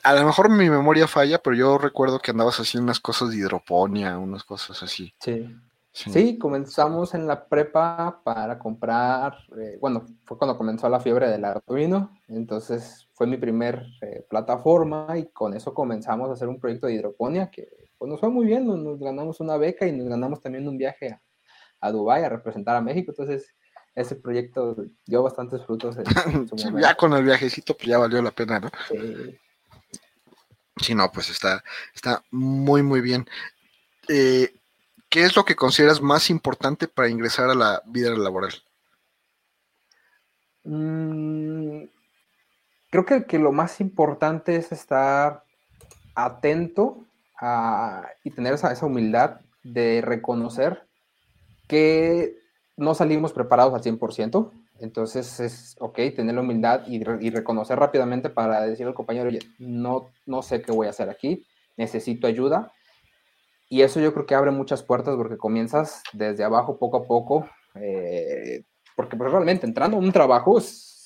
A 0.02 0.14
lo 0.14 0.26
mejor 0.26 0.50
mi 0.50 0.68
memoria 0.68 1.06
falla, 1.06 1.38
pero 1.38 1.54
yo 1.54 1.78
recuerdo 1.78 2.18
que 2.18 2.32
andabas 2.32 2.58
haciendo 2.58 2.86
unas 2.86 2.98
cosas 2.98 3.30
de 3.30 3.36
hidroponía, 3.36 4.18
unas 4.18 4.42
cosas 4.42 4.82
así. 4.82 5.14
Sí. 5.20 5.48
Sí. 5.92 6.38
comenzamos 6.38 7.14
en 7.14 7.26
la 7.26 7.46
prepa 7.48 8.20
para 8.22 8.58
comprar, 8.58 9.36
eh, 9.56 9.78
bueno, 9.80 10.04
fue 10.24 10.38
cuando 10.38 10.56
comenzó 10.56 10.88
la 10.88 11.00
fiebre 11.00 11.28
del 11.28 11.44
Arduino, 11.44 12.16
entonces 12.28 13.07
fue 13.18 13.26
mi 13.26 13.36
primer 13.36 13.84
eh, 14.00 14.24
plataforma 14.30 15.08
y 15.18 15.26
con 15.26 15.52
eso 15.54 15.74
comenzamos 15.74 16.30
a 16.30 16.34
hacer 16.34 16.46
un 16.46 16.60
proyecto 16.60 16.86
de 16.86 16.94
hidroponía 16.94 17.50
que 17.50 17.68
pues, 17.98 18.08
nos 18.08 18.20
fue 18.20 18.30
muy 18.30 18.46
bien, 18.46 18.64
nos, 18.64 19.00
ganamos 19.00 19.40
una 19.40 19.56
beca 19.56 19.86
y 19.88 19.92
nos 19.92 20.08
ganamos 20.08 20.40
también 20.40 20.68
un 20.68 20.78
viaje 20.78 21.10
a, 21.10 21.22
a 21.80 21.90
Dubái 21.90 22.22
a 22.22 22.28
representar 22.28 22.76
a 22.76 22.80
México, 22.80 23.10
entonces 23.10 23.52
ese 23.96 24.14
proyecto 24.14 24.76
dio 25.04 25.24
bastantes 25.24 25.64
frutos. 25.66 25.96
ya 26.80 26.94
con 26.94 27.12
el 27.12 27.24
viajecito 27.24 27.76
pues 27.76 27.88
ya 27.88 27.98
valió 27.98 28.22
la 28.22 28.30
pena, 28.30 28.60
¿no? 28.60 28.70
Sí. 28.88 29.36
Sí, 30.80 30.94
no, 30.94 31.10
pues 31.10 31.28
está, 31.30 31.64
está 31.92 32.22
muy, 32.30 32.84
muy 32.84 33.00
bien. 33.00 33.28
Eh, 34.08 34.54
¿Qué 35.08 35.24
es 35.24 35.34
lo 35.34 35.44
que 35.44 35.56
consideras 35.56 36.00
más 36.00 36.30
importante 36.30 36.86
para 36.86 37.08
ingresar 37.08 37.50
a 37.50 37.54
la 37.56 37.82
vida 37.86 38.10
laboral? 38.10 38.52
Mm, 40.62 41.84
creo 42.90 43.04
que, 43.04 43.24
que, 43.24 43.38
lo 43.38 43.52
más 43.52 43.80
importante 43.80 44.56
es 44.56 44.72
estar 44.72 45.44
atento 46.14 47.04
y 48.24 48.30
tener 48.30 48.54
esa, 48.54 48.72
esa, 48.72 48.86
humildad 48.86 49.40
de 49.62 50.00
reconocer 50.02 50.86
que 51.68 52.36
no 52.76 52.94
salimos 52.94 53.32
preparados 53.32 53.74
al 53.74 53.82
100%. 53.82 54.50
Entonces 54.80 55.40
es, 55.40 55.76
ok, 55.80 55.96
tener 56.14 56.34
la 56.34 56.40
humildad 56.40 56.82
y, 56.86 56.96
y, 56.96 57.30
reconocer 57.30 57.78
rápidamente 57.78 58.30
para 58.30 58.62
decir 58.62 58.86
al 58.86 58.94
compañero, 58.94 59.28
oye, 59.28 59.40
no, 59.58 60.10
no 60.26 60.42
sé 60.42 60.62
qué 60.62 60.72
voy 60.72 60.86
a 60.86 60.90
hacer 60.90 61.10
aquí, 61.10 61.44
necesito 61.76 62.26
ayuda 62.26 62.72
y 63.68 63.82
eso 63.82 64.00
yo 64.00 64.14
creo 64.14 64.26
que 64.26 64.34
abre 64.34 64.50
muchas 64.50 64.82
puertas 64.82 65.14
porque 65.16 65.36
comienzas 65.36 66.02
desde 66.12 66.44
abajo 66.44 66.78
poco 66.78 66.98
a 66.98 67.04
poco, 67.04 67.48
eh, 67.74 68.62
porque 68.96 69.16
pues, 69.16 69.30
realmente 69.30 69.66
entrando 69.66 69.98
a 69.98 70.00
un 70.00 70.12
trabajo 70.12 70.58
es, 70.58 70.97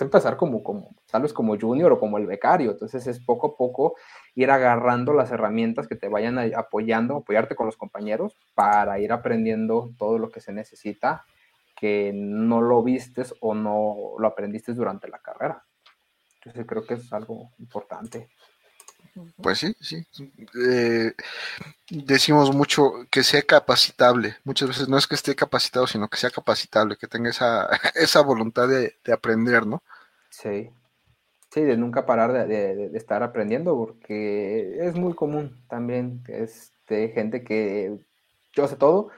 empezar 0.00 0.36
como, 0.36 0.62
como, 0.62 0.94
tal 1.10 1.22
vez 1.22 1.32
como 1.32 1.58
junior 1.58 1.92
o 1.92 1.98
como 1.98 2.18
el 2.18 2.26
becario, 2.26 2.72
entonces 2.72 3.06
es 3.06 3.20
poco 3.20 3.48
a 3.48 3.56
poco 3.56 3.94
ir 4.34 4.50
agarrando 4.50 5.12
las 5.12 5.30
herramientas 5.30 5.88
que 5.88 5.96
te 5.96 6.08
vayan 6.08 6.38
apoyando, 6.54 7.16
apoyarte 7.16 7.54
con 7.54 7.66
los 7.66 7.76
compañeros 7.76 8.36
para 8.54 8.98
ir 9.00 9.12
aprendiendo 9.12 9.90
todo 9.98 10.18
lo 10.18 10.30
que 10.30 10.40
se 10.40 10.52
necesita 10.52 11.24
que 11.78 12.12
no 12.12 12.60
lo 12.60 12.82
vistes 12.82 13.34
o 13.40 13.54
no 13.54 14.14
lo 14.18 14.26
aprendiste 14.26 14.74
durante 14.74 15.08
la 15.08 15.20
carrera. 15.20 15.64
Entonces 16.36 16.66
creo 16.66 16.84
que 16.84 16.94
es 16.94 17.12
algo 17.12 17.50
importante. 17.58 18.28
Pues 19.42 19.58
sí, 19.58 19.74
sí. 19.80 20.06
Eh, 20.60 21.12
decimos 21.90 22.54
mucho 22.54 23.06
que 23.10 23.22
sea 23.22 23.42
capacitable. 23.42 24.36
Muchas 24.44 24.68
veces 24.68 24.88
no 24.88 24.98
es 24.98 25.06
que 25.06 25.14
esté 25.14 25.34
capacitado, 25.34 25.86
sino 25.86 26.08
que 26.08 26.16
sea 26.16 26.30
capacitable, 26.30 26.96
que 26.96 27.06
tenga 27.06 27.30
esa, 27.30 27.68
esa 27.94 28.20
voluntad 28.22 28.68
de, 28.68 28.94
aprender, 29.12 29.66
¿no? 29.66 29.82
Sí. 30.30 30.70
Sí, 31.50 31.62
de 31.62 31.76
nunca 31.76 32.04
parar 32.04 32.46
de, 32.46 32.90
estar 32.94 33.22
aprendiendo, 33.22 33.74
porque 33.74 34.86
es 34.86 34.94
muy 34.94 35.14
común 35.14 35.64
también 35.68 36.22
que 36.22 36.42
este, 36.42 37.08
gente 37.08 37.42
que 37.42 37.98
yo 38.52 38.68
sé 38.68 38.76
todo, 38.76 39.08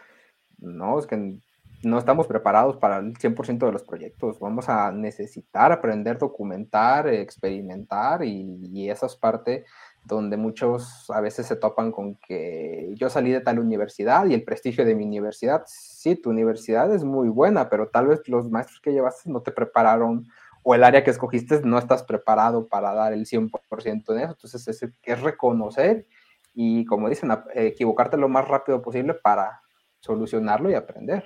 no, 0.58 0.98
es 0.98 1.06
que 1.06 1.40
no 1.82 1.98
estamos 1.98 2.26
preparados 2.26 2.76
para 2.76 2.98
el 2.98 3.14
100% 3.16 3.66
de 3.66 3.72
los 3.72 3.82
proyectos. 3.82 4.38
Vamos 4.38 4.68
a 4.68 4.92
necesitar 4.92 5.72
aprender, 5.72 6.18
documentar, 6.18 7.08
experimentar 7.08 8.24
y, 8.24 8.60
y 8.72 8.90
esa 8.90 9.06
es 9.06 9.16
parte 9.16 9.64
donde 10.04 10.36
muchos 10.36 11.08
a 11.10 11.20
veces 11.20 11.46
se 11.46 11.56
topan 11.56 11.92
con 11.92 12.16
que 12.16 12.92
yo 12.96 13.10
salí 13.10 13.30
de 13.30 13.40
tal 13.40 13.58
universidad 13.58 14.26
y 14.26 14.34
el 14.34 14.44
prestigio 14.44 14.84
de 14.84 14.94
mi 14.94 15.04
universidad, 15.04 15.62
sí, 15.66 16.16
tu 16.16 16.30
universidad 16.30 16.92
es 16.94 17.04
muy 17.04 17.28
buena, 17.28 17.68
pero 17.68 17.88
tal 17.88 18.08
vez 18.08 18.20
los 18.26 18.50
maestros 18.50 18.80
que 18.80 18.92
llevaste 18.92 19.30
no 19.30 19.42
te 19.42 19.52
prepararon 19.52 20.26
o 20.62 20.74
el 20.74 20.84
área 20.84 21.04
que 21.04 21.10
escogiste 21.10 21.60
no 21.62 21.78
estás 21.78 22.02
preparado 22.02 22.68
para 22.68 22.92
dar 22.92 23.12
el 23.12 23.26
100% 23.26 24.12
en 24.12 24.18
eso. 24.18 24.32
Entonces 24.32 24.68
es, 24.68 24.86
es 25.02 25.20
reconocer 25.20 26.06
y, 26.54 26.84
como 26.84 27.08
dicen, 27.08 27.30
equivocarte 27.54 28.16
lo 28.16 28.28
más 28.28 28.46
rápido 28.46 28.82
posible 28.82 29.14
para 29.14 29.62
solucionarlo 30.00 30.70
y 30.70 30.74
aprender. 30.74 31.24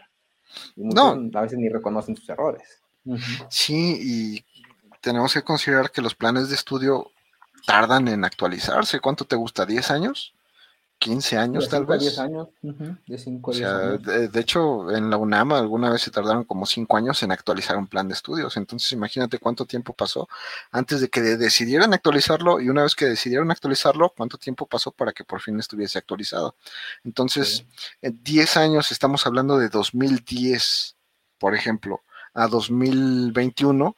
Y 0.77 0.85
muchos 0.85 1.19
no. 1.19 1.39
a 1.39 1.43
veces 1.43 1.59
ni 1.59 1.69
reconocen 1.69 2.17
sus 2.17 2.29
errores. 2.29 2.83
Sí, 3.49 3.99
y 4.01 4.45
tenemos 5.01 5.35
que 5.35 5.43
considerar 5.43 5.91
que 5.91 6.03
los 6.03 6.15
planes 6.15 6.49
de 6.49 6.55
estudio 6.55 7.11
tardan 7.65 8.09
en 8.09 8.25
actualizarse. 8.25 9.01
¿Cuánto 9.01 9.25
te 9.25 9.37
gusta? 9.37 9.67
¿10 9.67 9.91
años? 9.91 10.35
¿15 11.01 11.37
años 11.37 11.69
tal 11.69 11.85
vez? 11.85 12.01
10 12.01 12.19
años, 12.19 12.49
de 12.63 13.19
5 13.19 13.51
o 13.51 13.55
sea, 13.55 13.79
De, 13.99 14.41
hecho, 14.41 14.91
en 14.91 15.11
la 15.11 15.17
UNAM 15.17 15.53
alguna 15.53 15.91
vez 15.91 16.03
se 16.03 16.11
tardaron 16.11 16.45
como 16.45 16.65
5 16.65 16.97
años 16.97 17.23
en 17.23 17.33
actualizar 17.33 17.77
un 17.77 17.89
plan 17.89 18.09
de 18.09 18.15
estudios. 18.15 18.57
Entonces, 18.57 18.91
imagínate 18.93 19.39
cuánto 19.39 19.67
tiempo 19.67 19.93
pasó 19.93 20.29
antes 20.71 21.01
de 21.01 21.09
que 21.09 21.21
decidieran 21.21 21.93
actualizarlo 21.93 22.61
y 22.61 22.71
una 22.71 22.85
vez 22.85 22.95
que 22.95 23.07
decidieron 23.07 23.51
actualizarlo, 23.51 24.15
cuánto 24.17 24.39
tiempo 24.39 24.67
pasó 24.67 24.93
para 24.93 25.13
que 25.13 25.25
por 25.25 25.41
fin 25.41 25.59
estuviese 25.59 25.99
actualizado. 25.99 26.57
Entonces, 27.05 27.67
en 28.01 28.23
10 28.23 28.57
años 28.57 28.93
estamos 28.93 29.27
hablando 29.27 29.59
de 29.59 29.69
2010, 29.69 30.97
por 31.39 31.55
ejemplo, 31.55 32.03
a 32.33 32.49
2021 32.49 33.95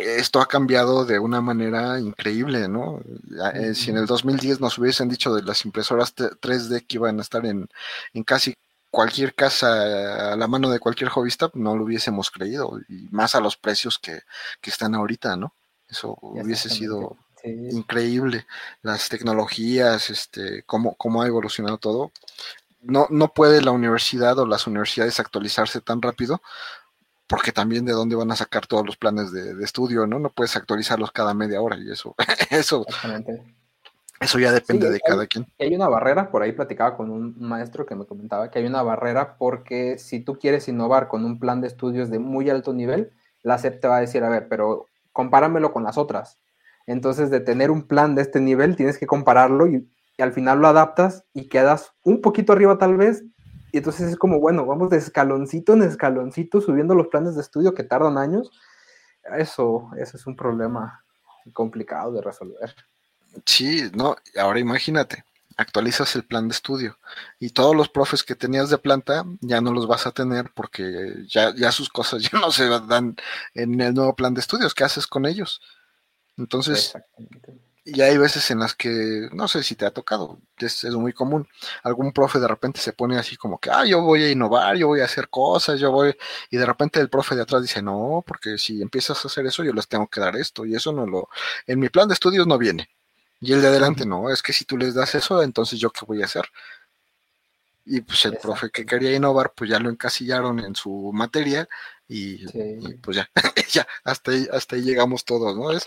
esto 0.00 0.40
ha 0.40 0.46
cambiado 0.46 1.04
de 1.04 1.18
una 1.18 1.40
manera 1.40 1.98
increíble, 2.00 2.68
¿no? 2.68 3.00
Eh, 3.54 3.74
si 3.74 3.90
en 3.90 3.98
el 3.98 4.06
2010 4.06 4.60
nos 4.60 4.78
hubiesen 4.78 5.08
dicho 5.08 5.34
de 5.34 5.42
las 5.42 5.64
impresoras 5.64 6.14
3D 6.14 6.86
que 6.86 6.96
iban 6.96 7.18
a 7.18 7.22
estar 7.22 7.44
en, 7.46 7.68
casi 8.24 8.54
cualquier 8.90 9.34
casa 9.34 10.32
a 10.32 10.36
la 10.36 10.46
mano 10.48 10.70
de 10.70 10.80
cualquier 10.80 11.10
jovista, 11.10 11.50
no 11.54 11.76
lo 11.76 11.84
hubiésemos 11.84 12.30
creído, 12.30 12.80
y 12.88 13.08
más 13.10 13.34
a 13.34 13.40
los 13.40 13.56
precios 13.56 13.98
que, 13.98 14.22
están 14.62 14.94
ahorita, 14.94 15.36
¿no? 15.36 15.54
Eso 15.88 16.18
hubiese 16.20 16.68
sido 16.68 17.16
increíble. 17.44 18.46
Las 18.82 19.08
tecnologías, 19.08 20.10
este, 20.10 20.62
cómo, 20.64 20.94
cómo 20.94 21.22
ha 21.22 21.26
evolucionado 21.26 21.78
todo. 21.78 22.12
No, 22.80 23.06
no 23.10 23.32
puede 23.32 23.62
la 23.62 23.70
universidad 23.70 24.38
o 24.38 24.46
las 24.46 24.66
universidades 24.66 25.18
actualizarse 25.18 25.80
tan 25.80 26.00
rápido 26.00 26.40
porque 27.28 27.52
también 27.52 27.84
de 27.84 27.92
dónde 27.92 28.16
van 28.16 28.30
a 28.30 28.36
sacar 28.36 28.66
todos 28.66 28.84
los 28.86 28.96
planes 28.96 29.30
de, 29.30 29.62
estudio, 29.62 30.06
¿no? 30.06 30.18
No 30.18 30.30
puedes 30.30 30.56
actualizarlos 30.56 31.12
cada 31.12 31.34
media 31.34 31.60
hora 31.60 31.76
y 31.76 31.90
eso, 31.90 32.14
eso, 32.50 32.86
eso 34.18 34.38
ya 34.38 34.50
depende 34.50 34.90
de 34.90 34.98
cada 34.98 35.26
quien. 35.26 35.46
Hay 35.60 35.74
una 35.74 35.88
barrera, 35.88 36.30
por 36.30 36.42
ahí 36.42 36.52
platicaba 36.52 36.96
con 36.96 37.10
un 37.10 37.36
maestro 37.38 37.84
que 37.84 37.94
me 37.94 38.06
comentaba 38.06 38.50
que 38.50 38.58
hay 38.58 38.66
una 38.66 38.82
barrera 38.82 39.36
porque 39.36 39.98
si 39.98 40.20
tú 40.20 40.38
quieres 40.38 40.66
innovar 40.68 41.08
con 41.08 41.24
un 41.24 41.38
plan 41.38 41.60
de 41.60 41.68
estudios 41.68 42.10
de 42.10 42.18
muy 42.18 42.48
alto 42.48 42.72
nivel, 42.72 43.12
la 43.42 43.58
SEP 43.58 43.80
te 43.80 43.88
va 43.88 43.98
a 43.98 44.00
decir, 44.00 44.24
a 44.24 44.30
ver, 44.30 44.48
pero 44.48 44.86
compáramelo 45.12 45.72
con 45.72 45.84
las 45.84 45.98
otras. 45.98 46.38
Entonces, 46.86 47.30
de 47.30 47.40
tener 47.40 47.70
un 47.70 47.82
plan 47.82 48.14
de 48.14 48.22
este 48.22 48.40
nivel, 48.40 48.74
tienes 48.74 48.98
que 48.98 49.06
compararlo 49.06 49.66
y, 49.66 49.86
y 50.16 50.22
al 50.22 50.32
final 50.32 50.60
lo 50.60 50.68
adaptas 50.68 51.24
y 51.34 51.48
quedas 51.48 51.92
un 52.02 52.22
poquito 52.22 52.54
arriba 52.54 52.78
tal 52.78 52.96
vez, 52.96 53.24
y 53.72 53.78
entonces 53.78 54.10
es 54.10 54.16
como, 54.16 54.40
bueno, 54.40 54.66
vamos 54.66 54.90
de 54.90 54.96
escaloncito 54.96 55.74
en 55.74 55.82
escaloncito 55.82 56.60
subiendo 56.60 56.94
los 56.94 57.08
planes 57.08 57.34
de 57.34 57.42
estudio 57.42 57.74
que 57.74 57.84
tardan 57.84 58.18
años. 58.18 58.50
Eso, 59.36 59.90
eso 59.98 60.16
es 60.16 60.26
un 60.26 60.36
problema 60.36 61.04
complicado 61.52 62.12
de 62.12 62.22
resolver. 62.22 62.74
Sí, 63.44 63.90
no, 63.94 64.16
ahora 64.38 64.58
imagínate, 64.58 65.24
actualizas 65.56 66.16
el 66.16 66.24
plan 66.24 66.48
de 66.48 66.54
estudio 66.54 66.98
y 67.38 67.50
todos 67.50 67.76
los 67.76 67.88
profes 67.88 68.22
que 68.22 68.34
tenías 68.34 68.70
de 68.70 68.78
planta 68.78 69.24
ya 69.40 69.60
no 69.60 69.72
los 69.72 69.86
vas 69.86 70.06
a 70.06 70.12
tener 70.12 70.50
porque 70.54 71.24
ya, 71.28 71.54
ya 71.54 71.72
sus 71.72 71.90
cosas 71.90 72.22
ya 72.32 72.38
no 72.38 72.50
se 72.50 72.68
dan 72.68 73.16
en 73.54 73.80
el 73.80 73.94
nuevo 73.94 74.16
plan 74.16 74.34
de 74.34 74.40
estudios. 74.40 74.74
¿Qué 74.74 74.84
haces 74.84 75.06
con 75.06 75.26
ellos? 75.26 75.60
Entonces, 76.36 76.94
y 77.94 78.02
hay 78.02 78.18
veces 78.18 78.50
en 78.50 78.58
las 78.58 78.74
que, 78.74 79.28
no 79.32 79.48
sé 79.48 79.62
si 79.62 79.74
te 79.74 79.86
ha 79.86 79.90
tocado, 79.90 80.38
es, 80.58 80.84
es, 80.84 80.94
muy 80.94 81.12
común, 81.12 81.48
algún 81.82 82.12
profe 82.12 82.38
de 82.38 82.48
repente 82.48 82.80
se 82.80 82.92
pone 82.92 83.16
así 83.18 83.36
como 83.36 83.58
que, 83.58 83.70
ah, 83.70 83.84
yo 83.86 84.02
voy 84.02 84.24
a 84.24 84.30
innovar, 84.30 84.76
yo 84.76 84.88
voy 84.88 85.00
a 85.00 85.06
hacer 85.06 85.28
cosas, 85.30 85.80
yo 85.80 85.90
voy, 85.90 86.14
y 86.50 86.58
de 86.58 86.66
repente 86.66 87.00
el 87.00 87.08
profe 87.08 87.34
de 87.34 87.42
atrás 87.42 87.62
dice, 87.62 87.80
no, 87.80 88.22
porque 88.26 88.58
si 88.58 88.82
empiezas 88.82 89.24
a 89.24 89.28
hacer 89.28 89.46
eso, 89.46 89.64
yo 89.64 89.72
les 89.72 89.88
tengo 89.88 90.06
que 90.08 90.20
dar 90.20 90.36
esto, 90.36 90.66
y 90.66 90.74
eso 90.74 90.92
no 90.92 91.06
lo, 91.06 91.28
en 91.66 91.78
mi 91.78 91.88
plan 91.88 92.08
de 92.08 92.14
estudios 92.14 92.46
no 92.46 92.58
viene. 92.58 92.90
Y 93.40 93.52
el 93.52 93.62
de 93.62 93.68
adelante, 93.68 94.04
no, 94.04 94.30
es 94.30 94.42
que 94.42 94.52
si 94.52 94.64
tú 94.64 94.76
les 94.76 94.94
das 94.94 95.14
eso, 95.14 95.42
entonces 95.42 95.78
yo 95.78 95.90
qué 95.90 96.04
voy 96.04 96.22
a 96.22 96.26
hacer. 96.26 96.44
Y 97.86 98.00
pues 98.02 98.24
el 98.26 98.36
profe 98.36 98.70
que 98.70 98.84
quería 98.84 99.14
innovar, 99.14 99.52
pues 99.54 99.70
ya 99.70 99.78
lo 99.78 99.88
encasillaron 99.88 100.60
en 100.60 100.74
su 100.74 101.10
materia 101.14 101.68
y, 102.08 102.44
pues 102.98 103.16
ya, 103.16 103.30
ya, 103.72 103.86
hasta 104.04 104.32
ahí, 104.32 104.46
hasta 104.52 104.76
ahí 104.76 104.82
llegamos 104.82 105.24
todos, 105.24 105.56
¿no? 105.56 105.70
Es, 105.70 105.84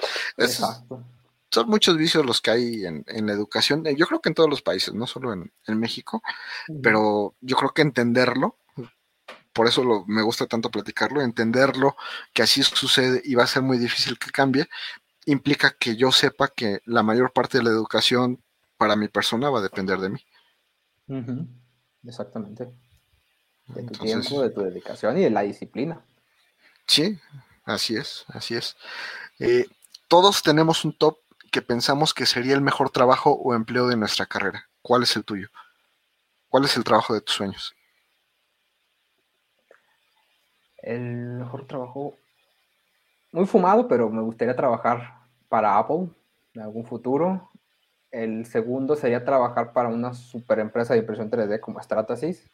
son 1.51 1.69
muchos 1.69 1.97
vicios 1.97 2.25
los 2.25 2.41
que 2.41 2.51
hay 2.51 2.85
en, 2.85 3.03
la 3.27 3.33
educación, 3.33 3.83
yo 3.83 4.07
creo 4.07 4.21
que 4.21 4.29
en 4.29 4.35
todos 4.35 4.49
los 4.49 4.61
países, 4.61 4.93
no 4.93 5.05
solo 5.05 5.33
en, 5.33 5.79
México, 5.79 6.21
pero 6.81 7.35
yo 7.41 7.55
creo 7.57 7.73
que 7.73 7.81
entenderlo, 7.81 8.57
por 9.53 9.67
eso 9.67 9.83
lo, 9.83 10.05
me 10.05 10.21
gusta 10.21 10.47
tanto 10.47 10.71
platicarlo, 10.71 11.21
entenderlo, 11.21 11.97
que 12.33 12.43
así 12.43 12.63
sucede 12.63 13.21
y 13.25 13.35
va 13.35 13.43
a 13.43 13.47
ser 13.47 13.63
muy 13.63 13.77
difícil 13.77 14.17
que 14.17 14.31
cambie, 14.31 14.67
implica 15.25 15.75
que 15.77 15.95
yo 15.97 16.11
sepa 16.11 16.47
que 16.47 16.81
la 16.85 17.03
mayor 17.03 17.33
parte 17.33 17.57
de 17.57 17.65
la 17.65 17.69
educación 17.71 18.41
para 18.77 18.95
mi 18.95 19.09
persona 19.09 19.49
va 19.49 19.59
a 19.59 19.63
depender 19.63 19.99
de 19.99 20.09
mí. 20.09 20.25
Exactamente. 22.05 22.69
De 23.67 23.83
tu 23.83 23.99
tiempo, 23.99 24.41
de 24.41 24.49
tu 24.49 24.61
dedicación 24.61 25.17
y 25.17 25.23
de 25.23 25.29
la 25.29 25.41
disciplina. 25.41 26.03
Sí, 26.87 27.19
así 27.65 27.95
es, 27.95 28.25
así 28.29 28.55
es. 28.55 28.75
Eh, 29.39 29.65
todos 30.07 30.41
tenemos 30.41 30.83
un 30.85 30.97
top 30.97 31.19
que 31.51 31.61
pensamos 31.61 32.13
que 32.13 32.25
sería 32.25 32.55
el 32.55 32.61
mejor 32.61 32.89
trabajo 32.89 33.33
o 33.33 33.53
empleo 33.53 33.87
de 33.87 33.97
nuestra 33.97 34.25
carrera. 34.25 34.69
¿Cuál 34.81 35.03
es 35.03 35.15
el 35.15 35.25
tuyo? 35.25 35.49
¿Cuál 36.49 36.65
es 36.65 36.75
el 36.77 36.83
trabajo 36.83 37.13
de 37.13 37.21
tus 37.21 37.35
sueños? 37.35 37.75
El 40.77 41.01
mejor 41.01 41.67
trabajo, 41.67 42.15
muy 43.31 43.45
fumado, 43.45 43.87
pero 43.87 44.09
me 44.09 44.21
gustaría 44.21 44.55
trabajar 44.55 45.21
para 45.47 45.77
Apple 45.77 46.09
en 46.53 46.61
algún 46.61 46.85
futuro. 46.85 47.51
El 48.09 48.45
segundo 48.45 48.95
sería 48.95 49.23
trabajar 49.23 49.71
para 49.73 49.89
una 49.89 50.13
super 50.13 50.59
empresa 50.59 50.93
de 50.93 51.01
impresión 51.01 51.29
3D 51.29 51.59
como 51.59 51.81
Stratasys. 51.81 52.49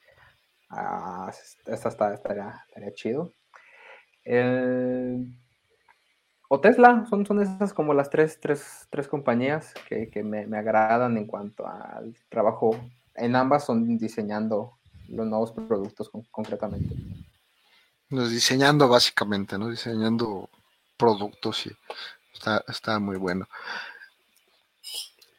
Ah, 0.69 1.31
esta 1.65 2.13
estaría, 2.13 2.65
chido. 2.93 3.33
O 6.49 6.59
Tesla, 6.61 7.05
son, 7.09 7.25
son 7.25 7.41
esas 7.41 7.73
como 7.73 7.93
las 7.93 8.09
tres, 8.09 8.39
tres, 8.39 8.87
tres 8.89 9.07
compañías 9.07 9.73
que, 9.89 10.23
me, 10.23 10.57
agradan 10.57 11.17
en 11.17 11.25
cuanto 11.25 11.67
al 11.67 12.15
trabajo. 12.29 12.79
En 13.15 13.35
ambas 13.35 13.65
son 13.65 13.97
diseñando 13.97 14.77
los 15.09 15.27
nuevos 15.27 15.51
productos 15.51 16.09
concretamente. 16.31 16.95
Diseñando 18.09 18.87
básicamente, 18.87 19.57
¿no? 19.57 19.69
Diseñando 19.69 20.49
productos 20.95 21.65
y 21.67 21.71
está, 22.67 22.99
muy 22.99 23.17
bueno. 23.17 23.47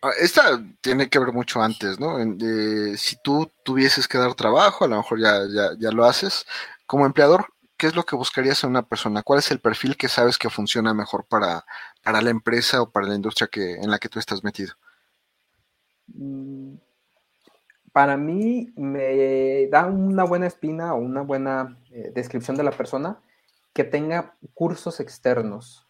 Ah, 0.03 0.11
esta 0.21 0.63
tiene 0.81 1.09
que 1.09 1.19
ver 1.19 1.33
mucho 1.33 1.61
antes, 1.61 1.99
¿no? 1.99 2.19
si 2.97 3.17
tú 3.23 3.51
tuvieses 3.65 4.07
que 4.07 4.19
dar 4.19 4.35
trabajo, 4.35 4.85
a 4.85 4.89
lo 4.89 4.97
mejor 4.97 5.21
ya, 5.21 5.41
ya, 5.79 5.91
lo 5.91 6.05
haces. 6.05 6.47
Como 6.87 7.07
empleador, 7.07 7.53
¿qué 7.79 7.87
es 7.87 7.97
lo 7.97 8.05
que 8.05 8.17
buscarías 8.17 8.63
en 8.65 8.71
una 8.71 8.83
persona? 8.83 9.23
¿Cuál 9.23 9.39
es 9.39 9.51
el 9.51 9.61
perfil 9.61 9.97
que 9.97 10.09
sabes 10.09 10.37
que 10.37 10.51
funciona 10.51 10.93
mejor 10.93 11.27
para, 11.27 11.65
para 12.03 12.21
la 12.21 12.31
empresa 12.31 12.83
o 12.83 12.91
para 12.91 13.07
la 13.07 13.15
industria 13.15 13.49
que, 13.51 13.77
en 13.77 13.91
la 13.91 13.99
que 13.99 14.09
tú 14.09 14.19
estás 14.19 14.45
metido? 14.45 14.75
Mm, 16.09 16.75
para 17.93 18.17
mí 18.17 18.73
me 18.77 19.69
da 19.69 19.87
una 19.87 20.25
buena 20.25 20.47
espina 20.47 20.93
o 20.95 20.99
una 20.99 21.23
buena 21.23 21.79
eh, 21.91 22.11
descripción 22.15 22.57
de 22.57 22.65
la 22.65 22.73
persona 22.73 23.21
que 23.73 23.85
tenga 23.85 24.37
cursos 24.55 25.01
externos 25.01 25.89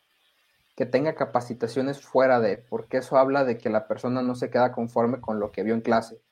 que 0.78 0.86
tenga 0.86 1.16
capacitaciones 1.16 2.01
fuera 2.01 2.39
de, 2.39 2.57
porque 2.57 2.99
eso 2.99 3.18
habla 3.18 3.45
de 3.45 3.59
que 3.59 3.68
la 3.68 3.89
persona 3.89 4.22
no 4.22 4.36
se 4.36 4.49
queda 4.49 4.70
conforme 4.70 5.20
con 5.20 5.41
lo 5.41 5.51
que 5.51 5.64
vio 5.64 5.74
en 5.74 5.80
clase. 5.80 6.22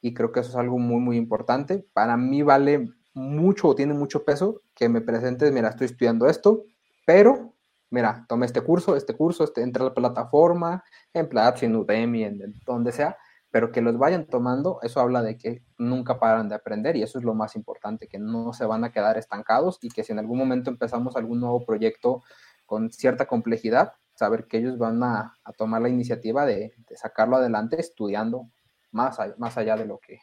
Y 0.00 0.12
creo 0.12 0.32
que 0.32 0.40
eso 0.40 0.50
es 0.50 0.56
algo 0.56 0.80
muy, 0.80 0.98
muy 0.98 1.16
importante. 1.16 1.86
Para 1.92 2.16
mí 2.16 2.42
vale 2.42 2.88
mucho 3.14 3.68
o 3.68 3.74
tiene 3.74 3.94
mucho 3.94 4.24
peso 4.24 4.62
que 4.74 4.88
me 4.88 5.00
presentes, 5.00 5.52
mira, 5.52 5.70
estoy 5.70 5.86
estudiando 5.86 6.26
esto, 6.26 6.64
pero, 7.06 7.54
mira, 7.90 8.24
tome 8.28 8.46
este 8.46 8.60
curso, 8.62 8.96
este 8.96 9.14
curso, 9.14 9.44
este, 9.44 9.62
entra 9.62 9.84
a 9.84 9.88
la 9.88 9.94
plataforma, 9.94 10.82
en 11.12 11.28
Platzi, 11.28 11.66
en 11.66 11.76
Udemy, 11.76 12.24
en, 12.24 12.54
donde 12.64 12.92
sea, 12.92 13.16
pero 13.50 13.70
que 13.70 13.82
los 13.82 13.98
vayan 13.98 14.26
tomando, 14.26 14.78
eso 14.82 15.00
habla 15.00 15.22
de 15.22 15.36
que 15.36 15.62
nunca 15.76 16.18
paran 16.18 16.48
de 16.48 16.54
aprender 16.54 16.96
y 16.96 17.02
eso 17.02 17.18
es 17.18 17.24
lo 17.24 17.34
más 17.34 17.54
importante, 17.54 18.08
que 18.08 18.18
no 18.18 18.52
se 18.54 18.64
van 18.64 18.84
a 18.84 18.92
quedar 18.92 19.18
estancados 19.18 19.78
y 19.82 19.90
que 19.90 20.04
si 20.04 20.12
en 20.12 20.18
algún 20.18 20.38
momento 20.38 20.70
empezamos 20.70 21.16
algún 21.16 21.40
nuevo 21.40 21.64
proyecto 21.66 22.22
con 22.64 22.90
cierta 22.90 23.26
complejidad, 23.26 23.92
saber 24.14 24.46
que 24.46 24.58
ellos 24.58 24.78
van 24.78 25.02
a, 25.02 25.34
tomar 25.58 25.82
la 25.82 25.90
iniciativa 25.90 26.46
de, 26.46 26.74
sacarlo 26.94 27.36
adelante 27.36 27.78
estudiando 27.78 28.50
más, 28.90 29.18
más 29.36 29.58
allá 29.58 29.76
de 29.76 29.84
lo, 29.84 29.98
que, 29.98 30.20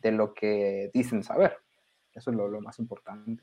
de 0.00 0.12
lo 0.12 0.32
que 0.32 0.90
dicen 0.94 1.24
saber. 1.24 1.56
Eso 2.14 2.30
es 2.30 2.36
lo, 2.36 2.60
más 2.60 2.78
importante. 2.78 3.42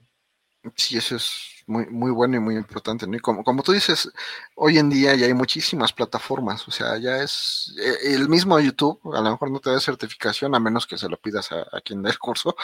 Sí, 0.75 0.97
eso 0.97 1.15
es 1.15 1.63
muy, 1.65 1.85
muy 1.85 2.11
bueno 2.11 2.35
y 2.35 2.39
muy 2.39 2.55
importante. 2.55 3.05
Como, 3.21 3.43
como 3.43 3.63
tú 3.63 3.71
dices, 3.71 4.11
hoy 4.55 4.77
en 4.77 4.89
día 4.89 5.15
ya 5.15 5.27
hay 5.27 5.33
muchísimas 5.33 5.93
plataformas, 5.93 6.67
o 6.67 6.71
sea, 6.71 6.97
ya 6.97 7.23
es 7.23 7.73
eh, 7.79 8.13
el 8.15 8.27
mismo 8.27 8.59
YouTube, 8.59 8.99
a 9.15 9.21
lo 9.21 9.31
mejor 9.31 9.51
no 9.51 9.59
te 9.59 9.69
da 9.69 9.79
certificación 9.79 10.55
a 10.55 10.59
menos 10.59 10.85
que 10.85 10.97
se 10.97 11.07
lo 11.07 11.17
pidas 11.17 11.51
a, 11.51 11.81
quien 11.81 12.01
da 12.01 12.09
el 12.09 12.19
curso 12.19 12.55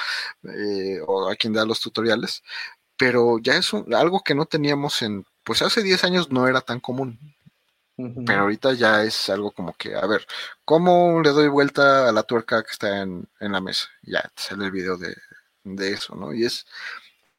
eh, 0.43 0.99
o 1.08 1.30
a 1.30 1.36
quien 1.36 1.54
da 1.54 1.66
los 1.66 1.80
tutoriales, 1.80 2.43
pero 2.97 3.39
ya 3.39 3.56
es 3.56 3.72
algo 3.74 4.22
que 4.22 4.36
no 4.36 4.45
teníamos 4.45 5.01
en 5.01 5.26
pues 5.43 5.62
hace 5.62 5.84
10 5.84 6.04
años 6.04 6.32
no 6.32 6.47
era 6.47 6.62
tan 6.62 6.80
común. 6.80 7.20
Pero 7.95 8.41
ahorita 8.41 8.74
ya 8.74 9.04
es 9.04 9.30
algo 9.30 9.51
como 9.51 9.74
que, 9.74 9.95
a 9.95 10.06
ver, 10.08 10.26
¿cómo 10.66 11.22
le 11.22 11.30
doy 11.30 11.47
vuelta 11.47 12.10
a 12.10 12.12
la 12.12 12.24
tuerca 12.24 12.64
que 12.64 12.72
está 12.72 13.01
en, 13.01 13.30
la 13.39 13.62
mesa? 13.62 13.88
Ya 14.01 14.32
sale 14.36 14.66
el 14.66 14.72
video 14.72 14.97
de, 14.97 15.16
eso, 15.80 16.16
¿no? 16.16 16.34
Y 16.34 16.45
es 16.45 16.66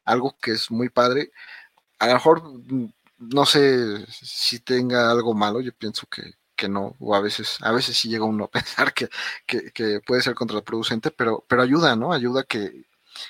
algo 0.05 0.35
que 0.41 0.51
es 0.51 0.71
muy 0.71 0.89
padre. 0.89 1.31
A 1.99 2.07
lo 2.07 2.13
mejor 2.15 2.43
no 3.17 3.45
sé 3.45 4.05
si 4.11 4.59
tenga 4.59 5.11
algo 5.11 5.33
malo, 5.33 5.61
yo 5.61 5.71
pienso 5.73 6.07
que, 6.07 6.33
no, 6.69 6.95
o 6.99 7.15
a 7.15 7.21
veces, 7.21 7.57
a 7.61 7.71
veces 7.71 7.97
sí 7.97 8.09
llega 8.09 8.25
uno 8.25 8.45
a 8.45 8.51
pensar 8.51 8.93
que, 8.93 9.09
que, 9.45 10.01
puede 10.05 10.21
ser 10.21 10.35
contraproducente, 10.35 11.11
pero, 11.11 11.43
pero 11.47 11.61
ayuda, 11.61 11.95
¿no? 11.95 12.13
Ayuda 12.13 12.43
que 12.43 12.85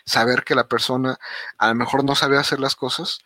saber 0.05 0.43
que 0.43 0.55
la 0.55 0.67
persona 0.67 1.19
a 1.57 1.67
lo 1.69 1.75
mejor 1.75 2.03
no 2.03 2.15
sabe 2.15 2.37
hacer 2.37 2.59
las 2.59 2.75
cosas, 2.75 3.19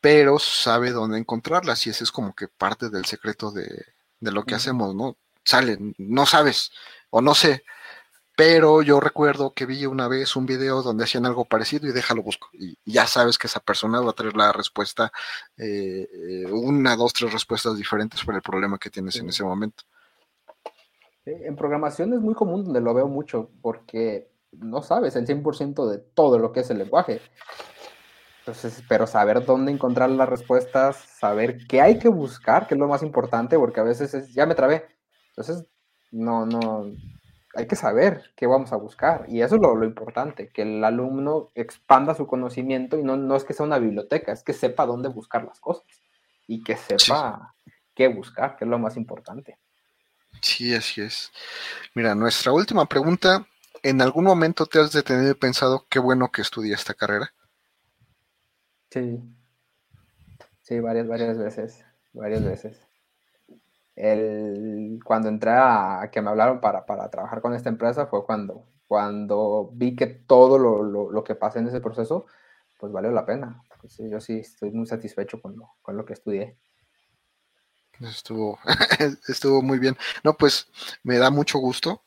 pero 0.00 0.38
sabe 0.38 0.90
dónde 0.90 1.18
encontrarlas 1.18 1.86
y 1.86 1.90
ese 1.90 2.04
es 2.04 2.12
como 2.12 2.34
que 2.34 2.48
parte 2.48 2.90
del 2.90 3.06
secreto 3.06 3.50
de, 3.52 3.86
lo 4.20 4.44
que 4.44 4.54
hacemos, 4.54 4.94
¿no? 4.94 5.16
Sale, 5.44 5.78
no 5.98 6.26
sabes 6.26 6.72
o 7.10 7.20
no 7.22 7.34
sé, 7.34 7.64
pero 8.36 8.82
yo 8.82 9.00
recuerdo 9.00 9.52
que 9.54 9.66
vi 9.66 9.86
una 9.86 10.08
vez 10.08 10.34
un 10.36 10.46
video 10.46 10.82
donde 10.82 11.04
hacían 11.04 11.26
algo 11.26 11.44
parecido 11.44 11.86
y 11.88 11.92
déjalo 11.92 12.22
busco 12.22 12.48
y 12.52 12.76
ya 12.84 13.06
sabes 13.06 13.38
que 13.38 13.46
esa 13.46 13.60
persona 13.60 14.00
va 14.00 14.10
a 14.10 14.14
traer 14.14 14.36
la 14.36 14.52
respuesta, 14.52 15.12
eh, 15.56 16.08
eh, 16.12 16.46
una, 16.50 16.96
dos, 16.96 17.12
tres 17.12 17.32
respuestas 17.32 17.76
diferentes 17.76 18.24
para 18.24 18.38
el 18.38 18.42
problema 18.42 18.78
que 18.78 18.90
tienes 18.90 19.16
en 19.16 19.28
ese 19.28 19.44
momento. 19.44 19.84
En 21.26 21.56
programación 21.56 22.12
es 22.12 22.20
muy 22.20 22.34
común 22.34 22.64
donde 22.64 22.80
lo 22.80 22.92
veo 22.92 23.08
mucho 23.08 23.50
porque 23.62 24.30
no 24.52 24.82
sabes 24.82 25.16
el 25.16 25.26
100% 25.26 25.88
de 25.88 25.98
todo 25.98 26.38
lo 26.38 26.52
que 26.52 26.60
es 26.60 26.70
el 26.70 26.78
lenguaje. 26.78 27.20
Entonces, 28.40 28.82
pero 28.88 29.06
saber 29.06 29.46
dónde 29.46 29.72
encontrar 29.72 30.10
las 30.10 30.28
respuestas, 30.28 30.96
saber 30.96 31.66
qué 31.66 31.80
hay 31.80 31.98
que 31.98 32.08
buscar, 32.08 32.66
que 32.66 32.74
es 32.74 32.78
lo 32.78 32.88
más 32.88 33.02
importante, 33.02 33.58
porque 33.58 33.80
a 33.80 33.84
veces 33.84 34.12
es, 34.12 34.34
ya 34.34 34.44
me 34.44 34.54
trabé. 34.54 34.84
Entonces, 35.30 35.64
no, 36.10 36.44
no, 36.44 36.92
hay 37.54 37.66
que 37.66 37.76
saber 37.76 38.32
qué 38.36 38.46
vamos 38.46 38.72
a 38.72 38.76
buscar. 38.76 39.26
Y 39.28 39.42
eso 39.42 39.56
es 39.56 39.60
lo, 39.60 39.84
importante, 39.84 40.48
que 40.48 40.62
el 40.62 40.84
alumno 40.84 41.50
expanda 41.54 42.14
su 42.14 42.26
conocimiento 42.26 42.98
y 42.98 43.02
no, 43.02 43.16
no, 43.16 43.36
es 43.36 43.44
que 43.44 43.54
sea 43.54 43.66
una 43.66 43.78
biblioteca, 43.78 44.32
es 44.32 44.42
que 44.42 44.52
sepa 44.52 44.86
dónde 44.86 45.08
buscar 45.08 45.44
las 45.44 45.60
cosas 45.60 45.84
y 46.46 46.62
que 46.62 46.76
sepa 46.76 47.54
qué 47.94 48.08
buscar, 48.08 48.56
que 48.56 48.64
es 48.64 48.70
lo 48.70 48.78
más 48.78 48.96
importante. 48.96 49.58
Sí, 50.40 50.74
así 50.74 51.00
es. 51.00 51.32
Mira, 51.94 52.14
nuestra 52.14 52.52
última 52.52 52.86
pregunta, 52.86 53.46
¿en 53.82 54.02
algún 54.02 54.24
momento 54.24 54.66
te 54.66 54.78
has 54.78 54.92
detenido 54.92 55.30
y 55.30 55.34
pensado 55.34 55.86
qué 55.88 55.98
bueno 55.98 56.30
que 56.30 56.42
estudié 56.42 56.74
esta 56.74 56.94
carrera? 56.94 57.32
Sí. 58.90 59.20
Sí, 60.62 60.80
varias, 60.80 61.06
varias 61.06 61.38
veces. 61.38 61.84
Varias 62.12 62.44
veces. 62.44 62.83
El, 63.96 65.00
cuando 65.04 65.28
entré 65.28 65.52
a 65.52 66.08
que 66.12 66.20
me 66.20 66.30
hablaron 66.30 66.60
para, 66.60 66.84
trabajar 67.10 67.40
con 67.40 67.54
esta 67.54 67.68
empresa 67.68 68.06
fue 68.06 68.24
cuando, 68.24 68.66
cuando 68.88 69.70
vi 69.72 69.94
que 69.94 70.06
todo 70.06 70.58
lo, 70.58 71.24
que 71.24 71.34
pasé 71.34 71.60
en 71.60 71.68
ese 71.68 71.80
proceso, 71.80 72.26
pues 72.78 72.92
valió 72.92 73.10
la 73.10 73.26
pena. 73.26 73.62
Pues 73.80 73.98
yo 73.98 74.20
sí 74.20 74.38
estoy 74.38 74.70
muy 74.72 74.86
satisfecho 74.86 75.40
con 75.40 75.56
lo, 75.56 75.74
con 75.82 75.96
lo 75.96 76.04
que 76.04 76.14
estudié. 76.14 76.56
Estuvo, 78.00 78.58
estuvo 79.28 79.62
muy 79.62 79.78
bien. 79.78 79.96
No, 80.24 80.36
pues 80.36 80.68
me 81.02 81.18
da 81.18 81.30
mucho 81.30 81.58
gusto 81.58 82.02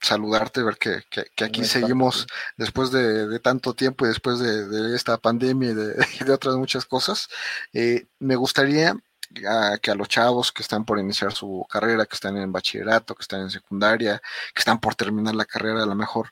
saludarte, 0.00 0.62
ver 0.62 0.76
que, 0.78 1.02
aquí 1.44 1.64
seguimos 1.64 2.26
después 2.56 2.90
de, 2.90 3.38
tanto 3.40 3.74
tiempo 3.74 4.04
y 4.04 4.08
después 4.08 4.38
de, 4.38 4.94
esta 4.94 5.18
pandemia 5.18 5.70
y 6.20 6.24
de, 6.24 6.32
otras 6.32 6.56
muchas 6.56 6.84
cosas. 6.86 7.28
Eh, 7.72 8.06
me 8.18 8.36
gustaría 8.36 8.96
que 9.34 9.90
a 9.90 9.94
los 9.94 10.08
chavos 10.08 10.52
que 10.52 10.62
están 10.62 10.84
por 10.84 10.98
iniciar 10.98 11.32
su 11.32 11.66
carrera, 11.68 12.06
que 12.06 12.14
están 12.14 12.36
en 12.36 12.52
bachillerato, 12.52 13.14
que 13.14 13.22
están 13.22 13.42
en 13.42 13.50
secundaria, 13.50 14.20
que 14.54 14.60
están 14.60 14.80
por 14.80 14.94
terminar 14.94 15.34
la 15.34 15.44
carrera, 15.44 15.82
a 15.82 15.86
lo 15.86 15.94
mejor 15.94 16.30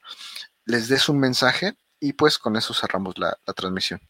les 0.67 0.89
des 0.89 1.09
un 1.09 1.19
mensaje 1.19 1.75
y 2.01 2.13
pues 2.13 2.39
con 2.39 2.57
eso 2.57 2.75
cerramos 2.75 3.19
la, 3.19 3.37
transmisión. 3.55 4.01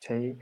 Sí, 0.00 0.38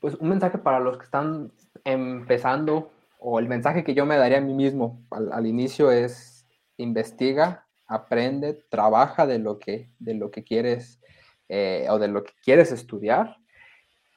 pues 0.00 0.14
un 0.14 0.28
mensaje 0.28 0.58
para 0.58 0.80
los 0.80 0.98
que 0.98 1.04
están 1.04 1.52
empezando 1.84 2.92
o 3.18 3.38
el 3.38 3.48
mensaje 3.48 3.84
que 3.84 3.94
yo 3.94 4.06
me 4.06 4.16
daría 4.16 4.38
a 4.38 4.42
mí 4.42 4.54
mismo 4.54 5.04
al, 5.10 5.46
inicio 5.46 5.90
es 5.90 6.46
investiga, 6.76 7.66
aprende, 7.86 8.54
trabaja 8.68 9.26
de 9.26 9.38
lo 9.38 9.58
que, 9.58 9.90
de 9.98 10.14
lo 10.14 10.30
que 10.30 10.44
quieres 10.44 11.00
eh, 11.48 11.86
o 11.90 11.98
de 11.98 12.08
lo 12.08 12.22
que 12.22 12.32
quieres 12.42 12.70
estudiar 12.72 13.38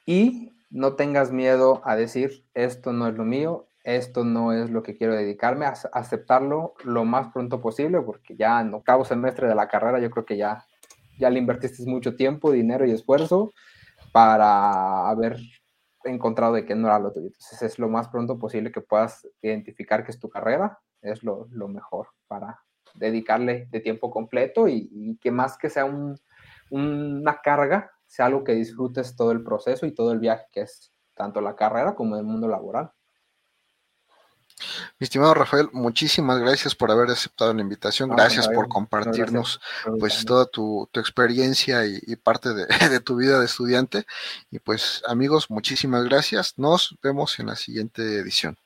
y 0.05 0.51
no 0.71 0.95
tengas 0.95 1.31
miedo 1.31 1.81
a 1.85 1.95
decir 1.95 2.45
esto 2.53 2.93
no 2.93 3.07
es 3.07 3.15
lo 3.15 3.25
mío, 3.25 3.67
esto 3.83 4.23
no 4.23 4.53
es 4.53 4.69
lo 4.69 4.83
que 4.83 4.95
quiero 4.95 5.13
dedicarme, 5.13 5.65
a 5.65 5.73
aceptarlo 5.93 6.73
lo 6.83 7.03
más 7.03 7.31
pronto 7.33 7.61
posible, 7.61 8.01
porque 8.01 8.35
ya 8.35 8.61
en 8.61 8.73
octavo 8.73 9.05
semestre 9.05 9.47
de 9.47 9.55
la 9.55 9.67
carrera 9.67 9.99
yo 9.99 10.09
creo 10.09 10.25
que 10.25 10.37
ya, 10.37 10.65
ya 11.19 11.29
le 11.29 11.39
invertiste 11.39 11.83
mucho 11.85 12.15
tiempo, 12.15 12.51
dinero 12.51 12.85
y 12.85 12.91
esfuerzo 12.91 13.51
para 14.11 15.09
haber 15.09 15.37
encontrado 16.03 16.53
de 16.53 16.65
que 16.65 16.75
no 16.75 16.87
era 16.87 16.99
lo 16.99 17.11
tuyo. 17.11 17.27
Entonces 17.27 17.61
es 17.61 17.79
lo 17.79 17.89
más 17.89 18.07
pronto 18.07 18.37
posible 18.37 18.71
que 18.71 18.81
puedas 18.81 19.27
identificar 19.41 20.03
que 20.05 20.11
es 20.11 20.19
tu 20.19 20.29
carrera, 20.29 20.79
es 21.01 21.23
lo, 21.23 21.47
mejor 21.67 22.07
para 22.27 22.59
dedicarle 22.93 23.67
de 23.71 23.79
tiempo 23.79 24.11
completo 24.11 24.67
y, 24.67 25.17
que 25.21 25.31
más 25.31 25.57
que 25.57 25.69
sea 25.69 25.85
una 26.69 27.41
carga, 27.41 27.91
sea 28.11 28.25
algo 28.25 28.43
que 28.43 28.51
disfrutes 28.51 29.15
todo 29.15 29.31
el 29.31 29.41
proceso 29.41 29.85
y 29.85 29.93
todo 29.93 30.11
el 30.11 30.19
viaje 30.19 30.43
que 30.51 30.61
es 30.61 30.91
tanto 31.15 31.39
la 31.39 31.55
carrera 31.55 31.95
como 31.95 32.17
el 32.17 32.23
mundo 32.23 32.45
laboral. 32.45 32.91
Mi 34.99 35.05
estimado 35.05 35.33
Rafael, 35.33 35.69
muchísimas 35.71 36.37
gracias 36.39 36.75
por 36.75 36.91
haber 36.91 37.09
aceptado 37.09 37.53
la 37.53 37.61
invitación, 37.61 38.09
gracias 38.09 38.49
por 38.49 38.67
compartirnos 38.67 39.61
pues 39.97 40.25
toda 40.25 40.45
tu, 40.45 40.89
experiencia 40.93 41.85
y, 41.85 42.17
parte 42.17 42.53
de, 42.53 42.65
de, 42.89 42.99
tu 42.99 43.15
vida 43.15 43.39
de 43.39 43.45
estudiante. 43.45 44.05
Y 44.51 44.59
pues 44.59 45.01
amigos, 45.07 45.49
muchísimas 45.49 46.03
gracias, 46.03 46.55
nos 46.57 46.97
vemos 47.01 47.39
en 47.39 47.47
la 47.47 47.55
siguiente 47.55 48.01
edición. 48.17 48.57